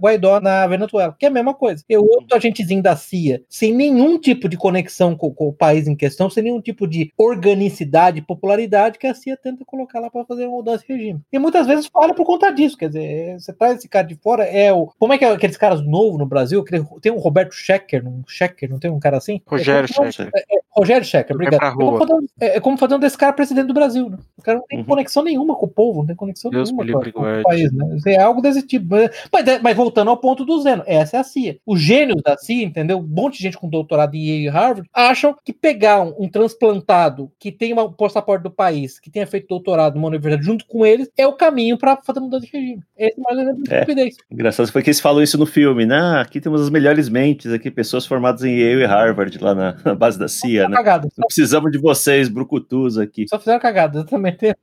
Guaidó 0.00 0.40
na 0.40 0.66
Venezuela, 0.66 1.14
que 1.18 1.26
é 1.26 1.28
a 1.28 1.32
mesma 1.32 1.54
coisa. 1.54 1.84
É 1.88 1.98
outro 1.98 2.36
agentezinho 2.36 2.82
da 2.82 2.96
CIA, 2.96 3.42
sem 3.48 3.72
nenhum 3.72 4.18
tipo 4.18 4.48
de 4.48 4.56
conexão 4.56 5.16
com, 5.16 5.32
com, 5.32 5.48
o 5.48 5.52
país 5.52 5.86
em 5.86 5.94
questão, 5.94 6.30
sem 6.30 6.42
nenhum 6.42 6.60
tipo 6.60 6.86
de 6.86 7.12
organicidade, 7.16 8.22
popularidade 8.22 8.98
que 8.98 9.06
a 9.06 9.14
CIA 9.14 9.36
tenta 9.36 9.64
colocar 9.64 10.00
lá 10.00 10.10
para 10.10 10.24
fazer 10.24 10.46
mudança 10.46 10.84
de 10.86 10.92
regime. 10.92 11.20
E 11.32 11.38
muitas 11.38 11.66
vezes 11.66 11.86
fala 11.86 12.14
por 12.14 12.24
conta 12.24 12.50
disso, 12.50 12.76
quer 12.76 12.88
dizer, 12.88 13.38
você 13.38 13.52
traz 13.52 13.78
esse 13.78 13.88
cara 13.88 14.06
de 14.06 14.14
fora, 14.16 14.44
é 14.44 14.72
o. 14.72 14.86
Como 14.98 15.12
é 15.12 15.18
que 15.18 15.24
é 15.24 15.30
aqueles 15.30 15.56
caras 15.56 15.84
novos 15.84 16.18
no 16.18 16.26
Brasil? 16.26 16.64
Tem 17.00 17.12
um 17.12 17.18
Roberto 17.18 17.54
Schecker, 17.54 18.06
um 18.06 18.22
Schecker, 18.26 18.70
não 18.70 18.78
tem 18.78 18.90
um 18.90 19.00
cara 19.00 19.16
assim? 19.16 19.40
Rogério 19.46 19.84
é, 19.84 19.88
Schecker. 19.88 20.30
É, 20.34 20.56
é, 20.56 20.58
Rogério 20.76 21.06
Schecker, 21.06 21.34
obrigado. 21.34 21.64
É 21.64 21.74
como, 21.74 21.98
fazer, 21.98 22.26
é, 22.40 22.56
é 22.56 22.60
como 22.60 22.76
fazer 22.76 22.94
um 22.94 22.98
desse 22.98 23.16
cara 23.16 23.32
presidente 23.32 23.66
do 23.66 23.74
Brasil, 23.74 24.10
né? 24.10 24.18
O 24.36 24.42
cara 24.42 24.58
não 24.58 24.66
tem 24.66 24.78
uhum. 24.80 24.84
conexão 24.84 25.22
nenhuma 25.24 25.54
com 25.54 25.65
o 25.66 25.68
povo, 25.68 26.00
não 26.00 26.06
tem 26.06 26.16
conexão 26.16 26.50
Deus 26.50 26.70
nenhuma 26.70 27.02
com, 27.02 27.12
com, 27.12 27.40
o 27.40 27.42
país, 27.42 27.72
né? 27.72 27.98
É 28.06 28.20
algo 28.20 28.40
desse 28.40 28.62
tipo. 28.62 28.94
Mas, 29.32 29.46
é, 29.46 29.58
mas, 29.58 29.76
voltando 29.76 30.10
ao 30.10 30.16
ponto 30.16 30.44
do 30.44 30.60
Zeno, 30.60 30.82
essa 30.86 31.16
é 31.16 31.20
a 31.20 31.24
CIA. 31.24 31.58
Os 31.66 31.80
gênios 31.80 32.22
da 32.22 32.36
CIA, 32.36 32.64
entendeu? 32.64 32.98
Um 32.98 33.06
monte 33.06 33.36
de 33.36 33.44
gente 33.44 33.58
com 33.58 33.68
doutorado 33.68 34.14
em 34.14 34.24
Yale 34.26 34.44
e 34.44 34.48
Harvard 34.48 34.88
acham 34.92 35.36
que 35.44 35.52
pegar 35.52 36.02
um, 36.02 36.14
um 36.18 36.28
transplantado 36.28 37.30
que 37.38 37.52
tem 37.52 37.72
um 37.72 37.92
passaporte 37.92 38.42
do 38.42 38.50
país, 38.50 38.98
que 38.98 39.10
tenha 39.10 39.26
feito 39.26 39.48
doutorado 39.48 39.96
numa 39.96 40.08
universidade 40.08 40.44
junto 40.44 40.66
com 40.66 40.84
eles, 40.84 41.10
é 41.16 41.26
o 41.26 41.32
caminho 41.32 41.76
para 41.76 41.96
fazer 41.96 42.20
mudança 42.20 42.46
de 42.46 42.52
regime. 42.52 42.82
Esse 42.96 43.18
é 43.18 43.22
mais 43.22 43.38
exemplo 43.38 43.62
de 43.62 43.72
é. 43.72 43.80
estupidez. 43.80 44.16
Engraçado 44.30 44.72
foi 44.72 44.82
que 44.82 44.90
eles 44.90 45.00
falam 45.00 45.22
isso 45.22 45.38
no 45.38 45.46
filme, 45.46 45.84
né? 45.84 45.96
Ah, 45.96 46.20
aqui 46.20 46.40
temos 46.40 46.60
as 46.60 46.70
melhores 46.70 47.08
mentes, 47.08 47.52
aqui 47.52 47.70
pessoas 47.70 48.06
formadas 48.06 48.44
em 48.44 48.58
Yale 48.58 48.82
e 48.82 48.86
Harvard, 48.86 49.38
lá 49.38 49.54
na, 49.54 49.76
na 49.84 49.94
base 49.94 50.18
da 50.18 50.28
CIA, 50.28 50.68
né? 50.68 50.76
Cagada. 50.76 51.08
Não 51.16 51.26
precisamos 51.26 51.70
de 51.72 51.78
vocês, 51.78 52.28
brucutus 52.28 52.98
aqui. 52.98 53.26
Só 53.28 53.38
fizeram 53.38 53.58
cagada, 53.60 53.98
exatamente. 53.98 54.46
É. 54.46 54.54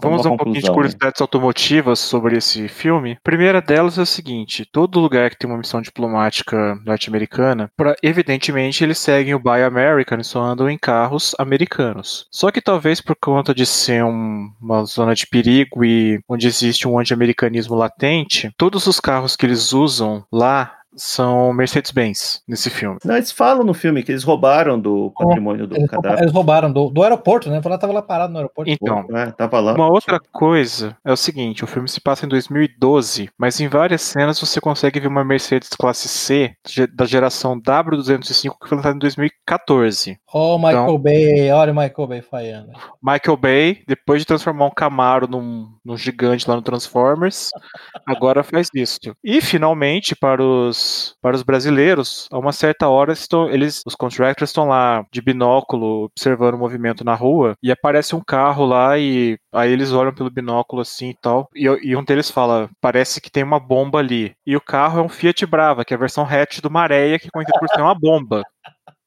Vamos 0.00 0.26
a 0.26 0.30
um 0.30 0.36
pouquinho 0.36 0.62
de 0.62 0.70
curiosidades 0.70 1.20
automotivas 1.20 1.98
sobre 1.98 2.36
esse 2.36 2.68
filme. 2.68 3.12
A 3.12 3.20
primeira 3.22 3.60
delas 3.60 3.98
é 3.98 4.02
o 4.02 4.06
seguinte: 4.06 4.68
todo 4.70 5.00
lugar 5.00 5.30
que 5.30 5.38
tem 5.38 5.48
uma 5.48 5.58
missão 5.58 5.80
diplomática 5.80 6.76
norte-americana, 6.84 7.70
evidentemente 8.02 8.82
eles 8.82 8.98
seguem 8.98 9.34
o 9.34 9.38
Buy 9.38 9.62
American 9.62 10.22
só 10.22 10.42
andam 10.42 10.68
em 10.68 10.78
carros 10.78 11.34
americanos. 11.38 12.26
Só 12.30 12.50
que 12.50 12.60
talvez 12.60 13.00
por 13.00 13.16
conta 13.16 13.54
de 13.54 13.64
ser 13.64 14.04
um, 14.04 14.50
uma 14.60 14.84
zona 14.84 15.14
de 15.14 15.26
perigo 15.26 15.84
e 15.84 16.20
onde 16.28 16.46
existe 16.46 16.88
um 16.88 16.98
anti-americanismo 16.98 17.74
latente, 17.74 18.50
todos 18.56 18.86
os 18.86 19.00
carros 19.00 19.36
que 19.36 19.46
eles 19.46 19.72
usam 19.72 20.24
lá 20.32 20.72
são 20.96 21.52
Mercedes-Benz 21.52 22.42
nesse 22.48 22.70
filme. 22.70 22.98
Não, 23.04 23.16
eles 23.16 23.30
falam 23.30 23.64
no 23.64 23.74
filme 23.74 24.02
que 24.02 24.10
eles 24.10 24.24
roubaram 24.24 24.80
do 24.80 25.12
patrimônio 25.16 25.64
é, 25.64 25.66
do 25.66 25.76
eles 25.76 25.90
cadáver. 25.90 26.22
Eles 26.22 26.32
roubaram 26.32 26.72
do, 26.72 26.88
do 26.88 27.02
aeroporto, 27.02 27.50
né? 27.50 27.60
Ela 27.62 27.78
tava 27.78 27.92
lá 27.92 28.02
parado 28.02 28.32
no 28.32 28.38
aeroporto. 28.38 28.70
Então, 28.70 29.06
é, 29.16 29.30
tava 29.32 29.60
lá. 29.60 29.74
Uma 29.74 29.90
outra 29.90 30.18
coisa 30.32 30.96
é 31.04 31.12
o 31.12 31.16
seguinte: 31.16 31.62
o 31.62 31.66
filme 31.66 31.88
se 31.88 32.00
passa 32.00 32.24
em 32.24 32.28
2012, 32.28 33.28
mas 33.38 33.60
em 33.60 33.68
várias 33.68 34.02
cenas 34.02 34.40
você 34.40 34.60
consegue 34.60 34.98
ver 34.98 35.08
uma 35.08 35.24
Mercedes 35.24 35.68
classe 35.70 36.08
C 36.08 36.54
da 36.94 37.04
geração 37.04 37.60
W205 37.60 38.56
que 38.60 38.68
foi 38.68 38.76
lançada 38.76 38.96
em 38.96 39.00
2014. 39.00 40.18
Oh, 40.32 40.58
Michael 40.58 40.82
então, 40.82 40.98
Bay, 40.98 41.50
olha 41.50 41.72
o 41.72 41.76
Michael 41.76 42.08
Bay 42.08 42.22
falhando. 42.22 42.72
Michael 43.02 43.36
Bay, 43.36 43.82
depois 43.86 44.20
de 44.20 44.26
transformar 44.26 44.66
um 44.66 44.70
Camaro 44.70 45.26
num, 45.26 45.68
num 45.84 45.96
gigante 45.96 46.48
lá 46.48 46.56
no 46.56 46.62
Transformers, 46.62 47.50
agora 48.06 48.42
faz 48.42 48.68
isso. 48.74 48.98
E 49.24 49.40
finalmente, 49.40 50.14
para 50.14 50.42
os 50.42 50.85
para 51.20 51.36
os 51.36 51.42
brasileiros, 51.42 52.28
a 52.30 52.38
uma 52.38 52.52
certa 52.52 52.88
hora 52.88 53.12
estão, 53.12 53.48
eles, 53.50 53.82
os 53.86 53.94
contractors 53.94 54.50
estão 54.50 54.68
lá 54.68 55.04
de 55.12 55.20
binóculo 55.20 56.04
observando 56.04 56.54
o 56.54 56.58
movimento 56.58 57.04
na 57.04 57.14
rua 57.14 57.54
e 57.62 57.70
aparece 57.70 58.14
um 58.14 58.20
carro 58.20 58.64
lá 58.64 58.98
e 58.98 59.38
aí 59.52 59.72
eles 59.72 59.92
olham 59.92 60.14
pelo 60.14 60.30
binóculo 60.30 60.82
assim 60.82 61.10
e 61.10 61.16
tal 61.20 61.48
e, 61.54 61.64
e 61.64 61.96
um 61.96 62.04
deles 62.04 62.30
fala, 62.30 62.68
parece 62.80 63.20
que 63.20 63.30
tem 63.30 63.42
uma 63.42 63.60
bomba 63.60 63.98
ali. 63.98 64.34
E 64.46 64.56
o 64.56 64.60
carro 64.60 65.00
é 65.00 65.02
um 65.02 65.08
Fiat 65.08 65.44
Brava, 65.46 65.84
que 65.84 65.94
é 65.94 65.96
a 65.96 66.00
versão 66.00 66.24
hatch 66.24 66.60
do 66.60 66.70
Maréia, 66.70 67.18
que 67.18 67.30
conhecido 67.30 67.58
por 67.58 67.68
ser 67.68 67.80
uma 67.80 67.94
bomba. 67.94 68.42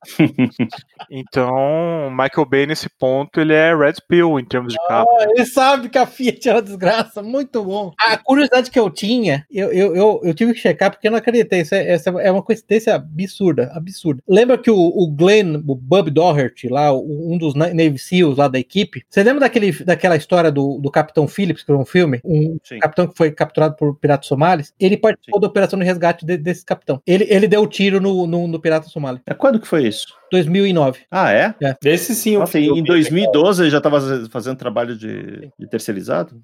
então, 1.10 2.10
Michael 2.12 2.46
Bay 2.50 2.66
nesse 2.66 2.90
ponto, 2.90 3.40
ele 3.40 3.54
é 3.54 3.76
Red 3.76 3.96
Pill 4.08 4.40
em 4.40 4.46
termos 4.46 4.74
de 4.74 4.80
carro. 4.88 5.08
Ah, 5.20 5.26
ele 5.30 5.46
sabe 5.46 5.90
que 5.90 5.98
a 5.98 6.06
Fiat 6.06 6.48
é 6.48 6.54
uma 6.54 6.62
desgraça, 6.62 7.22
muito 7.22 7.64
bom. 7.64 7.92
A 8.00 8.18
curiosidade 8.18 8.72
que 8.72 8.80
eu 8.80 8.90
tinha, 8.90 9.46
eu, 9.52 9.72
eu, 9.72 9.96
eu, 9.96 10.22
eu 10.24 10.34
tive 10.34 10.54
que 10.54 10.60
checar 10.60 10.92
porque 10.92 11.08
eu 11.08 11.12
não 11.12 11.18
acreditei. 11.18 11.62
Isso 11.62 11.76
é, 11.76 11.90
essa 11.90 12.10
é 12.10 12.32
uma 12.32 12.44
coincidência 12.44 12.96
absurda, 12.96 13.72
absurda. 13.74 14.24
Lembra 14.28 14.58
que 14.58 14.72
o, 14.72 14.78
o 14.78 15.08
Glenn, 15.12 15.58
o 15.68 15.76
Bub 15.76 16.10
Doherty, 16.10 16.70
lá, 16.70 16.94
um 16.94 17.38
dos 17.38 17.54
Navy 17.56 17.98
SEALs 17.98 18.38
lá 18.38 18.48
da 18.48 18.60
equipe, 18.60 19.04
você 19.10 19.24
lembra 19.24 19.42
daquele, 19.42 19.72
daquela 19.84 20.16
história 20.16 20.52
do, 20.52 20.78
do 20.78 20.90
Capitão 20.90 21.28
Phillips, 21.28 21.62
que 21.62 21.68
foi 21.68 21.76
um 21.76 21.86
filme? 21.86 22.22
Um 22.24 22.58
Sim. 22.64 22.80
capitão 22.80 23.08
que 23.08 23.18
foi 23.18 23.32
capturado 23.32 23.76
por 23.76 23.96
piratas 23.96 24.28
somalis? 24.28 24.74
Ele 24.80 24.98
participou 24.98 25.40
Sim. 25.40 25.42
da 25.42 25.48
operação 25.48 25.80
de 25.80 25.86
resgate 25.86 26.26
de, 26.26 26.38
desse 26.38 26.66
capitão. 26.66 27.02
Ele, 27.06 27.26
ele 27.30 27.48
deu 27.48 27.68
tiro 27.68 28.00
no, 28.00 28.26
no, 28.26 28.48
no 28.48 28.60
pirata 28.60 28.88
somali. 28.88 29.20
É 29.26 29.34
quando 29.34 29.60
que 29.60 29.68
foi 29.68 29.89
isso? 29.90 30.08
2009. 30.32 31.02
Ah, 31.12 31.32
é? 31.34 31.54
é. 31.62 31.76
Esse 31.84 32.16
sim. 32.16 32.38
Nossa, 32.38 32.60
em 32.60 32.84
2012 32.84 33.64
ele 33.64 33.70
já 33.70 33.78
estava 33.78 34.00
fazendo 34.30 34.58
trabalho 34.58 34.96
de, 34.96 35.52
de 35.58 35.68
terceirizado? 35.68 36.42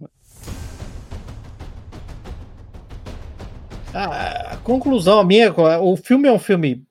A, 3.94 4.58
conclusão 4.64 5.24
minha, 5.24 5.54
o 5.82 5.96
filme 5.96 6.28
é 6.28 6.32
um 6.32 6.40
filme 6.40 6.84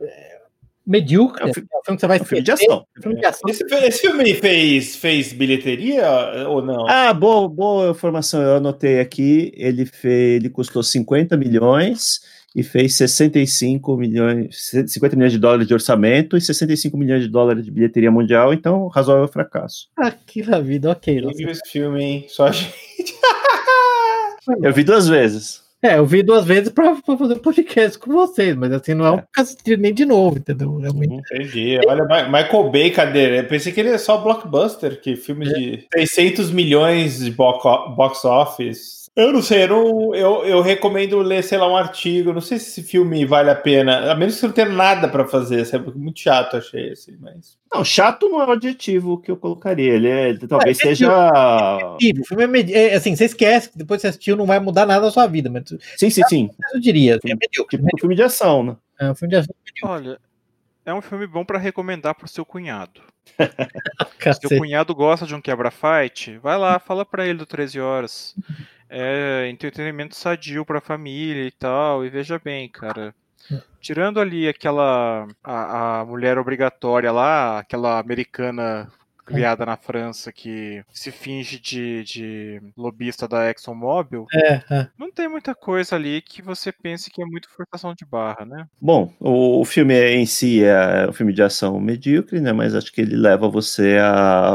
é, 0.00 0.38
medíocre. 0.84 1.44
É 1.44 1.46
um 1.46 1.54
filme, 1.54 1.68
é 1.72 1.78
um 1.78 1.84
filme 1.84 1.96
que 1.96 2.00
você 2.00 2.06
vai 2.08 2.18
é 2.18 2.22
um 2.22 2.24
filme 2.24 2.42
de 2.42 2.50
ação. 2.50 2.86
Filme 3.00 3.20
de 3.20 3.26
ação. 3.26 3.48
Esse, 3.48 3.64
esse, 3.64 4.00
filme 4.00 4.34
fez, 4.34 4.96
fez 4.96 5.32
bilheteria 5.32 6.04
ou 6.48 6.60
não? 6.60 6.88
Ah, 6.88 7.12
boa, 7.12 7.48
boa 7.48 7.90
informação. 7.90 8.42
Eu 8.42 8.56
anotei 8.56 8.98
aqui. 8.98 9.52
Ele, 9.54 9.86
fez, 9.86 10.36
ele 10.36 10.50
custou 10.50 10.82
50 10.82 11.36
milhões 11.36 12.22
e 12.54 12.62
fez 12.62 12.94
65 12.94 13.96
milhões, 13.96 14.70
50 14.86 15.16
milhões 15.16 15.32
de 15.32 15.38
dólares 15.38 15.66
de 15.66 15.74
orçamento 15.74 16.36
e 16.36 16.40
65 16.40 16.96
milhões 16.96 17.22
de 17.22 17.28
dólares 17.28 17.64
de 17.64 17.70
bilheteria 17.70 18.10
mundial, 18.10 18.52
então 18.52 18.88
razoável 18.88 19.28
fracasso. 19.28 19.88
Aqui 19.96 20.42
na 20.42 20.58
vida, 20.58 20.90
ok. 20.90 21.20
Eu 21.22 21.30
vi 21.30 21.44
esse 21.44 21.70
filme, 21.70 22.02
hein? 22.02 22.26
Só 22.28 22.46
a 22.46 22.52
gente. 22.52 22.74
eu 24.62 24.72
vi 24.72 24.82
duas 24.82 25.06
vezes. 25.08 25.68
É, 25.80 25.96
eu 25.96 26.04
vi 26.04 26.24
duas 26.24 26.44
vezes 26.44 26.70
pra, 26.70 26.96
pra 26.96 27.16
fazer 27.16 27.36
podcast 27.36 27.96
com 28.00 28.12
vocês, 28.12 28.56
mas 28.56 28.72
assim, 28.72 28.94
não 28.94 29.06
é, 29.06 29.12
um 29.12 29.18
é. 29.18 29.76
nem 29.76 29.94
de 29.94 30.04
novo, 30.04 30.38
entendeu? 30.38 30.80
É 30.84 30.92
muito... 30.92 31.14
Entendi. 31.14 31.78
Olha, 31.86 32.04
Michael 32.04 32.70
Bay, 32.70 32.90
cadê? 32.90 33.38
Eu 33.38 33.44
pensei 33.44 33.72
que 33.72 33.78
ele 33.78 33.90
é 33.90 33.98
só 33.98 34.18
blockbuster, 34.18 35.00
que 35.00 35.14
filme 35.14 35.48
é. 35.48 35.52
de 35.52 35.86
600 35.94 36.50
milhões 36.50 37.20
de 37.20 37.30
box 37.30 38.24
office. 38.24 38.97
Eu 39.18 39.32
não 39.32 39.42
sei, 39.42 39.64
eu, 39.64 39.68
não, 39.68 40.14
eu, 40.14 40.44
eu, 40.44 40.60
recomendo 40.62 41.18
ler, 41.18 41.42
sei 41.42 41.58
lá, 41.58 41.68
um 41.68 41.76
artigo. 41.76 42.32
Não 42.32 42.40
sei 42.40 42.56
se 42.56 42.68
esse 42.68 42.88
filme 42.88 43.24
vale 43.24 43.50
a 43.50 43.54
pena, 43.56 44.12
a 44.12 44.14
menos 44.14 44.38
que 44.38 44.46
não 44.46 44.52
tenha 44.52 44.68
nada 44.68 45.08
para 45.08 45.26
fazer. 45.26 45.64
Sabe? 45.64 45.90
Muito 45.98 46.20
chato, 46.20 46.56
achei 46.56 46.92
esse, 46.92 47.18
mas. 47.20 47.58
Não, 47.74 47.84
chato 47.84 48.28
não 48.28 48.40
é 48.40 48.46
o 48.46 48.52
adjetivo 48.52 49.20
que 49.20 49.28
eu 49.28 49.36
colocaria. 49.36 49.94
Ele, 49.94 50.08
é, 50.08 50.38
talvez 50.46 50.78
é, 50.78 50.82
seja. 50.82 51.06
É 51.06 51.84
o 51.84 52.24
filme 52.24 52.44
é, 52.44 52.46
med... 52.46 52.72
é 52.72 52.94
assim, 52.94 53.16
você 53.16 53.24
esquece 53.24 53.70
que 53.70 53.78
depois 53.78 53.98
que 53.98 54.02
você 54.02 54.06
assistiu 54.10 54.36
não 54.36 54.46
vai 54.46 54.60
mudar 54.60 54.86
nada 54.86 55.06
na 55.06 55.10
sua 55.10 55.26
vida. 55.26 55.50
Mas... 55.50 55.64
Sim, 55.96 56.10
sim, 56.10 56.22
sim. 56.28 56.50
Eu 56.72 56.78
diria. 56.78 57.18
Tipo, 57.18 57.32
é 57.32 57.34
medíocre, 57.34 57.76
tipo 57.76 57.90
um 57.92 57.98
filme 57.98 58.14
de 58.14 58.22
ação, 58.22 58.62
né? 58.62 58.76
É 59.00 59.10
um 59.10 59.16
filme 59.16 59.34
de 59.34 59.40
ação. 59.40 59.54
Olha, 59.82 60.20
é 60.86 60.94
um 60.94 61.02
filme 61.02 61.26
bom 61.26 61.44
para 61.44 61.58
recomendar 61.58 62.14
pro 62.14 62.28
seu 62.28 62.44
cunhado. 62.44 63.00
seu 64.40 64.58
cunhado 64.60 64.94
gosta 64.94 65.26
de 65.26 65.34
um 65.34 65.40
quebra-fight, 65.40 66.38
vai 66.38 66.56
lá, 66.56 66.78
fala 66.78 67.04
para 67.04 67.26
ele 67.26 67.38
do 67.38 67.46
13 67.46 67.80
horas 67.80 68.36
é 68.88 69.48
entretenimento 69.48 70.16
sadio 70.16 70.64
pra 70.64 70.80
família 70.80 71.46
e 71.46 71.50
tal. 71.50 72.04
E 72.04 72.08
veja 72.08 72.40
bem, 72.42 72.68
cara. 72.68 73.14
Tirando 73.80 74.20
ali 74.20 74.48
aquela. 74.48 75.26
A, 75.42 76.00
a 76.00 76.04
mulher 76.04 76.38
obrigatória 76.38 77.10
lá, 77.12 77.58
aquela 77.60 77.98
americana 77.98 78.90
criada 79.28 79.66
na 79.66 79.76
França 79.76 80.32
que 80.32 80.82
se 80.92 81.10
finge 81.10 81.60
de, 81.60 82.02
de 82.04 82.62
lobista 82.76 83.28
da 83.28 83.50
ExxonMobil, 83.50 84.26
é, 84.32 84.62
é. 84.70 84.88
não 84.98 85.12
tem 85.12 85.28
muita 85.28 85.54
coisa 85.54 85.96
ali 85.96 86.22
que 86.22 86.40
você 86.40 86.72
pense 86.72 87.10
que 87.10 87.22
é 87.22 87.26
muito 87.26 87.48
forçação 87.50 87.94
de 87.94 88.04
barra, 88.04 88.44
né? 88.44 88.66
Bom, 88.80 89.12
o, 89.20 89.60
o 89.60 89.64
filme 89.64 89.94
em 89.94 90.24
si 90.26 90.64
é 90.64 91.08
um 91.08 91.12
filme 91.12 91.32
de 91.32 91.42
ação 91.42 91.78
medíocre, 91.80 92.40
né? 92.40 92.52
Mas 92.52 92.74
acho 92.74 92.92
que 92.92 93.00
ele 93.00 93.16
leva 93.16 93.48
você 93.48 93.98
a, 94.00 94.50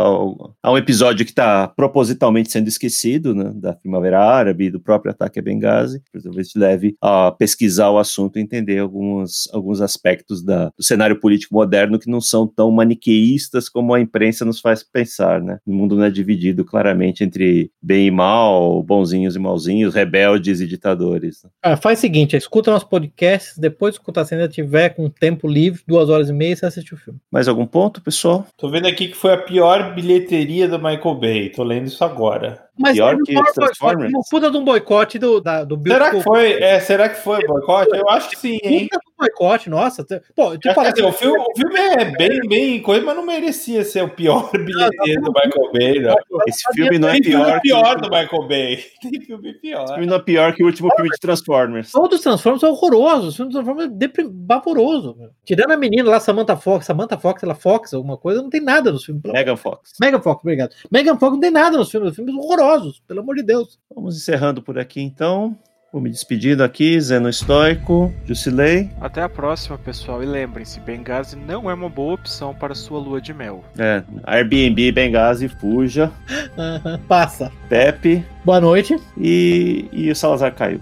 a 0.62 0.72
um 0.72 0.78
episódio 0.78 1.26
que 1.26 1.32
está 1.32 1.68
propositalmente 1.68 2.52
sendo 2.52 2.68
esquecido, 2.68 3.36
né? 3.36 3.52
Da 3.56 3.74
Primavera 3.74 4.20
Árabe, 4.20 4.70
do 4.70 4.80
próprio 4.80 5.12
ataque 5.12 5.40
a 5.40 5.42
Benghazi, 5.42 6.02
talvez 6.24 6.50
te 6.50 6.58
leve 6.58 6.96
a 7.02 7.32
pesquisar 7.32 7.90
o 7.90 8.00
assunto 8.00 8.38
e 8.40 8.42
entender 8.42 8.80
alguns, 8.80 9.48
alguns 9.54 9.82
aspectos 9.82 10.44
da, 10.44 10.72
do 10.76 10.84
cenário 10.84 11.20
político 11.20 11.54
moderno 11.54 12.00
que 12.00 12.10
não 12.10 12.22
são 12.22 12.48
tão 12.48 12.72
maniqueístas 12.72 13.70
como 13.70 13.94
a 13.94 14.00
imprensa 14.00 14.46
nos 14.46 14.60
faz 14.64 14.82
pensar, 14.82 15.42
né? 15.42 15.60
O 15.68 15.74
mundo 15.74 15.96
não 15.96 16.06
é 16.06 16.10
dividido 16.10 16.64
claramente 16.64 17.24
entre 17.24 17.70
bem 17.82 18.08
e 18.08 18.12
mal, 18.12 18.82
bonzinhos 18.82 19.36
e 19.36 19.40
malzinhos, 19.40 19.94
rebeldes 19.94 20.62
e 20.62 20.68
ditadores. 20.68 21.44
Né? 21.44 21.50
Ah, 21.62 21.78
faz 21.78 22.00
o 22.00 22.02
seguinte, 22.02 22.38
escuta 22.38 22.72
nosso 22.72 22.88
podcast, 22.88 23.60
depois 23.60 23.96
escuta 23.96 24.24
se 24.24 24.34
ainda 24.34 24.48
tiver 24.48 24.90
com 24.90 25.10
tempo 25.10 25.48
livre, 25.48 25.84
duas 25.86 26.10
horas 26.10 26.30
e 26.30 26.34
meia, 26.34 26.56
você 26.56 26.66
assiste 26.66 26.94
o 26.94 26.98
filme. 26.98 27.20
Mais 27.30 27.48
algum 27.48 27.66
ponto, 27.66 28.02
pessoal? 28.02 28.48
Tô 28.58 28.70
vendo 28.70 28.88
aqui 28.88 29.10
que 29.10 29.16
foi 29.16 29.34
a 29.34 29.38
pior 29.38 29.94
bilheteria 29.94 30.68
do 30.68 30.80
Michael 30.80 31.16
Bay, 31.16 31.50
tô 31.50 31.64
lendo 31.64 31.88
isso 31.88 32.04
agora. 32.04 32.64
Mas 32.78 32.96
Pior 32.96 33.18
que 33.24 33.40
os 33.40 33.52
Transformers. 33.52 34.12
Uma 34.12 34.24
puta 34.30 34.50
de 34.50 34.58
um 34.58 34.64
boicote 34.64 35.20
do, 35.20 35.40
da, 35.40 35.64
do 35.64 35.78
Bill 35.78 35.94
Será 35.94 36.10
que 36.10 36.22
foi? 36.22 36.54
É, 36.54 36.80
será 36.80 37.08
que 37.08 37.22
foi 37.22 37.46
boicote? 37.46 37.96
Eu 37.96 38.10
acho 38.10 38.30
que 38.32 38.38
sim, 38.38 38.58
hein? 38.64 38.90
Boicote, 39.28 39.70
nossa. 39.70 40.04
Pô, 40.36 40.58
tu 40.58 40.74
fala, 40.74 40.90
assim, 40.90 41.04
o, 41.04 41.12
filme, 41.12 41.40
o 41.40 41.56
filme 41.56 41.80
é 41.80 42.06
bem, 42.18 42.40
bem 42.48 42.82
coisa, 42.82 43.06
mas 43.06 43.16
não 43.16 43.26
merecia 43.26 43.84
ser 43.84 44.04
o 44.04 44.10
pior 44.10 44.50
bilheteiro 44.58 45.22
do 45.22 45.32
Michael 45.32 45.72
Bay. 45.72 46.00
Não. 46.00 46.16
Esse 46.48 46.64
filme 46.74 46.98
não 46.98 47.10
é 47.10 47.20
pior. 47.20 47.52
Tem 47.52 47.62
pior 47.62 48.02
do 48.02 48.10
Michael 48.10 48.48
Bay. 48.48 48.84
Tem 49.02 49.22
filme 49.22 49.54
pior. 49.54 49.84
Esse 49.84 49.94
filme 49.94 50.08
não 50.08 50.16
é 50.16 50.22
pior 50.22 50.54
que 50.56 50.64
o 50.64 50.66
último 50.66 50.90
filme 50.96 51.12
de 51.12 51.20
Transformers. 51.20 51.92
Todos 51.92 52.18
os 52.18 52.24
Transformers 52.24 52.62
são 52.62 52.72
horrorosos. 52.72 53.28
Os 53.30 53.36
filmes 53.36 53.54
Transformers 53.54 53.92
é 53.92 54.24
vaporoso. 54.48 55.16
Tirando 55.46 55.72
a 55.72 55.78
menina 55.78 56.10
lá, 56.10 56.20
Samantha 56.20 56.58
Fox, 56.58 56.86
Samantha 56.86 57.18
Fox, 57.18 57.44
ela 57.44 57.56
Fox, 57.56 57.94
alguma 57.94 58.18
coisa, 58.18 58.42
não 58.42 58.50
tem 58.50 58.62
nada 58.62 58.92
nos 58.92 59.06
filmes. 59.06 59.22
Megan 59.26 59.56
Fox. 59.56 59.94
Megan 60.02 60.20
Fox, 60.20 60.42
obrigado. 60.42 60.74
Megan 60.92 61.18
Fox 61.18 61.34
não 61.34 61.40
tem 61.40 61.52
nada 61.52 61.78
nos 61.78 61.92
filmes. 61.92 62.10
Os 62.10 62.16
filmes 62.16 62.34
horrorosos, 62.36 63.02
pelo 63.08 63.20
amor 63.20 63.36
de 63.36 63.44
de 63.44 63.48
Deus. 63.48 63.80
Vamos 63.94 64.16
encerrando 64.16 64.64
por 64.64 64.80
aqui 64.80 65.02
então. 65.02 65.56
Vou 65.94 66.02
me 66.02 66.10
despedindo 66.10 66.64
aqui, 66.64 67.00
Zeno 67.00 67.30
Estoico, 67.30 68.12
Jusilei. 68.26 68.90
Até 69.00 69.22
a 69.22 69.30
próxima, 69.30 69.78
pessoal. 69.78 70.24
E 70.24 70.26
lembrem-se, 70.26 70.80
Benghazi 70.80 71.36
não 71.36 71.70
é 71.70 71.74
uma 71.76 71.88
boa 71.88 72.16
opção 72.16 72.52
para 72.52 72.74
sua 72.74 72.98
lua 73.00 73.22
de 73.22 73.32
mel. 73.32 73.64
É, 73.78 74.04
Airbnb, 74.24 74.92
Benghazi, 74.92 75.48
fuja. 75.48 76.12
Passa. 77.08 77.52
Pepe. 77.70 78.26
Boa 78.44 78.60
noite. 78.60 79.00
E, 79.16 79.88
e 79.92 80.10
o 80.10 80.16
Salazar 80.16 80.56
caiu. 80.56 80.82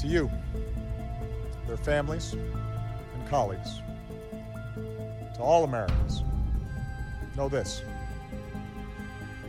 To 0.00 0.06
you, 0.08 0.28
their 1.68 1.78
families 1.78 2.34
and 2.34 3.30
colleagues, 3.30 3.80
to 5.36 5.42
all 5.44 5.62
Americans, 5.62 6.24
know 7.36 7.48
this. 7.48 7.84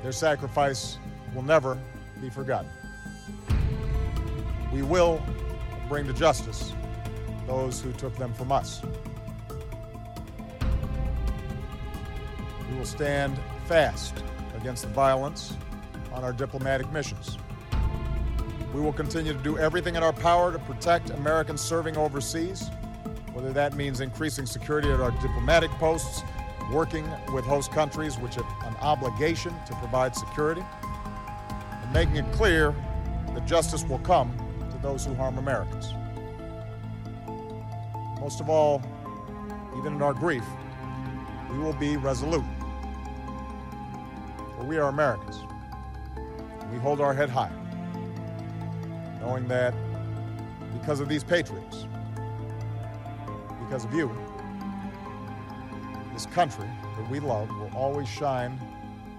Their 0.04 0.14
sacrifice 0.14 1.00
will 1.34 1.44
never 1.44 1.76
be 2.22 2.30
forgotten. 2.30 2.77
We 4.74 4.82
will 4.82 5.22
bring 5.88 6.06
to 6.08 6.14
justice 6.14 6.74
those 7.46 7.82
who 7.82 7.94
took 7.94 8.16
them 8.18 8.34
from 8.34 8.52
us. 8.52 8.82
We 12.70 12.78
will 12.78 12.86
stand 12.86 13.40
fast 13.66 14.24
against 14.56 14.84
the 14.84 14.90
violence 14.90 15.56
on 16.12 16.24
our 16.24 16.34
diplomatic 16.34 16.92
missions. 16.92 17.38
We 18.74 18.82
will 18.82 18.94
continue 18.94 19.34
to 19.34 19.40
do 19.40 19.58
everything 19.58 19.96
in 19.96 20.04
our 20.04 20.14
power 20.14 20.52
to 20.52 20.60
protect 20.60 21.10
Americans 21.12 21.62
serving 21.62 21.96
overseas, 21.96 22.70
whether 23.34 23.54
that 23.54 23.76
means 23.76 24.02
increasing 24.02 24.46
security 24.46 24.92
at 24.92 25.00
our 25.00 25.12
diplomatic 25.12 25.72
posts 25.72 26.22
working 26.72 27.10
with 27.34 27.46
host 27.46 27.72
countries 27.72 28.18
which 28.18 28.36
have 28.36 28.46
an 28.66 28.76
obligation 28.82 29.54
to 29.66 29.74
provide 29.76 30.14
security, 30.16 30.64
and 31.50 31.94
making 31.94 32.18
it 32.18 32.30
clear 32.34 32.76
that 33.34 33.46
justice 33.46 33.86
will 33.86 34.00
come 34.00 34.38
those 34.88 35.04
who 35.04 35.14
harm 35.16 35.38
Americans. 35.38 35.94
Most 38.22 38.40
of 38.40 38.50
all, 38.50 38.82
even 39.78 39.96
in 39.96 40.02
our 40.02 40.14
grief, 40.14 40.46
we 41.52 41.58
will 41.58 41.74
be 41.74 41.98
resolute. 41.98 42.46
For 44.56 44.64
we 44.64 44.78
are 44.78 44.88
Americans. 44.88 45.44
We 46.72 46.80
hold 46.80 47.02
our 47.02 47.14
head 47.14 47.30
high, 47.30 47.52
knowing 49.20 49.46
that 49.50 49.74
because 50.80 51.02
of 51.02 51.10
these 51.10 51.24
patriots, 51.24 51.86
because 53.66 53.84
of 53.84 53.94
you, 53.94 54.10
this 56.14 56.28
country 56.28 56.70
that 56.98 57.10
we 57.12 57.20
love 57.20 57.50
will 57.60 57.72
always 57.76 58.08
shine 58.08 58.58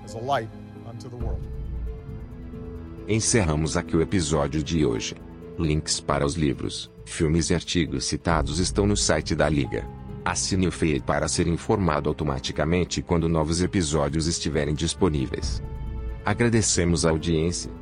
as 0.03 0.15
a 0.15 0.19
light 0.19 0.49
unto 0.89 1.11
the 1.11 1.17
world. 1.17 1.47
Encerramos 3.07 3.77
aqui 3.77 3.97
o 3.97 4.01
episódio 4.01 4.63
de 4.63 4.87
hoje. 4.87 5.28
Links 5.59 5.99
para 5.99 6.25
os 6.25 6.35
livros, 6.35 6.89
filmes 7.05 7.51
e 7.51 7.55
artigos 7.55 8.05
citados 8.05 8.61
estão 8.61 8.87
no 8.87 8.97
site 8.97 9.35
da 9.35 9.49
Liga. 9.49 9.85
Assine 10.25 10.69
o 10.69 10.71
feed 10.71 11.01
para 11.01 11.27
ser 11.27 11.49
informado 11.49 12.09
automaticamente 12.09 13.03
quando 13.03 13.29
novos 13.29 13.61
episódios 13.61 14.29
estiverem 14.29 14.75
disponíveis. 14.75 15.61
Agradecemos 16.25 17.05
a 17.05 17.11
audiência. 17.11 17.73